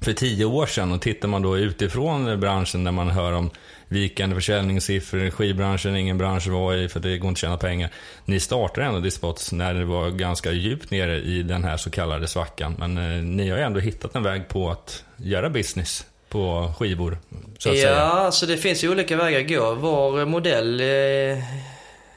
För 0.00 0.12
tio 0.12 0.44
år 0.44 0.66
sedan 0.66 0.92
och 0.92 1.00
tittar 1.00 1.28
man 1.28 1.42
då 1.42 1.58
utifrån 1.58 2.40
branschen 2.40 2.84
där 2.84 2.92
man 2.92 3.10
hör 3.10 3.32
om 3.32 3.50
vikande 3.88 4.34
försäljningssiffror, 4.34 5.30
skivbranschen, 5.30 5.96
ingen 5.96 6.18
bransch 6.18 6.46
var 6.46 6.74
i 6.74 6.88
för 6.88 7.00
det 7.00 7.18
går 7.18 7.28
inte 7.28 7.38
att 7.38 7.40
tjäna 7.40 7.56
pengar. 7.56 7.90
Ni 8.24 8.40
startade 8.40 8.86
ändå 8.86 9.00
Dispots 9.00 9.52
när 9.52 9.74
det 9.74 9.84
var 9.84 10.10
ganska 10.10 10.52
djupt 10.52 10.90
nere 10.90 11.16
i 11.16 11.42
den 11.42 11.64
här 11.64 11.76
så 11.76 11.90
kallade 11.90 12.28
svackan. 12.28 12.74
Men 12.78 12.98
eh, 12.98 13.22
ni 13.24 13.50
har 13.50 13.58
ändå 13.58 13.80
hittat 13.80 14.14
en 14.14 14.22
väg 14.22 14.48
på 14.48 14.70
att 14.70 15.04
göra 15.16 15.50
business 15.50 16.06
på 16.28 16.72
skivor, 16.78 17.18
så 17.58 17.68
att 17.68 17.76
ja, 17.76 17.82
säga. 17.82 17.96
Ja, 17.96 18.06
alltså 18.06 18.46
det 18.46 18.56
finns 18.56 18.84
ju 18.84 18.90
olika 18.90 19.16
vägar 19.16 19.40
att 19.40 19.48
gå. 19.48 19.74
Vår 19.74 20.24
modell 20.24 20.80
eh, 20.80 21.44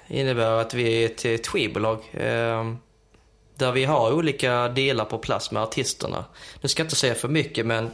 innebär 0.08 0.62
att 0.62 0.74
vi 0.74 1.04
är 1.04 1.06
ett, 1.06 1.26
ett 1.26 1.48
skivbolag. 1.48 2.00
Eh, 2.14 2.74
där 3.56 3.72
vi 3.72 3.86
har 3.86 4.12
olika 4.12 4.68
delar 4.68 5.06
på 5.06 5.18
plats 5.18 5.52
med 5.52 5.64
artisterna. 5.64 6.26
Nu 6.62 6.70
ska 6.70 6.82
jag 6.82 6.86
inte 6.86 6.96
säga 6.96 7.16
för 7.16 7.28
mycket 7.28 7.66
men 7.66 7.92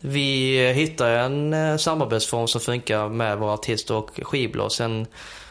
vi 0.00 0.72
hittar 0.72 1.10
en 1.10 1.54
eh, 1.54 1.76
samarbetsform 1.76 2.48
som 2.48 2.60
funkar 2.60 3.08
med 3.08 3.38
våra 3.38 3.52
artister 3.52 3.94
och 3.94 4.10
skivbolag. 4.22 4.72
Sen 4.72 5.06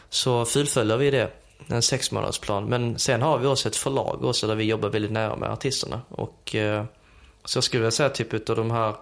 så 0.08 0.44
fullföljer 0.44 0.96
vi 0.96 1.10
det, 1.10 1.30
en 1.68 1.82
sexmånadersplan. 1.82 2.64
Men 2.64 2.98
sen 2.98 3.22
har 3.22 3.38
vi 3.38 3.46
också 3.46 3.68
ett 3.68 3.76
förlag 3.76 4.24
också 4.24 4.46
där 4.46 4.54
vi 4.54 4.64
jobbar 4.64 4.88
väldigt 4.88 5.12
nära 5.12 5.36
med 5.36 5.50
artisterna. 5.50 6.00
Och 6.08 6.54
eh, 6.54 6.84
så 7.44 7.56
jag 7.56 7.64
skulle 7.64 7.80
vilja 7.80 7.90
säga 7.90 8.08
typ 8.08 8.34
utav 8.34 8.56
de 8.56 8.70
här 8.70 8.94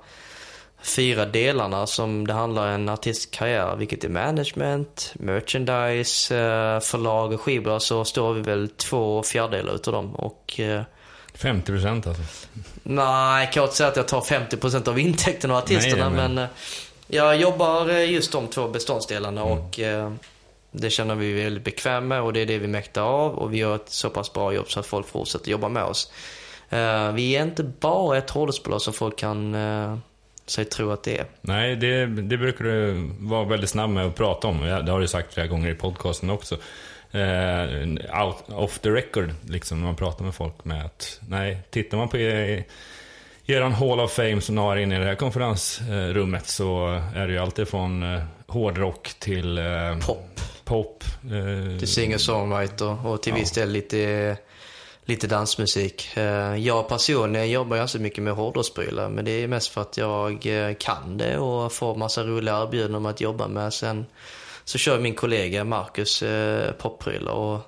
fyra 0.82 1.26
delarna 1.26 1.86
som 1.86 2.26
det 2.26 2.32
handlar 2.32 2.66
om 2.66 2.74
en 2.74 2.88
artistkarriär, 2.88 3.76
vilket 3.76 4.04
är 4.04 4.08
management, 4.08 5.14
merchandise, 5.14 6.36
eh, 6.36 6.80
förlag 6.80 7.32
och 7.32 7.40
skivbolag, 7.40 7.82
så 7.82 8.04
står 8.04 8.34
vi 8.34 8.40
väl 8.40 8.68
två 8.68 9.22
fjärdedelar 9.22 9.74
utav 9.74 9.94
dem. 9.94 10.14
Och 10.14 10.60
50 11.34 11.72
procent 11.72 12.06
alltså? 12.06 12.22
Nej, 12.82 13.44
jag 13.44 13.52
kan 13.52 13.62
inte 13.62 13.76
säga 13.76 13.88
att 13.88 13.96
jag 13.96 14.08
tar 14.08 14.20
50 14.20 14.56
procent 14.56 14.88
av 14.88 14.98
intäkten 14.98 15.50
av 15.50 15.56
artisterna. 15.56 16.08
Nej, 16.08 16.16
men... 16.16 16.34
men... 16.34 16.44
Eh, 16.44 16.50
jag 17.06 17.36
jobbar 17.36 17.88
eh, 17.88 18.10
just 18.10 18.32
de 18.32 18.48
två 18.48 18.68
beståndsdelarna 18.68 19.40
mm. 19.40 19.52
och 19.52 19.80
eh, 19.80 20.12
Det 20.72 20.90
känner 20.90 21.14
vi 21.14 21.32
väldigt 21.32 21.64
bekväma 21.64 22.06
med 22.06 22.22
och 22.22 22.32
det 22.32 22.40
är 22.40 22.46
det 22.46 22.58
vi 22.58 22.66
mäktar 22.66 23.02
av 23.02 23.34
och 23.34 23.52
vi 23.52 23.58
gör 23.58 23.76
ett 23.76 23.88
så 23.88 24.10
pass 24.10 24.32
bra 24.32 24.52
jobb 24.52 24.70
så 24.70 24.80
att 24.80 24.86
folk 24.86 25.06
fortsätter 25.06 25.50
jobba 25.50 25.68
med 25.68 25.84
oss. 25.84 26.12
Vi 27.14 27.36
är 27.36 27.42
inte 27.42 27.62
bara 27.62 28.18
ett 28.18 28.30
hårdrocksbolag 28.30 28.82
som 28.82 28.92
folk 28.92 29.18
kan 29.18 29.56
sig 30.46 30.64
tro 30.64 30.90
att 30.90 31.02
det 31.02 31.18
är. 31.18 31.26
Nej, 31.40 31.76
det, 31.76 32.06
det 32.06 32.36
brukar 32.36 32.64
du 32.64 33.10
vara 33.18 33.44
väldigt 33.44 33.70
snabb 33.70 33.90
med 33.90 34.06
att 34.06 34.14
prata 34.14 34.48
om. 34.48 34.60
Det 34.60 34.92
har 34.92 35.00
du 35.00 35.08
sagt 35.08 35.34
flera 35.34 35.46
gånger 35.46 35.70
i 35.70 35.74
podcasten 35.74 36.30
också. 36.30 36.56
Uh, 37.14 38.22
out, 38.22 38.36
off 38.48 38.78
the 38.78 38.90
record, 38.90 39.30
liksom, 39.48 39.78
när 39.78 39.86
man 39.86 39.96
pratar 39.96 40.24
med 40.24 40.34
folk 40.34 40.64
med 40.64 40.84
att, 40.84 41.20
nej, 41.28 41.58
tittar 41.70 41.98
man 41.98 42.08
på 42.08 42.16
er, 42.16 42.64
eran 43.46 43.72
Hall 43.72 44.00
of 44.00 44.12
Fame 44.12 44.40
som 44.40 44.54
ni 44.54 44.60
har 44.60 44.76
inne 44.76 44.96
i 44.96 44.98
det 44.98 45.04
här 45.04 45.14
konferensrummet 45.14 46.46
så 46.46 47.00
är 47.14 47.26
det 47.26 47.32
ju 47.32 47.38
alltid 47.38 47.68
från 47.68 48.20
hårdrock 48.46 49.14
till 49.18 49.60
pop. 50.06 50.40
pop 50.64 51.04
till 51.78 51.88
singer-songwriter 51.88 53.06
och 53.06 53.22
till 53.22 53.32
viss 53.32 53.52
del 53.52 53.70
lite 53.70 54.36
lite 55.04 55.26
dansmusik. 55.26 56.16
Eh, 56.16 56.56
jag 56.56 56.88
personligen 56.88 57.50
jobbar 57.50 57.76
ganska 57.76 57.98
mycket 57.98 58.24
med 58.24 58.34
hårdrocksprylar 58.34 59.08
men 59.08 59.24
det 59.24 59.30
är 59.30 59.48
mest 59.48 59.68
för 59.68 59.80
att 59.80 59.96
jag 59.96 60.46
eh, 60.46 60.74
kan 60.74 61.18
det 61.18 61.38
och 61.38 61.72
får 61.72 61.94
massa 61.94 62.22
roliga 62.24 62.62
erbjudanden 62.62 62.94
om 62.94 63.06
att 63.06 63.20
jobba 63.20 63.48
med. 63.48 63.72
Sen 63.72 64.06
så 64.64 64.78
kör 64.78 64.98
min 64.98 65.14
kollega 65.14 65.64
Marcus 65.64 66.22
eh, 66.22 66.72
popprylar 66.72 67.32
och 67.32 67.60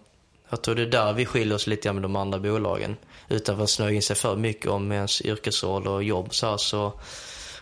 jag 0.49 0.63
tror 0.63 0.75
det 0.75 0.83
är 0.83 0.87
där 0.87 1.13
vi 1.13 1.27
skiljer 1.27 1.55
oss 1.55 1.67
lite 1.67 1.93
med 1.93 2.03
de 2.03 2.17
andra 2.17 2.39
bolagen. 2.39 2.97
Utan 3.29 3.61
att 3.61 3.71
snöa 3.71 3.91
in 3.91 4.03
sig 4.03 4.17
för 4.17 4.37
mycket 4.37 4.71
om 4.71 4.93
ens 4.93 5.23
yrkesroll 5.23 5.87
och 5.87 6.03
jobb 6.03 6.35
så, 6.35 6.47
här, 6.47 6.57
så 6.57 6.93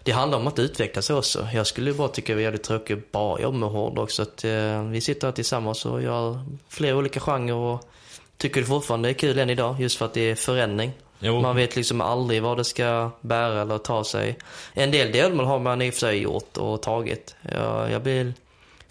det 0.03 0.13
handlar 0.13 0.39
om 0.39 0.47
att 0.47 0.59
utveckla 0.59 1.03
sig 1.03 1.17
också. 1.17 1.49
Jag 1.55 1.67
skulle 1.67 1.93
bara 1.93 2.09
tycka 2.09 2.33
det 2.33 2.35
var 2.35 2.43
jävligt 2.43 2.63
tråkigt 2.63 2.99
att 2.99 3.13
bara 3.13 3.41
jobba 3.41 3.59
med 3.59 3.69
hårdrock. 3.69 4.11
Så 4.11 4.23
att 4.23 4.45
eh, 4.45 4.85
vi 4.85 5.01
sitter 5.01 5.27
här 5.27 5.33
tillsammans 5.33 5.87
och 5.87 6.03
gör 6.03 6.45
flera 6.69 6.97
olika 6.97 7.21
genrer 7.21 7.55
och 7.55 7.89
tycker 8.37 8.61
det 8.61 8.67
fortfarande 8.67 9.09
är 9.09 9.13
kul 9.13 9.39
än 9.39 9.51
idag 9.51 9.81
just 9.81 9.99
för 9.99 10.05
att 10.05 10.15
det 10.15 10.31
är 10.31 10.35
förändring. 10.35 10.93
Jo. 11.19 11.41
Man 11.41 11.57
vet 11.57 11.77
liksom 11.77 12.01
aldrig 12.01 12.43
vad 12.43 12.57
det 12.57 12.65
ska 12.65 13.11
bära 13.21 13.63
eller 13.63 13.79
ta 13.79 14.05
sig. 14.05 14.39
En 14.75 14.91
del 14.91 15.13
delmål 15.13 15.47
har 15.47 15.59
man 15.59 15.83
i 15.83 15.91
och 15.91 15.95
för 15.95 16.01
sig 16.01 16.19
gjort 16.19 16.57
och 16.57 16.83
tagit. 16.83 17.37
Jag, 17.43 17.91
jag 17.91 18.03
blir 18.03 18.33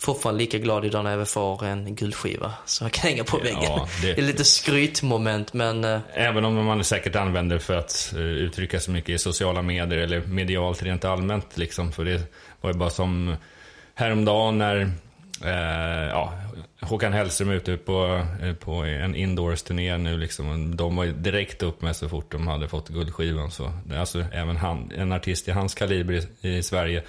fortfarande 0.03 0.39
lika 0.39 0.57
glad 0.57 0.85
idag 0.85 1.03
när 1.03 1.17
jag 1.17 1.27
får 1.27 1.65
en 1.65 1.95
guldskiva 1.95 2.53
så 2.65 2.83
jag 2.83 2.91
kan 2.91 3.09
hänga 3.09 3.23
på 3.23 3.37
väggen. 3.37 3.59
Ja, 3.63 3.87
det... 4.01 4.13
det... 4.13 4.21
är 4.21 4.25
lite 4.25 4.43
skrytmoment 4.43 5.53
men... 5.53 5.83
Eh, 5.83 5.99
Även 6.13 6.45
om 6.45 6.65
man 6.65 6.83
säkert 6.83 7.15
använder 7.15 7.59
för 7.59 7.75
att 7.75 8.13
eh, 8.15 8.21
uttrycka 8.21 8.79
sig 8.79 8.93
mycket 8.93 9.09
i 9.09 9.17
sociala 9.17 9.61
medier 9.61 9.99
eller 9.99 10.21
medialt 10.21 10.83
rent 10.83 11.05
allmänt 11.05 11.57
liksom. 11.57 11.91
För 11.91 12.05
det 12.05 12.21
var 12.61 12.71
ju 12.71 12.77
bara 12.77 12.89
som 12.89 13.35
häromdagen 13.95 14.57
när 14.57 14.91
Eh, 15.41 16.07
ja, 16.09 16.33
Håkan 16.81 17.13
Hellström 17.13 17.49
är 17.49 17.53
ute 17.53 17.77
på, 17.77 18.25
eh, 18.41 18.53
på 18.53 18.71
en 18.71 19.15
indoors-turné 19.15 19.97
nu 19.97 20.17
liksom. 20.17 20.75
De 20.75 20.95
var 20.95 21.05
direkt 21.05 21.63
upp 21.63 21.81
med 21.81 21.95
så 21.95 22.09
fort 22.09 22.31
de 22.31 22.47
hade 22.47 22.67
fått 22.67 22.89
guldskivan. 22.89 23.51
Så, 23.51 23.73
alltså, 23.97 24.25
även 24.31 24.57
han, 24.57 24.91
en 24.97 25.11
artist 25.11 25.47
i 25.47 25.51
hans 25.51 25.75
kaliber 25.75 26.21
i, 26.41 26.49
i 26.49 26.63
Sverige 26.63 27.03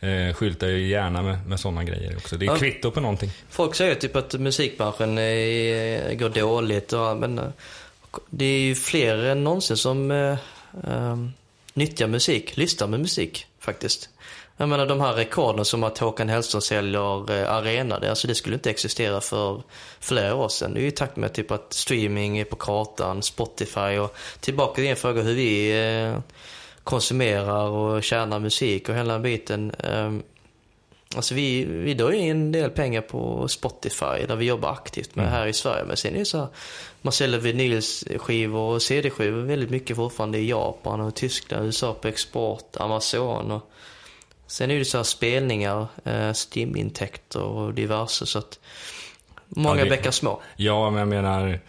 eh, 0.00 0.34
skyltar 0.34 0.66
ju 0.66 0.88
gärna 0.88 1.22
med, 1.22 1.46
med 1.46 1.60
sådana 1.60 1.84
grejer 1.84 2.16
också. 2.16 2.36
Det 2.36 2.44
är 2.44 2.50
ja, 2.50 2.56
kvitto 2.56 2.90
på 2.90 3.00
någonting. 3.00 3.30
Folk 3.50 3.74
säger 3.74 3.94
typ 3.94 4.16
att 4.16 4.34
musikbranschen 4.34 5.18
är, 5.18 6.14
går 6.14 6.28
dåligt. 6.28 6.92
Och, 6.92 7.16
men 7.16 7.52
det 8.30 8.44
är 8.44 8.60
ju 8.60 8.74
fler 8.74 9.24
än 9.24 9.44
någonsin 9.44 9.76
som 9.76 10.10
eh, 10.10 10.38
eh, 10.88 11.16
nyttjar 11.74 12.06
musik, 12.06 12.56
lyssnar 12.56 12.86
med 12.86 13.00
musik 13.00 13.46
faktiskt. 13.58 14.08
Jag 14.56 14.68
menar 14.68 14.86
de 14.86 15.00
här 15.00 15.12
rekorden 15.12 15.64
som 15.64 15.84
att 15.84 15.98
Håkan 15.98 16.28
Hellström 16.28 16.60
säljer 16.60 17.30
eh, 17.30 17.52
arena, 17.52 17.98
det, 17.98 18.10
alltså 18.10 18.28
det 18.28 18.34
skulle 18.34 18.54
inte 18.54 18.70
existera 18.70 19.20
för 19.20 19.62
flera 20.00 20.34
år 20.34 20.48
sedan. 20.48 20.74
Det 20.74 20.80
är 20.80 20.82
ju 20.82 20.88
i 20.88 20.90
takt 20.90 21.16
med 21.16 21.32
typ 21.32 21.50
att 21.50 21.72
streaming 21.72 22.38
är 22.38 22.44
på 22.44 22.56
kartan, 22.56 23.22
Spotify 23.22 23.98
och 23.98 24.16
tillbaka 24.40 24.74
till 24.74 24.84
din 24.84 24.96
fråga 24.96 25.22
hur 25.22 25.34
vi 25.34 25.70
eh, 25.80 26.18
konsumerar 26.90 27.68
och 27.68 28.02
tjänar 28.02 28.38
musik 28.38 28.88
och 28.88 28.94
hela 28.94 29.18
biten. 29.18 29.70
Eh, 29.70 30.12
alltså 31.16 31.34
vi, 31.34 31.64
vi 31.64 31.94
drar 31.94 32.12
in 32.12 32.30
en 32.30 32.52
del 32.52 32.70
pengar 32.70 33.00
på 33.00 33.48
Spotify 33.48 34.26
där 34.28 34.36
vi 34.36 34.44
jobbar 34.44 34.72
aktivt 34.72 35.14
med 35.14 35.26
mm. 35.26 35.34
här 35.34 35.46
i 35.46 35.52
Sverige. 35.52 35.84
Men 35.84 35.96
sen 35.96 36.14
är 36.14 36.18
det 36.18 36.24
så 36.24 36.38
här, 36.38 36.48
man 37.02 37.12
säljer 37.12 37.40
vinylskivor 37.40 38.74
och 38.74 38.82
CD-skivor 38.82 39.42
väldigt 39.42 39.70
mycket 39.70 39.96
fortfarande 39.96 40.38
i 40.38 40.48
Japan 40.48 41.00
och 41.00 41.14
Tyskland, 41.14 41.66
USA 41.66 41.94
på 41.94 42.08
export, 42.08 42.76
Amazon 42.76 43.50
och 43.50 43.70
Sen 44.50 44.70
är 44.70 44.78
det 44.78 44.84
så 44.84 44.96
här 44.96 45.04
spelningar, 45.04 45.86
eh, 46.04 46.32
Steam-intäkter 46.32 47.42
och 47.42 47.74
diverse 47.74 48.26
så 48.26 48.38
att 48.38 48.58
många 49.48 49.78
ja, 49.78 49.84
det, 49.84 49.90
bäckar 49.90 50.10
små. 50.10 50.40
Ja, 50.56 50.90
men 50.90 50.98
jag 50.98 51.08
menar 51.08 51.60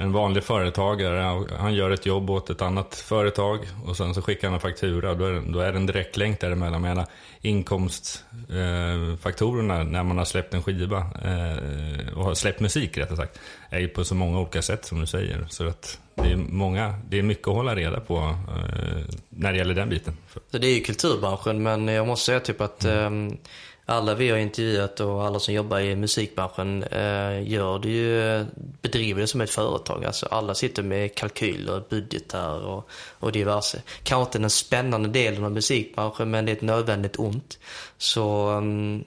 en 0.00 0.12
vanlig 0.12 0.44
företagare, 0.44 1.46
han 1.58 1.74
gör 1.74 1.90
ett 1.90 2.06
jobb 2.06 2.30
åt 2.30 2.50
ett 2.50 2.62
annat 2.62 2.94
företag 2.94 3.68
och 3.86 3.96
sen 3.96 4.14
så 4.14 4.22
skickar 4.22 4.48
han 4.48 4.54
en 4.54 4.60
faktura. 4.60 5.14
Då 5.14 5.26
är, 5.26 5.32
det, 5.32 5.52
då 5.52 5.60
är 5.60 5.72
det 5.72 5.78
en 5.78 5.86
direktlänk 5.86 6.40
däremellan. 6.40 6.82
Menar, 6.82 7.06
inkomstfaktorerna 7.40 9.78
eh, 9.78 9.84
när 9.84 10.02
man 10.02 10.18
har 10.18 10.24
släppt 10.24 10.54
en 10.54 10.62
skiva 10.62 10.98
eh, 10.98 11.56
och 12.16 12.24
har 12.24 12.34
släppt 12.34 12.60
musik 12.60 12.98
rättare 12.98 13.16
sagt, 13.16 13.40
är 13.70 13.78
ju 13.78 13.88
på 13.88 14.04
så 14.04 14.14
många 14.14 14.40
olika 14.40 14.62
sätt 14.62 14.84
som 14.84 15.00
du 15.00 15.06
säger. 15.06 15.46
Så 15.48 15.68
att 15.68 15.98
det 16.14 16.32
är, 16.32 16.36
många, 16.36 16.94
det 17.08 17.18
är 17.18 17.22
mycket 17.22 17.48
att 17.48 17.54
hålla 17.54 17.74
reda 17.74 18.00
på 18.00 18.16
eh, 18.16 18.34
när 19.28 19.52
det 19.52 19.58
gäller 19.58 19.74
den 19.74 19.88
biten. 19.88 20.16
Så 20.50 20.58
det 20.58 20.66
är 20.66 20.74
ju 20.74 20.80
kulturbranschen, 20.80 21.62
men 21.62 21.88
jag 21.88 22.06
måste 22.06 22.26
säga 22.26 22.40
typ 22.40 22.60
att 22.60 22.84
mm 22.84 23.38
alla 23.90 24.14
vi 24.14 24.30
har 24.30 24.38
intervjuat 24.38 25.00
och 25.00 25.24
alla 25.24 25.38
som 25.38 25.54
jobbar 25.54 25.80
i 25.80 25.96
musikbranschen 25.96 26.82
eh, 26.82 27.48
gör 27.48 27.78
det 27.78 27.88
ju, 27.88 28.44
bedriver 28.82 29.20
det 29.20 29.26
som 29.26 29.40
ett 29.40 29.50
företag. 29.50 30.04
Alltså 30.04 30.26
alla 30.26 30.54
sitter 30.54 30.82
med 30.82 31.14
kalkyler, 31.14 31.82
budgetar 31.88 32.66
och, 32.66 32.88
och 33.18 33.32
diverse. 33.32 33.82
Kanske 34.02 34.28
inte 34.28 34.38
den 34.38 34.50
spännande 34.50 35.08
delen 35.08 35.44
av 35.44 35.52
musikbranschen, 35.52 36.30
men 36.30 36.46
det 36.46 36.52
är 36.52 36.56
ett 36.56 36.62
nödvändigt 36.62 37.18
ont. 37.18 37.58
Så 37.98 38.50
um, 38.50 39.04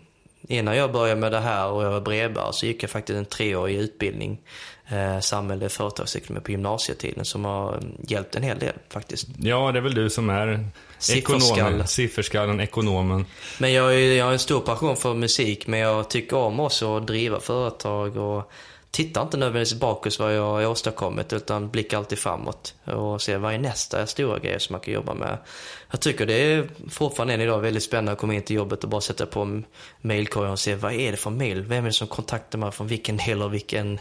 innan 0.48 0.78
jag 0.78 0.92
började 0.92 1.22
med 1.22 1.32
det 1.32 1.40
här 1.40 1.68
och 1.68 1.84
jag 1.84 1.92
var 1.92 2.02
brevbärare 2.02 2.54
så 2.54 2.66
gick 2.66 2.84
jag 2.84 2.90
faktiskt 2.90 3.18
en 3.18 3.26
treårig 3.26 3.76
utbildning 3.78 4.42
eh, 4.88 5.20
samhälle 5.20 5.70
företagsekonomi 5.70 6.44
på 6.46 6.52
gymnasietiden 6.52 7.26
som 7.26 7.46
har 7.46 7.78
mm, 7.78 7.92
hjälpt 8.08 8.36
en 8.36 8.44
hel 8.44 8.60
del 8.60 8.74
faktiskt. 8.90 9.28
Ja, 9.38 9.72
det 9.72 9.80
är 9.80 9.82
väl 9.82 9.96
du 9.96 10.10
som 10.10 10.30
är 10.30 10.66
ekonomen, 11.12 11.88
sifferskallen, 11.88 12.60
ekonomen. 12.60 13.26
Men 13.60 13.74
jag, 13.74 13.96
är, 13.96 14.18
jag 14.18 14.26
har 14.26 14.32
en 14.32 14.40
stor 14.40 14.60
passion 14.60 14.98
för 14.98 15.14
musik, 15.14 15.68
men 15.68 15.80
jag 15.80 16.10
tycker 16.10 16.38
om 16.38 16.60
också 16.60 16.98
att 16.98 17.08
driva 17.08 17.40
företag 17.40 18.18
och 18.18 18.52
tittar 18.94 19.22
inte 19.22 19.38
nödvändigtvis 19.38 19.80
bakåt 19.80 20.20
vad 20.20 20.36
jag 20.36 20.42
har 20.42 20.68
åstadkommit 20.68 21.34
utan 21.34 21.70
blickar 21.70 21.98
alltid 21.98 22.20
framåt 22.20 22.76
och 22.86 23.22
ser 23.22 23.38
vad 23.38 23.54
är 23.54 23.58
nästa 23.58 24.08
stora 24.08 24.40
grej 24.40 24.60
som 24.60 24.74
man 24.74 24.80
kan 24.80 24.94
jobba 24.94 25.14
med. 25.14 25.38
Jag 25.92 26.00
tycker 26.00 26.26
det 26.26 26.34
är 26.34 26.68
fortfarande 26.90 27.34
än 27.34 27.42
idag 27.42 27.60
väldigt 27.60 27.84
spännande 27.84 28.12
att 28.12 28.18
komma 28.18 28.34
in 28.34 28.42
till 28.42 28.56
jobbet 28.56 28.84
och 28.84 28.90
bara 28.90 29.02
sätta 29.02 29.26
på 29.26 29.62
mailkorgen 30.02 30.52
och 30.52 30.60
se 30.60 30.76
vad 30.76 30.94
är 30.94 31.12
det 31.12 31.18
för 31.18 31.30
mail? 31.30 31.62
Vem 31.62 31.84
är 31.84 31.88
det 31.88 31.94
som 31.94 32.08
kontaktar 32.08 32.60
mig 32.60 32.72
från 32.72 32.88
vilken 32.88 33.18
del 33.18 33.42
av 33.42 33.52
vilken 33.52 34.00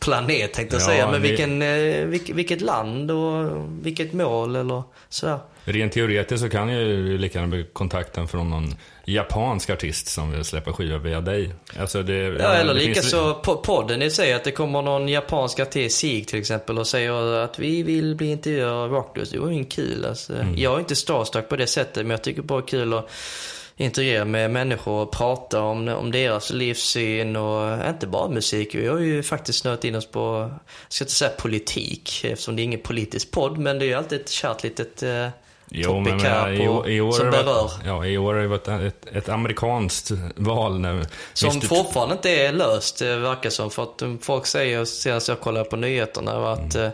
planet 0.00 0.52
tänkte 0.52 0.76
jag 0.76 0.82
ja, 0.82 0.86
säga. 0.86 1.10
Men 1.10 1.22
det... 1.22 1.28
vilken, 1.28 1.62
eh, 1.62 2.06
vilket, 2.06 2.36
vilket 2.36 2.60
land 2.60 3.10
och 3.10 3.64
vilket 3.82 4.12
mål 4.12 4.56
eller 4.56 4.82
sådär. 5.08 5.38
Rent 5.64 5.92
teoretiskt 5.92 6.42
så 6.42 6.48
kan 6.48 6.68
jag 6.68 6.82
ju 6.82 7.18
lika 7.18 7.38
gärna 7.38 7.50
bli 7.50 7.66
kontakten 7.72 8.28
från 8.28 8.50
någon 8.50 8.74
japansk 9.04 9.70
artist 9.70 10.08
som 10.08 10.32
vill 10.32 10.44
släppa 10.44 10.72
skiva 10.72 10.98
via 10.98 11.20
dig. 11.20 11.54
Alltså 11.78 12.02
det, 12.02 12.14
ja, 12.14 12.54
eller 12.54 12.74
lika 12.74 12.94
finns... 12.94 13.10
så 13.10 13.34
podden 13.64 14.02
i 14.02 14.10
sig, 14.10 14.32
att 14.32 14.44
det 14.44 14.50
kommer 14.50 14.82
någon 14.82 15.08
japansk 15.08 15.60
artist, 15.60 15.98
SIG 15.98 16.28
till 16.28 16.38
exempel, 16.38 16.78
och 16.78 16.86
säger 16.86 17.36
att 17.44 17.58
vi 17.58 17.82
vill 17.82 18.14
bli 18.14 18.30
intervjuade 18.30 18.72
av 18.72 18.90
Rockblues. 18.90 19.30
Det 19.30 19.38
var 19.38 19.50
ju 19.50 19.64
kul 19.64 20.04
alltså. 20.04 20.34
Mm. 20.34 20.58
Jag 20.58 20.74
är 20.74 20.78
inte 20.78 20.96
starstruck 20.96 21.48
på 21.48 21.56
det 21.56 21.66
sättet, 21.66 21.96
men 21.96 22.10
jag 22.10 22.22
tycker 22.22 22.42
bara 22.42 22.60
det 22.60 22.64
är 22.64 22.68
kul 22.68 22.92
att 22.92 23.10
intervjua 23.76 24.24
med 24.24 24.50
människor 24.50 25.02
och 25.02 25.12
prata 25.12 25.62
om, 25.62 25.88
om 25.88 26.12
deras 26.12 26.52
livssyn 26.52 27.36
och 27.36 27.88
inte 27.88 28.06
bara 28.06 28.28
musik. 28.28 28.74
Vi 28.74 28.86
har 28.86 28.98
ju 28.98 29.22
faktiskt 29.22 29.58
snöat 29.58 29.84
in 29.84 29.94
oss 29.94 30.06
på, 30.06 30.50
jag 30.82 30.92
ska 30.92 31.04
inte 31.04 31.14
säga 31.14 31.30
politik 31.30 32.24
eftersom 32.24 32.56
det 32.56 32.62
är 32.62 32.64
ingen 32.64 32.80
politisk 32.80 33.30
podd, 33.30 33.58
men 33.58 33.78
det 33.78 33.84
är 33.84 33.86
ju 33.86 33.94
alltid 33.94 34.20
ett 34.20 34.28
kärt 34.28 34.62
litet 34.62 35.02
eh, 35.02 35.28
Jo, 35.74 36.00
men, 36.00 36.16
men 36.16 36.54
i, 36.54 36.94
i, 36.94 37.00
år 37.00 37.12
som 37.12 37.30
berör. 37.30 37.44
Varit, 37.44 37.72
ja, 37.84 38.06
i 38.06 38.18
år 38.18 38.34
har 38.34 38.40
det 38.40 38.48
varit 38.48 38.68
ett, 38.68 39.06
ett 39.16 39.28
amerikanskt 39.28 40.10
val. 40.36 40.80
När 40.80 41.06
som 41.32 41.50
Mr. 41.50 41.66
fortfarande 41.66 42.14
inte 42.14 42.30
är 42.30 42.52
löst, 42.52 43.02
verkar 43.02 43.50
som. 43.50 43.70
För 43.70 43.82
att 43.82 44.02
folk 44.20 44.46
säger, 44.46 44.84
senast 44.84 45.28
jag 45.28 45.40
kollade 45.40 45.64
på 45.64 45.76
nyheterna, 45.76 46.52
att 46.52 46.74
mm. 46.74 46.92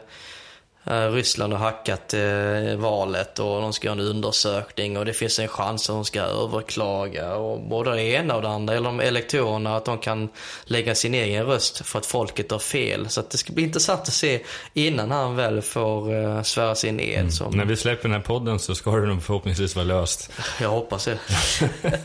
Eh, 0.85 1.11
Ryssland 1.11 1.53
har 1.53 1.61
hackat 1.61 2.15
eh, 2.15 2.77
valet 2.77 3.39
och 3.39 3.61
de 3.63 3.73
ska 3.73 3.87
göra 3.87 4.01
en 4.01 4.07
undersökning 4.07 4.97
och 4.97 5.05
det 5.05 5.13
finns 5.13 5.39
en 5.39 5.49
chans 5.49 5.91
att 5.91 5.97
de 5.97 6.05
ska 6.05 6.21
överklaga. 6.21 7.35
Och 7.35 7.61
både 7.63 7.95
det 7.95 8.03
ena 8.03 8.37
och 8.37 8.43
det 8.43 8.49
andra, 8.49 8.75
eller 8.75 8.85
de 8.85 9.01
elektorerna, 9.01 9.77
att 9.77 9.85
de 9.85 9.99
kan 9.99 10.29
lägga 10.65 10.95
sin 10.95 11.15
egen 11.15 11.47
röst 11.47 11.87
för 11.87 11.99
att 11.99 12.07
folket 12.07 12.51
har 12.51 12.59
fel. 12.59 13.09
Så 13.09 13.23
det 13.31 13.39
ska 13.39 13.53
bli 13.53 13.63
intressant 13.63 14.01
att 14.01 14.13
se 14.13 14.41
innan 14.75 15.11
han 15.11 15.37
väl 15.37 15.63
får 15.63 16.15
uh, 16.15 16.43
svära 16.43 16.75
sin 16.75 17.01
ed. 17.01 17.19
Mm. 17.19 17.31
Som... 17.31 17.57
När 17.57 17.65
vi 17.65 17.77
släpper 17.77 18.03
den 18.03 18.13
här 18.13 18.21
podden 18.21 18.59
så 18.59 18.75
ska 18.75 18.97
det 18.97 19.07
nog 19.07 19.23
förhoppningsvis 19.23 19.77
vara 19.77 19.87
löst. 19.87 20.31
Jag 20.61 20.69
hoppas 20.69 21.05
det. 21.05 21.19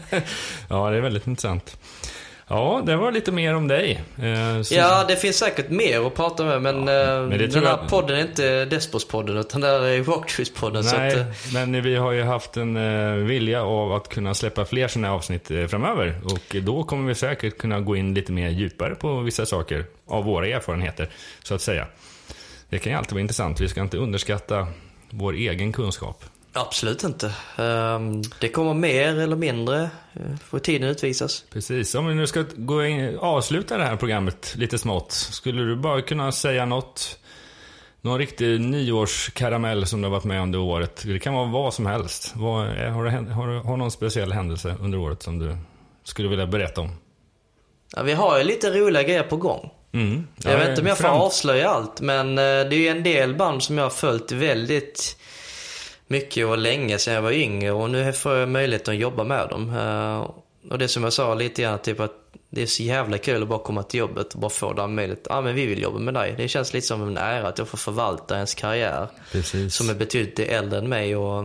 ja, 0.70 0.90
det 0.90 0.98
är 0.98 1.02
väldigt 1.02 1.28
intressant. 1.28 1.78
Ja, 2.54 2.82
det 2.86 2.96
var 2.96 3.12
lite 3.12 3.32
mer 3.32 3.56
om 3.56 3.68
dig. 3.68 4.04
Eh, 4.18 4.62
så... 4.62 4.76
Ja, 4.76 5.06
det 5.08 5.16
finns 5.16 5.38
säkert 5.38 5.70
mer 5.70 6.08
att 6.08 6.16
prata 6.16 6.44
med, 6.44 6.62
men, 6.62 6.76
ja, 6.88 7.22
men 7.22 7.38
den 7.38 7.54
här 7.54 7.62
jag... 7.64 7.90
podden 7.90 8.18
är 8.18 8.22
inte 8.22 8.66
Despos-podden, 8.66 9.40
utan 9.40 9.62
det 9.62 9.68
är 9.68 10.04
Rocktrees-podden. 10.04 10.84
Nej, 10.84 11.12
att, 11.12 11.18
eh, 11.18 11.26
men 11.54 11.84
vi 11.84 11.96
har 11.96 12.12
ju 12.12 12.24
haft 12.24 12.58
en 12.58 13.28
vilja 13.28 13.64
av 13.64 13.94
att 13.94 14.10
kunna 14.10 14.34
släppa 14.34 14.66
fler 14.66 14.88
sådana 14.88 15.08
här 15.08 15.16
avsnitt 15.16 15.48
framöver. 15.68 16.22
Och 16.26 16.56
då 16.62 16.84
kommer 16.84 17.08
vi 17.08 17.16
säkert 17.16 17.58
kunna 17.58 17.80
gå 17.80 17.96
in 17.96 18.14
lite 18.14 18.32
mer 18.32 18.50
djupare 18.50 18.96
på 18.96 19.20
vissa 19.20 19.46
saker 19.46 19.86
av 20.08 20.24
våra 20.24 20.48
erfarenheter, 20.48 21.10
så 21.44 21.56
att 21.56 21.62
säga. 21.62 21.88
Det 22.70 22.80
kan 22.80 22.92
ju 22.92 22.98
alltid 22.98 23.14
vara 23.14 23.22
intressant. 23.22 23.62
Vi 23.62 23.68
ska 23.68 23.82
inte 23.82 23.98
underskatta 23.98 24.68
vår 25.10 25.34
egen 25.34 25.72
kunskap. 25.74 26.24
Absolut 26.54 27.04
inte. 27.04 27.34
Ehm, 27.58 28.22
det 28.40 28.50
kommer 28.50 28.74
mer 28.74 29.20
eller 29.20 29.36
mindre, 29.36 29.82
eh, 30.14 30.38
får 30.46 30.60
tiden 30.60 30.90
utvisas. 30.90 31.46
Precis. 31.50 31.96
Om 31.96 32.08
vi 32.08 32.16
nu 32.16 32.28
ska 32.28 32.46
gå 32.56 32.86
in, 32.86 33.18
avsluta 33.20 33.78
det 33.78 33.84
här 33.84 33.96
programmet 33.96 34.54
lite 34.58 34.78
smått. 34.78 35.12
Skulle 35.12 35.62
du 35.62 35.76
bara 35.76 36.02
kunna 36.02 36.32
säga 36.32 36.66
något, 36.66 37.20
någon 38.02 38.18
riktig 38.18 38.62
nyårskaramell 38.62 39.86
som 39.86 40.02
du 40.02 40.08
har 40.08 40.12
varit 40.12 40.24
med 40.24 40.42
under 40.42 40.60
året? 40.60 41.04
Det 41.06 41.20
kan 41.20 41.34
vara 41.34 41.48
vad 41.48 41.74
som 41.74 41.86
helst. 41.86 42.32
Vad, 42.36 42.68
har, 42.68 43.04
du, 43.04 43.32
har 43.32 43.48
du 43.48 43.60
har 43.60 43.78
någon 43.78 43.92
speciell 43.92 44.32
händelse 44.32 44.76
under 44.82 44.98
året 44.98 45.24
som 45.24 45.40
du 45.40 45.58
skulle 46.04 46.28
vilja 46.28 46.48
berätta 46.48 46.82
om? 46.82 46.92
Ja, 47.96 48.04
vi 48.04 48.14
har 48.14 48.38
ju 48.38 48.44
lite 48.44 48.80
roliga 48.80 49.04
grejer 49.04 49.24
på 49.24 49.38
gång. 49.38 49.70
Mm. 49.92 50.28
Ja, 50.44 50.52
jag 50.52 50.58
vet 50.58 50.70
inte 50.70 50.82
om 50.82 50.88
jag 50.88 50.98
får 50.98 51.04
fram... 51.04 51.22
avslöja 51.22 51.70
allt, 51.70 52.02
men 52.02 52.30
eh, 52.30 52.44
det 52.44 52.76
är 52.76 52.80
ju 52.80 52.88
en 52.88 53.04
del 53.04 53.36
band 53.36 53.64
som 53.64 53.78
jag 53.78 53.86
har 53.86 53.90
följt 53.90 54.32
väldigt 54.32 55.18
mycket 56.14 56.46
och 56.48 56.58
länge 56.58 56.98
sedan 56.98 57.14
jag 57.14 57.22
var 57.22 57.32
yngre 57.32 57.72
och 57.72 57.90
nu 57.90 58.14
får 58.14 58.36
jag 58.36 58.50
möjlighet 58.50 58.88
att 58.88 58.96
jobba 58.96 59.24
med 59.24 59.50
dem. 59.50 59.70
Eh, 59.70 60.30
och 60.72 60.80
det 60.80 60.88
som 60.88 61.04
jag 61.04 61.14
sa 61.14 61.34
lite 61.34 61.62
grann, 61.62 61.80
typ 61.80 62.00
att 62.00 62.14
det 62.50 62.62
är 62.62 62.66
så 62.66 62.84
jävla 62.84 63.18
kul 63.18 63.44
att 63.44 63.50
bara 63.50 63.60
komma 63.60 63.84
till 63.84 64.00
jobbet 64.00 64.34
och 64.34 64.40
bara 64.40 64.50
få 64.50 64.74
den 64.74 64.96
möjligheten. 64.96 65.28
Ja, 65.30 65.38
ah, 65.38 65.42
men 65.42 65.56
vi 65.56 65.66
vill 65.66 65.82
jobba 65.82 66.00
med 66.00 66.14
dig. 66.14 66.34
Det 66.38 66.48
känns 66.48 66.74
lite 66.74 66.88
som 66.88 67.02
en 67.02 67.18
ära 67.18 67.48
att 67.48 67.58
jag 67.58 67.68
får 67.68 67.78
förvalta 67.78 68.36
ens 68.36 68.56
karriär. 68.56 69.08
Precis. 69.32 69.76
Som 69.76 69.90
är 69.90 69.94
betydligt 69.94 70.40
äldre 70.40 70.80
än 70.80 70.90
mig 70.90 71.16
och 71.16 71.40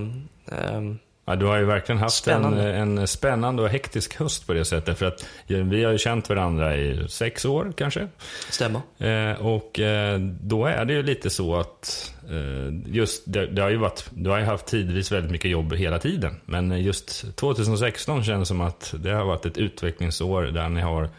um, 0.44 0.98
Ja, 1.28 1.36
du 1.36 1.46
har 1.46 1.56
ju 1.56 1.64
verkligen 1.64 1.98
haft 1.98 2.16
spännande. 2.16 2.72
En, 2.72 2.98
en 2.98 3.06
spännande 3.06 3.62
och 3.62 3.68
hektisk 3.68 4.16
höst 4.16 4.46
på 4.46 4.52
det 4.52 4.64
sättet. 4.64 4.98
För 4.98 5.06
att 5.06 5.26
vi 5.46 5.84
har 5.84 5.92
ju 5.92 5.98
känt 5.98 6.28
varandra 6.28 6.76
i 6.76 7.08
sex 7.08 7.44
år 7.44 7.72
kanske. 7.76 8.08
Stämmer. 8.50 8.80
Eh, 8.98 9.46
och 9.46 9.80
eh, 9.80 10.18
då 10.40 10.66
är 10.66 10.84
det 10.84 10.92
ju 10.92 11.02
lite 11.02 11.30
så 11.30 11.56
att 11.56 12.14
eh, 12.30 12.94
just 12.94 13.22
det, 13.26 13.46
det, 13.46 13.62
har 13.62 13.70
ju 13.70 13.76
varit, 13.76 14.06
du 14.10 14.30
har 14.30 14.38
ju 14.38 14.44
haft 14.44 14.66
tidvis 14.66 15.12
väldigt 15.12 15.32
mycket 15.32 15.50
jobb 15.50 15.74
hela 15.74 15.98
tiden. 15.98 16.36
Men 16.44 16.82
just 16.82 17.36
2016 17.36 18.24
känns 18.24 18.48
som 18.48 18.60
att 18.60 18.94
det 18.98 19.10
har 19.10 19.24
varit 19.24 19.46
ett 19.46 19.58
utvecklingsår 19.58 20.42
där 20.42 20.68
ni 20.68 20.80
har 20.80 21.10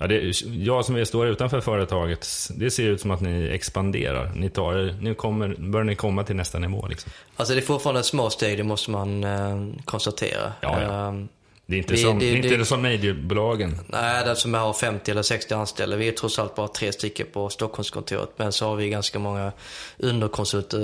Ja, 0.00 0.06
det, 0.06 0.42
jag 0.46 0.84
som 0.84 1.06
står 1.06 1.26
utanför 1.26 1.60
företaget, 1.60 2.28
det 2.56 2.70
ser 2.70 2.82
ut 2.82 3.00
som 3.00 3.10
att 3.10 3.20
ni 3.20 3.48
expanderar. 3.48 4.32
Ni, 4.34 4.50
tar, 4.50 4.94
ni 5.00 5.14
kommer, 5.14 5.54
börjar 5.58 5.84
ni 5.84 5.94
komma 5.94 6.24
till 6.24 6.36
nästa 6.36 6.58
nivå. 6.58 6.86
Liksom. 6.86 7.12
Alltså 7.36 7.54
det 7.54 7.60
är 7.60 7.62
fortfarande 7.62 8.02
små 8.02 8.30
steg, 8.30 8.58
det 8.58 8.64
måste 8.64 8.90
man 8.90 9.24
eh, 9.24 9.82
konstatera. 9.84 10.52
Ja, 10.60 10.82
ja. 10.82 11.08
Um, 11.08 11.28
det 11.66 11.76
är 11.76 11.78
inte, 11.78 11.92
vi, 11.92 11.98
som, 11.98 12.18
det, 12.18 12.30
det, 12.30 12.48
inte 12.48 12.64
som 12.64 12.82
mediebolagen. 12.82 13.78
Nej, 13.86 14.24
den 14.24 14.36
som 14.36 14.54
har 14.54 14.72
50 14.72 15.10
eller 15.10 15.22
60 15.22 15.54
anställda. 15.54 15.96
Vi 15.96 16.08
är 16.08 16.12
trots 16.12 16.38
allt 16.38 16.54
bara 16.54 16.68
tre 16.68 16.92
stycken 16.92 17.26
på 17.32 17.48
Stockholmskontoret. 17.48 18.30
Men 18.36 18.52
så 18.52 18.66
har 18.66 18.76
vi 18.76 18.88
ganska 18.88 19.18
många 19.18 19.52
underkonsulter 19.98 20.78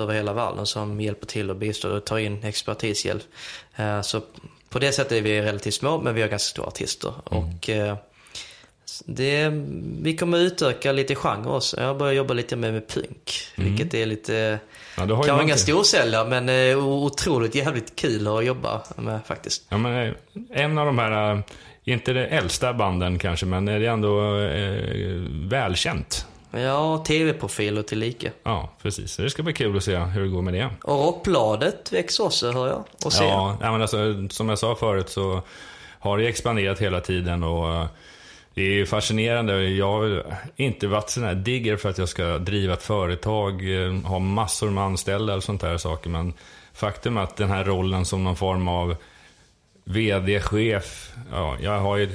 över 0.00 0.14
hela 0.14 0.32
världen 0.32 0.66
som 0.66 1.00
hjälper 1.00 1.26
till 1.26 1.50
och 1.50 1.56
bistår 1.56 1.90
och 1.90 2.04
tar 2.04 2.18
in 2.18 2.44
expertishjälp. 2.44 3.22
Uh, 3.80 4.00
så 4.00 4.20
på 4.68 4.78
det 4.78 4.92
sättet 4.92 5.12
är 5.12 5.22
vi 5.22 5.42
relativt 5.42 5.74
små, 5.74 6.00
men 6.00 6.14
vi 6.14 6.22
har 6.22 6.28
ganska 6.28 6.50
stora 6.50 6.66
artister. 6.66 7.12
Mm. 7.30 7.44
Och 7.44 7.68
uh, 7.68 7.96
det, 9.06 9.48
vi 10.02 10.16
kommer 10.16 10.38
utöka 10.38 10.92
lite 10.92 11.14
genre 11.14 11.50
också. 11.50 11.80
Jag 11.80 11.96
börjar 11.96 12.12
jobba 12.12 12.34
lite 12.34 12.56
mer 12.56 12.72
med 12.72 12.88
punk. 12.88 13.32
Mm. 13.54 13.70
Vilket 13.70 13.94
är 13.94 14.06
lite, 14.06 14.58
ja, 14.96 15.06
kanske 15.06 15.42
inga 15.42 15.56
storsäljare 15.56 16.28
men 16.28 16.48
eh, 16.48 16.88
otroligt 16.88 17.54
jävligt 17.54 17.96
kul 17.96 18.28
att 18.28 18.44
jobba 18.44 18.82
med 18.96 19.20
faktiskt. 19.26 19.62
Ja, 19.68 19.78
men 19.78 20.08
eh, 20.08 20.14
en 20.50 20.78
av 20.78 20.86
de 20.86 20.98
här, 20.98 21.32
eh, 21.34 21.40
inte 21.84 22.12
det 22.12 22.26
äldsta 22.26 22.72
banden 22.72 23.18
kanske, 23.18 23.46
men 23.46 23.64
det 23.64 23.72
är 23.72 23.80
ändå 23.80 24.38
eh, 24.38 24.68
välkänt. 25.50 26.26
Ja, 26.50 27.04
tv-profil 27.06 27.78
och 27.78 27.86
tillika. 27.86 28.30
Ja, 28.42 28.70
precis. 28.82 29.16
Det 29.16 29.30
ska 29.30 29.42
bli 29.42 29.52
kul 29.52 29.76
att 29.76 29.84
se 29.84 29.96
hur 29.96 30.22
det 30.22 30.28
går 30.28 30.42
med 30.42 30.54
det. 30.54 30.70
Och 30.82 31.04
Rockbladet 31.04 31.92
växer 31.92 32.24
också, 32.24 32.52
hör 32.52 32.68
jag. 32.68 32.84
Och 33.04 33.12
se. 33.12 33.24
Ja, 33.24 33.56
men 33.60 33.82
alltså, 33.82 34.28
som 34.30 34.48
jag 34.48 34.58
sa 34.58 34.74
förut 34.74 35.08
så 35.08 35.42
har 35.98 36.18
det 36.18 36.26
expanderat 36.26 36.78
hela 36.78 37.00
tiden 37.00 37.42
och 37.42 37.86
det 38.54 38.80
är 38.80 38.86
fascinerande. 38.86 39.68
Jag 39.68 39.92
har 39.92 40.24
inte 40.56 40.86
varit 40.86 41.10
sån 41.10 41.24
här 41.24 41.34
digger 41.34 41.76
för 41.76 41.90
att 41.90 41.98
jag 41.98 42.08
ska 42.08 42.38
driva 42.38 42.74
ett 42.74 42.82
företag, 42.82 43.84
eh, 43.84 43.92
ha 43.92 44.18
massor 44.18 44.70
med 44.70 44.84
anställda 44.84 45.34
och 45.34 45.44
sånt 45.44 45.60
där 45.60 45.76
saker. 45.76 46.10
Men 46.10 46.32
faktum 46.72 47.16
är 47.16 47.22
att 47.22 47.36
den 47.36 47.50
här 47.50 47.64
rollen 47.64 48.04
som 48.04 48.24
någon 48.24 48.36
form 48.36 48.68
av 48.68 48.96
VD, 49.84 50.40
chef. 50.40 51.12
Ja, 51.32 51.56
jag 51.60 51.78
har 51.78 51.96
ju 51.96 52.08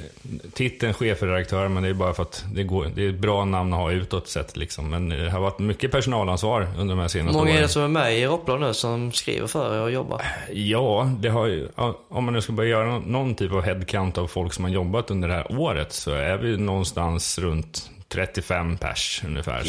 titeln 0.52 0.94
chefredaktör, 0.94 1.68
men 1.68 1.82
det 1.82 1.88
är 1.88 1.94
bara 1.94 2.14
för 2.14 2.22
att 2.22 2.44
det, 2.54 2.62
går, 2.62 2.86
det 2.94 3.04
är 3.04 3.08
ett 3.08 3.18
bra 3.18 3.44
namn 3.44 3.72
att 3.72 3.78
ha 3.78 3.92
utåt 3.92 4.28
sett. 4.28 4.56
Liksom. 4.56 4.90
Men 4.90 5.08
det 5.08 5.30
har 5.30 5.40
varit 5.40 5.58
mycket 5.58 5.90
personalansvar 5.90 6.68
under 6.78 6.94
de 6.94 7.00
här 7.00 7.08
senaste 7.08 7.38
åren. 7.38 7.46
Hur 7.46 7.52
många 7.52 7.58
är 7.58 7.62
det 7.62 7.68
som 7.68 7.82
är 7.82 7.88
med 7.88 8.18
i 8.18 8.26
Roppland 8.26 8.60
nu 8.60 8.74
som 8.74 9.12
skriver 9.12 9.46
för 9.46 9.76
er 9.76 9.80
och 9.80 9.90
jobbar? 9.90 10.22
Ja, 10.52 11.10
det 11.18 11.28
har 11.28 11.46
ju, 11.46 11.68
om 12.08 12.24
man 12.24 12.34
nu 12.34 12.40
ska 12.40 12.52
börja 12.52 12.70
göra 12.70 12.98
någon 12.98 13.34
typ 13.34 13.52
av 13.52 13.62
headcount 13.62 14.20
av 14.20 14.26
folk 14.26 14.52
som 14.52 14.64
har 14.64 14.70
jobbat 14.70 15.10
under 15.10 15.28
det 15.28 15.34
här 15.34 15.60
året 15.60 15.92
så 15.92 16.10
är 16.10 16.36
vi 16.36 16.56
någonstans 16.56 17.38
runt 17.38 17.90
35 18.08 18.76
pers 18.76 19.22
ungefär. 19.26 19.62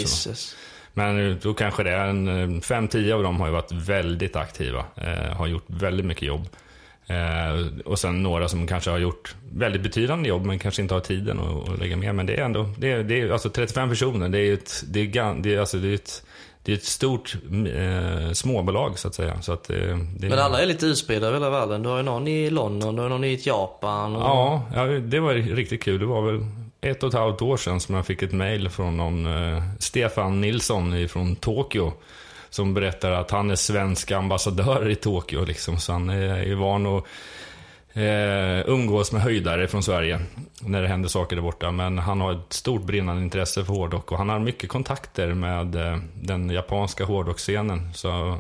Men 0.94 1.40
då 1.44 1.54
kanske 1.54 1.84
det 1.84 1.92
är 1.92 2.08
en 2.08 2.62
5-10 2.62 3.14
av 3.14 3.24
dem 3.24 3.40
har 3.40 3.48
ju 3.48 3.54
varit 3.54 3.72
väldigt 3.72 4.36
aktiva. 4.36 4.86
Eh, 4.96 5.36
har 5.36 5.48
gjort 5.48 5.66
väldigt 5.68 6.06
mycket 6.06 6.24
jobb. 6.24 6.48
Eh, 7.12 7.68
och 7.86 8.00
sen 8.00 8.24
några 8.24 8.48
som 8.48 8.68
kanske 8.68 8.90
har 8.90 8.98
gjort 8.98 9.36
väldigt 9.54 9.82
betydande 9.82 10.30
jobb 10.30 10.46
men 10.46 10.60
kanske 10.60 10.82
inte 10.82 10.94
har 10.94 11.02
tiden 11.02 11.40
att, 11.40 11.70
att 11.70 11.80
lägga 11.80 11.98
med. 11.98 12.16
Men 12.16 12.26
det 12.26 12.36
är 12.36 12.46
ändå, 12.46 12.70
det 12.78 12.92
är, 12.92 13.04
det 13.04 13.22
är, 13.22 13.30
alltså 13.30 13.50
35 13.50 13.90
personer, 13.90 14.30
det 14.30 14.40
är 14.40 14.54
ett, 14.54 14.84
det 14.88 15.00
är, 15.00 15.42
det 15.42 15.56
är, 15.56 15.60
alltså 15.60 15.78
det 15.78 15.88
är 15.88 15.94
ett, 15.94 16.24
det 16.64 16.72
är 16.72 16.76
ett 16.76 16.84
stort 16.84 17.36
eh, 17.76 18.32
småbolag 18.32 19.00
så 19.00 19.08
att 19.08 19.16
säga. 19.16 19.42
Så 19.42 19.54
att, 19.54 19.70
eh, 19.70 19.78
det, 20.18 20.30
men 20.30 20.40
alla 20.40 20.62
är 20.62 20.66
lite 20.66 20.86
utspridda 20.86 21.28
över 21.28 21.38
hela 21.38 21.50
världen. 21.50 21.84
Du 21.84 21.90
har 21.90 21.98
ju 21.98 22.04
någon 22.04 22.28
i 22.28 22.50
London, 22.50 22.96
du 22.96 23.02
har 23.02 23.10
någon 23.10 23.24
i 23.24 23.40
Japan. 23.44 24.16
Och... 24.16 24.22
Ja, 24.22 24.64
ja, 24.76 24.86
det 24.86 25.20
var 25.20 25.34
riktigt 25.34 25.84
kul. 25.84 26.00
Det 26.00 26.06
var 26.06 26.22
väl 26.22 26.46
ett 26.82 27.04
och 27.04 27.10
ett 27.10 27.20
halvt 27.20 27.42
år 27.42 27.58
sedan 27.58 27.80
som 27.80 27.96
jag 27.96 28.06
fick 28.06 28.22
ett 28.22 28.32
mail 28.32 28.70
från 28.70 28.98
någon 28.98 29.26
eh, 29.26 29.64
Stefan 29.80 30.42
Nilsson 30.42 31.08
från 31.10 31.36
Tokyo 31.36 31.94
som 32.52 32.74
berättar 32.74 33.12
att 33.12 33.32
han 33.32 33.52
är 33.52 33.56
svensk 33.56 34.12
ambassadör 34.12 34.90
i 34.90 34.96
Tokyo. 34.96 35.46
Liksom, 35.46 35.78
så 35.78 35.92
han 35.92 36.10
är 36.10 36.56
van 36.56 36.86
att 36.86 37.04
eh, 37.94 38.70
umgås 38.70 39.12
med 39.12 39.22
höjdare 39.22 39.68
från 39.68 39.84
Sverige 39.84 40.20
när 40.62 40.82
det 40.82 40.88
händer 40.88 41.10
saker 41.10 41.36
där 41.36 41.44
borta. 41.44 41.72
Men 41.72 41.98
han 41.98 42.22
har 42.22 42.32
ett 42.32 42.54
stort 42.54 42.84
brinnande 42.84 43.22
intresse 43.22 43.66
för 43.66 43.74
hårdrock 43.74 44.12
och 44.12 44.18
han 44.18 44.30
har 44.30 44.40
mycket 44.40 44.70
kontakter 44.70 45.34
med 45.34 45.76
eh, 45.76 45.98
den 46.14 46.50
japanska 46.50 47.06
hårdrockscenen. 47.06 47.94
Så 47.94 48.38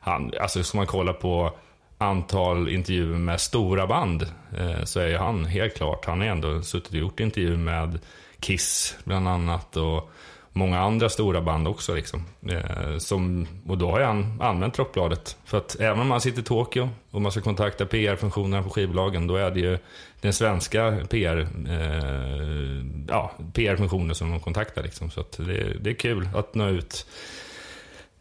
han, 0.00 0.32
alltså 0.40 0.62
ska 0.62 0.76
man 0.76 0.86
kolla 0.86 1.12
på 1.12 1.52
antal 1.98 2.68
intervjuer 2.68 3.18
med 3.18 3.40
stora 3.40 3.86
band 3.86 4.22
eh, 4.58 4.84
så 4.84 5.00
är 5.00 5.08
ju 5.08 5.16
han 5.16 5.44
helt 5.44 5.76
klart, 5.76 6.06
han 6.06 6.20
har 6.20 6.26
ändå 6.26 6.62
suttit 6.62 6.92
och 6.92 6.98
gjort 6.98 7.20
intervjuer 7.20 7.56
med 7.56 7.98
Kiss 8.40 8.96
bland 9.04 9.28
annat 9.28 9.76
och 9.76 10.10
många 10.54 10.80
andra 10.80 11.08
stora 11.08 11.40
band 11.40 11.68
också. 11.68 11.94
Liksom. 11.94 12.24
Eh, 12.48 12.98
som, 12.98 13.46
och 13.68 13.78
då 13.78 13.90
har 13.90 14.00
jag 14.00 14.26
använt 14.40 14.78
Rockbladet. 14.78 15.36
För 15.44 15.58
att 15.58 15.80
även 15.80 16.00
om 16.00 16.08
man 16.08 16.20
sitter 16.20 16.40
i 16.40 16.44
Tokyo 16.44 16.88
och 17.10 17.22
man 17.22 17.32
ska 17.32 17.40
kontakta 17.40 17.86
PR-funktionerna 17.86 18.62
på 18.62 18.70
skivbolagen, 18.70 19.26
då 19.26 19.36
är 19.36 19.50
det 19.50 19.60
ju 19.60 19.78
den 20.20 20.32
svenska 20.32 20.98
PR, 21.10 21.48
eh, 21.68 22.84
ja, 23.08 23.32
PR-funktionen 23.52 24.14
som 24.14 24.30
de 24.30 24.40
kontaktar. 24.40 24.82
Liksom. 24.82 25.10
Så 25.10 25.20
att 25.20 25.32
det, 25.32 25.78
det 25.80 25.90
är 25.90 25.94
kul 25.94 26.28
att 26.34 26.54
nå 26.54 26.68
ut 26.68 27.06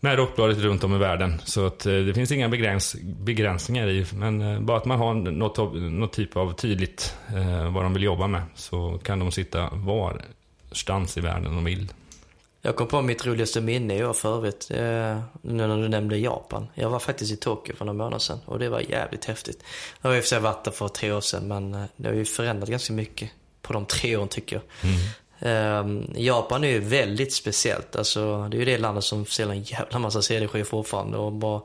med 0.04 0.18
Rockbladet 0.18 0.58
runt 0.58 0.84
om 0.84 0.96
i 0.96 0.98
världen. 0.98 1.42
Så 1.44 1.66
att 1.66 1.86
eh, 1.86 1.94
det 1.94 2.14
finns 2.14 2.32
inga 2.32 2.50
begräns, 2.50 2.96
begränsningar 3.02 3.88
i, 3.88 4.06
men 4.14 4.42
eh, 4.42 4.60
bara 4.60 4.78
att 4.78 4.86
man 4.86 5.00
har 5.00 5.14
något, 5.14 5.58
något 5.74 6.14
typ 6.14 6.38
av 6.38 6.54
tydligt 6.54 7.16
eh, 7.36 7.72
vad 7.72 7.84
de 7.84 7.94
vill 7.94 8.04
jobba 8.04 8.28
med 8.28 8.42
så 8.56 9.00
kan 9.04 9.20
de 9.20 9.32
sitta 9.32 9.70
varstans 9.74 11.18
i 11.18 11.22
världen 11.22 11.56
de 11.56 11.64
vill. 11.64 11.92
Jag 12.66 12.76
kom 12.76 12.88
på 12.88 13.02
mitt 13.02 13.26
roligaste 13.26 13.62
minne 13.62 13.98
i 13.98 14.04
år 14.04 14.14
förut, 14.14 14.68
eh, 14.72 14.78
nu 15.42 15.68
när 15.68 15.82
du 15.82 15.88
nämnde 15.88 16.18
Japan. 16.18 16.68
Jag 16.74 16.90
var 16.90 17.00
faktiskt 17.00 17.32
i 17.32 17.36
Tokyo 17.36 17.76
för 17.76 17.86
några 17.86 17.98
månader 17.98 18.20
sedan 18.20 18.40
och 18.46 18.60
det 18.60 18.70
var 18.70 18.80
jävligt 18.80 19.26
häftigt. 19.26 19.64
Jag 20.02 20.10
har 20.10 20.16
i 20.16 20.20
och 20.20 20.24
för 20.24 20.30
sig 20.30 20.40
varit 20.40 20.64
där 20.64 20.72
för 20.72 20.88
tre 20.88 21.12
år 21.12 21.22
sedan 21.22 21.48
men 21.48 21.74
eh, 21.74 21.84
det 21.96 22.08
har 22.08 22.16
ju 22.16 22.26
förändrat 22.26 22.70
ganska 22.70 22.94
mycket 22.94 23.30
på 23.62 23.74
de 23.74 23.86
tre 23.86 24.16
åren 24.18 24.28
tycker 24.28 24.56
jag. 24.56 24.92
Mm. 24.92 26.04
Eh, 26.10 26.22
Japan 26.22 26.64
är 26.64 26.68
ju 26.68 26.80
väldigt 26.80 27.34
speciellt. 27.34 27.96
Alltså, 27.96 28.48
det 28.52 28.58
är 28.58 28.60
ju 28.60 28.66
det 28.66 28.78
landet 28.78 29.04
som 29.04 29.26
säljer 29.26 29.56
en 29.56 29.64
jävla 29.64 30.00
massa 30.00 30.22
CD-skivor 30.22 30.66
fortfarande. 30.66 31.18
Och 31.18 31.32
bara 31.32 31.62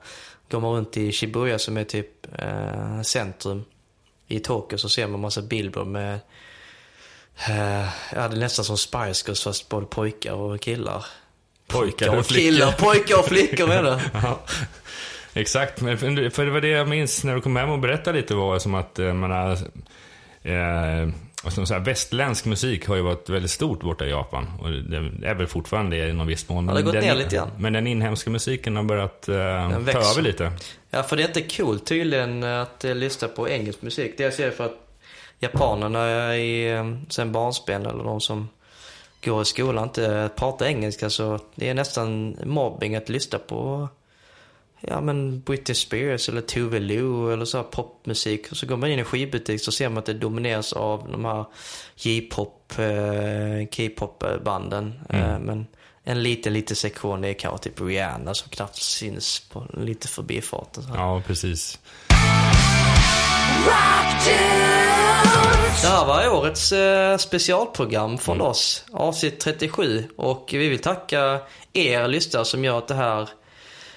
går 0.51 0.61
man 0.61 0.75
runt 0.75 0.97
i 0.97 1.13
Shibuya 1.13 1.59
som 1.59 1.77
är 1.77 1.85
typ 1.85 2.27
eh, 2.39 3.03
centrum 3.03 3.65
i 4.27 4.41
Tokyo 4.41 4.79
så 4.79 4.89
ser 4.89 5.07
man 5.07 5.21
massa 5.21 5.43
billboard 5.43 5.87
med 5.87 6.21
Eh, 7.49 7.89
ja, 8.15 8.29
det 8.29 8.37
är 8.37 8.41
nästan 8.41 8.65
som 8.65 8.79
Spice 8.79 9.25
Girls 9.27 9.45
fast 9.45 9.69
både 9.69 9.87
pojkar 9.87 10.33
och 10.33 10.61
killar. 10.61 11.07
Pojkar 11.67 12.19
och 12.19 12.27
killar, 12.27 12.73
pojkar 12.73 13.19
och 13.19 13.25
flickor 13.29 13.67
menar 13.67 14.01
ja. 14.13 14.41
Exakt, 15.33 15.79
för 15.79 16.45
det 16.45 16.51
var 16.51 16.61
det 16.61 16.69
jag 16.69 16.89
minns 16.89 17.25
när 17.25 17.35
du 17.35 17.41
kom 17.41 17.57
hem 17.57 17.71
och 17.71 17.79
berättade 17.79 18.19
lite 18.19 18.35
var 18.35 18.59
som 18.59 18.75
att 18.75 18.99
eh, 18.99 19.13
man 19.13 19.31
har 19.31 19.51
eh, 20.43 21.09
som 21.51 21.67
så 21.67 21.75
här, 21.75 21.81
västländsk 21.81 22.45
musik 22.45 22.87
har 22.87 22.97
ju 22.97 23.03
varit 23.03 23.29
väldigt 23.29 23.51
stort 23.51 23.81
borta 23.81 24.07
i 24.07 24.11
Japan. 24.11 24.47
Och 24.61 24.71
det 24.71 25.29
är 25.29 25.35
väl 25.35 25.47
fortfarande 25.47 25.97
i 25.97 26.13
någon 26.13 26.27
viss 26.27 26.49
mån. 26.49 26.69
Ja, 26.69 26.75
det 26.75 26.79
har 26.79 26.85
gått 26.85 26.93
den, 26.93 27.05
ner 27.05 27.15
lite 27.15 27.37
grann. 27.37 27.51
Men 27.59 27.73
den 27.73 27.87
inhemska 27.87 28.31
musiken 28.31 28.77
har 28.77 28.83
börjat 28.83 29.29
eh, 29.29 29.35
ta 29.93 30.11
över 30.11 30.23
lite. 30.23 30.53
Ja, 30.91 31.03
för 31.03 31.17
det 31.17 31.23
är 31.23 31.27
inte 31.27 31.57
coolt 31.57 31.87
tydligen 31.87 32.45
att 32.45 32.85
eh, 32.85 32.95
lyssna 32.95 33.29
på 33.29 33.49
engelsk 33.49 33.83
musik. 33.83 34.15
Dels 34.19 34.41
är 34.41 34.47
det 34.47 34.53
för 34.53 34.65
att 34.65 34.88
japanerna 35.39 36.37
i, 36.37 36.73
eh, 36.73 36.93
sen 37.09 37.33
barnsben 37.33 37.87
eller 37.87 38.05
de 38.05 38.21
som 38.21 38.49
går 39.25 39.43
i 39.43 39.45
skolan 39.45 39.85
inte 39.85 40.31
pratar 40.37 40.67
engelska 40.67 41.11
så 41.11 41.39
det 41.55 41.69
är 41.69 41.75
nästan 41.75 42.37
mobbing 42.45 42.97
att 42.97 43.09
lyssna 43.09 43.39
på 43.39 43.89
ja 44.81 45.01
men 45.01 45.41
Britney 45.41 45.75
Spears 45.75 46.29
eller 46.29 46.41
Tove 46.41 46.81
Lo 46.81 47.31
eller 47.31 47.45
så 47.45 47.63
popmusik. 47.63 48.51
Och 48.51 48.57
så 48.57 48.67
går 48.67 48.77
man 48.77 48.91
in 48.91 48.99
i 48.99 49.05
skivbutik 49.05 49.61
så 49.61 49.73
ser 49.73 49.89
man 49.89 49.99
att 49.99 50.07
det 50.07 50.15
domineras 50.15 50.73
av 50.73 51.09
de 51.11 51.25
här 51.25 51.45
J-pop, 51.97 52.73
eh, 52.79 53.67
K-pop 53.77 54.25
banden. 54.45 55.01
Mm. 55.09 55.31
Eh, 55.31 55.39
men 55.39 55.67
en 56.05 56.23
liten, 56.23 56.53
liten 56.53 56.77
sektion 56.77 57.25
är 57.25 57.33
kanske 57.33 57.69
typ 57.69 57.81
Rihanna 57.81 58.35
som 58.35 58.51
knappt 58.51 58.77
syns 58.77 59.41
på 59.53 59.67
lite 59.75 60.09
förbifarten. 60.09 60.85
Ja, 60.95 61.23
precis. 61.27 61.79
Det 65.83 65.89
här 65.89 66.07
var 66.07 66.29
årets 66.29 66.73
eh, 66.73 67.17
specialprogram 67.17 68.19
från 68.19 68.37
mm. 68.37 68.47
oss, 68.47 68.85
avsnitt 68.93 69.41
37. 69.41 70.05
Och 70.17 70.49
vi 70.53 70.69
vill 70.69 70.79
tacka 70.79 71.41
er 71.73 72.09
lyssnare 72.09 72.45
som 72.45 72.65
gör 72.65 72.79
att 72.79 72.89
det 72.89 72.95
här 72.95 73.29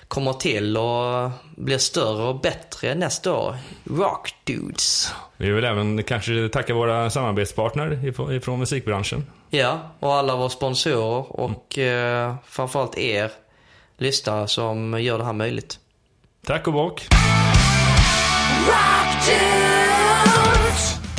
kommer 0.07 0.33
till 0.33 0.77
och 0.77 1.29
blir 1.55 1.77
större 1.77 2.23
och 2.23 2.39
bättre 2.41 2.95
nästa 2.95 3.33
år. 3.33 3.57
Rock 3.83 4.35
Dudes. 4.43 5.13
Vi 5.37 5.51
vill 5.51 5.65
även 5.65 6.03
kanske 6.03 6.49
tacka 6.49 6.73
våra 6.73 7.09
samarbetspartner 7.09 8.07
ifrån 8.33 8.59
musikbranschen. 8.59 9.25
Ja, 9.49 9.79
och 9.99 10.13
alla 10.13 10.35
våra 10.35 10.49
sponsorer 10.49 11.41
och 11.41 11.77
mm. 11.77 12.29
eh, 12.29 12.35
framförallt 12.47 12.97
er 12.97 13.31
lyssnare 13.97 14.47
som 14.47 15.01
gör 15.01 15.17
det 15.17 15.25
här 15.25 15.33
möjligt. 15.33 15.79
Tack 16.45 16.67
och 16.67 16.73
bock. 16.73 17.07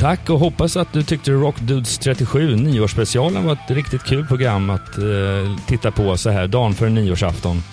Tack 0.03 0.29
och 0.29 0.39
hoppas 0.39 0.77
att 0.77 0.93
du 0.93 1.03
tyckte 1.03 1.31
Rock 1.31 1.59
Dudes 1.59 1.97
37 1.97 2.55
nyårsspecialen 2.55 3.45
var 3.45 3.53
ett 3.53 3.71
riktigt 3.71 4.03
kul 4.03 4.25
program 4.25 4.69
att 4.69 4.97
eh, 4.97 5.03
titta 5.67 5.91
på 5.91 6.17
så 6.17 6.29
här 6.29 6.47
dagen 6.47 6.73
före 6.73 6.89
nyårsafton. 6.89 7.63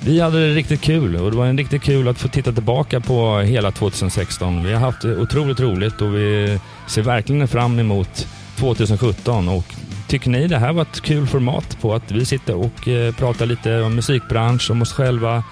Vi 0.00 0.20
hade 0.20 0.48
det 0.48 0.54
riktigt 0.54 0.80
kul 0.80 1.16
och 1.16 1.30
det 1.30 1.36
var 1.36 1.46
en 1.46 1.58
riktigt 1.58 1.82
kul 1.82 2.08
att 2.08 2.18
få 2.18 2.28
titta 2.28 2.52
tillbaka 2.52 3.00
på 3.00 3.38
hela 3.38 3.70
2016. 3.70 4.64
Vi 4.64 4.72
har 4.72 4.80
haft 4.80 5.02
det 5.02 5.16
otroligt 5.16 5.60
roligt 5.60 6.00
och 6.00 6.14
vi 6.14 6.58
ser 6.88 7.02
verkligen 7.02 7.48
fram 7.48 7.78
emot 7.78 8.28
2017 8.56 9.48
och 9.48 9.74
tycker 10.08 10.30
ni 10.30 10.46
det 10.46 10.58
här 10.58 10.72
var 10.72 10.82
ett 10.82 11.00
kul 11.00 11.26
format 11.26 11.78
på 11.80 11.94
att 11.94 12.10
vi 12.10 12.24
sitter 12.24 12.56
och 12.56 12.88
eh, 12.88 13.14
pratar 13.14 13.46
lite 13.46 13.82
om 13.82 13.94
musikbransch, 13.94 14.70
om 14.70 14.82
oss 14.82 14.92
själva, 14.92 15.44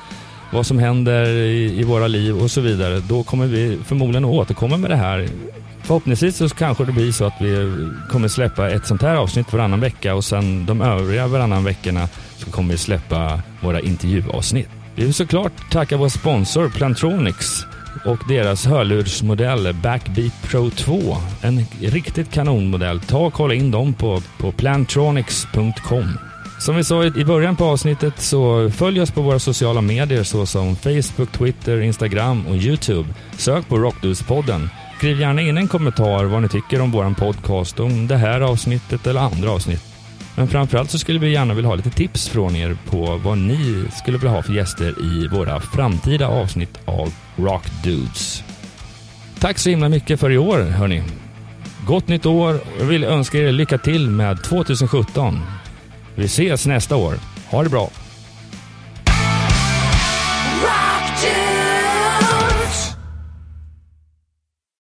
vad 0.53 0.67
som 0.67 0.79
händer 0.79 1.27
i, 1.27 1.81
i 1.81 1.83
våra 1.83 2.07
liv 2.07 2.37
och 2.37 2.51
så 2.51 2.61
vidare. 2.61 3.01
Då 3.09 3.23
kommer 3.23 3.47
vi 3.47 3.79
förmodligen 3.85 4.25
att 4.25 4.31
återkomma 4.31 4.77
med 4.77 4.91
det 4.91 4.97
här 4.97 5.29
Förhoppningsvis 5.85 6.37
så 6.37 6.49
kanske 6.49 6.85
det 6.85 6.93
blir 6.93 7.13
så 7.13 7.25
att 7.25 7.41
vi 7.41 7.73
kommer 8.11 8.29
släppa 8.29 8.71
ett 8.71 8.87
sånt 8.87 9.03
här 9.03 9.17
avsnitt 9.17 9.53
varannan 9.53 9.81
vecka 9.81 10.15
och 10.15 10.25
sen 10.25 10.67
de 10.67 10.81
övriga 10.81 11.27
varannan 11.27 11.65
veckorna 11.65 12.09
så 12.37 12.51
kommer 12.51 12.73
vi 12.73 12.79
släppa 12.79 13.43
våra 13.61 13.81
intervjuavsnitt. 13.81 14.69
Vi 14.95 15.05
vill 15.05 15.15
såklart 15.15 15.71
tacka 15.71 15.97
vår 15.97 16.09
sponsor 16.09 16.69
Plantronics 16.69 17.67
och 18.05 18.19
deras 18.29 18.67
hörlursmodell 18.67 19.75
Backbeat 19.83 20.43
Pro 20.43 20.71
2. 20.71 21.17
En 21.43 21.67
riktigt 21.81 22.33
kanonmodell. 22.33 23.01
Ta 23.01 23.19
och 23.19 23.33
kolla 23.33 23.55
in 23.55 23.71
dem 23.71 23.95
på, 23.95 24.23
på 24.39 24.53
plantronics.com. 24.53 26.19
Som 26.65 26.77
vi 26.77 26.85
sa 26.85 27.05
i 27.05 27.25
början 27.25 27.57
på 27.57 27.65
avsnittet 27.65 28.21
så 28.21 28.71
följ 28.71 29.01
oss 29.01 29.11
på 29.11 29.23
våra 29.23 29.39
sociala 29.39 29.81
medier 29.81 30.23
såsom 30.23 30.77
Facebook, 30.77 31.33
Twitter, 31.33 31.81
Instagram 31.81 32.47
och 32.47 32.57
Youtube. 32.57 33.09
Sök 33.37 33.69
på 33.69 33.77
Rockdudes-podden. 33.77 34.69
Skriv 34.97 35.21
gärna 35.21 35.43
in 35.43 35.59
en 35.59 35.69
kommentar 35.69 36.25
vad 36.25 36.43
ni 36.43 36.49
tycker 36.49 36.81
om 36.81 36.91
vår 36.91 37.15
podcast, 37.15 37.81
om 37.81 38.07
det 38.07 38.17
här 38.17 38.41
avsnittet 38.41 39.07
eller 39.07 39.21
andra 39.21 39.51
avsnitt. 39.51 39.83
Men 40.37 40.49
framförallt 40.49 40.91
så 40.91 40.99
skulle 40.99 41.19
vi 41.19 41.33
gärna 41.33 41.55
vilja 41.55 41.69
ha 41.69 41.77
lite 41.77 41.91
tips 41.91 42.29
från 42.29 42.57
er 42.57 42.77
på 42.91 43.21
vad 43.25 43.39
ni 43.39 43.85
skulle 44.03 44.19
vilja 44.19 44.31
ha 44.31 44.43
för 44.43 44.53
gäster 44.53 44.95
i 45.03 45.29
våra 45.29 45.61
framtida 45.61 46.29
avsnitt 46.29 46.79
av 46.85 47.13
Rock 47.37 47.65
Dudes. 47.83 48.43
Tack 49.39 49.59
så 49.59 49.71
himla 49.71 49.89
mycket 49.89 50.21
för 50.21 50.31
i 50.31 50.39
år, 50.39 50.59
hörni. 50.59 51.03
Gott 51.87 52.09
nytt 52.09 52.27
år 52.27 52.55
och 52.55 52.81
jag 52.81 52.87
vill 52.87 53.05
önska 53.05 53.39
er 53.39 53.53
lycka 53.53 53.79
till 53.79 54.11
med 54.11 54.43
2017. 54.43 55.41
Vi 56.15 56.25
ses 56.25 56.67
nästa 56.67 56.97
år. 56.97 57.15
Ha 57.51 57.63
det 57.63 57.71
bra! 57.71 58.04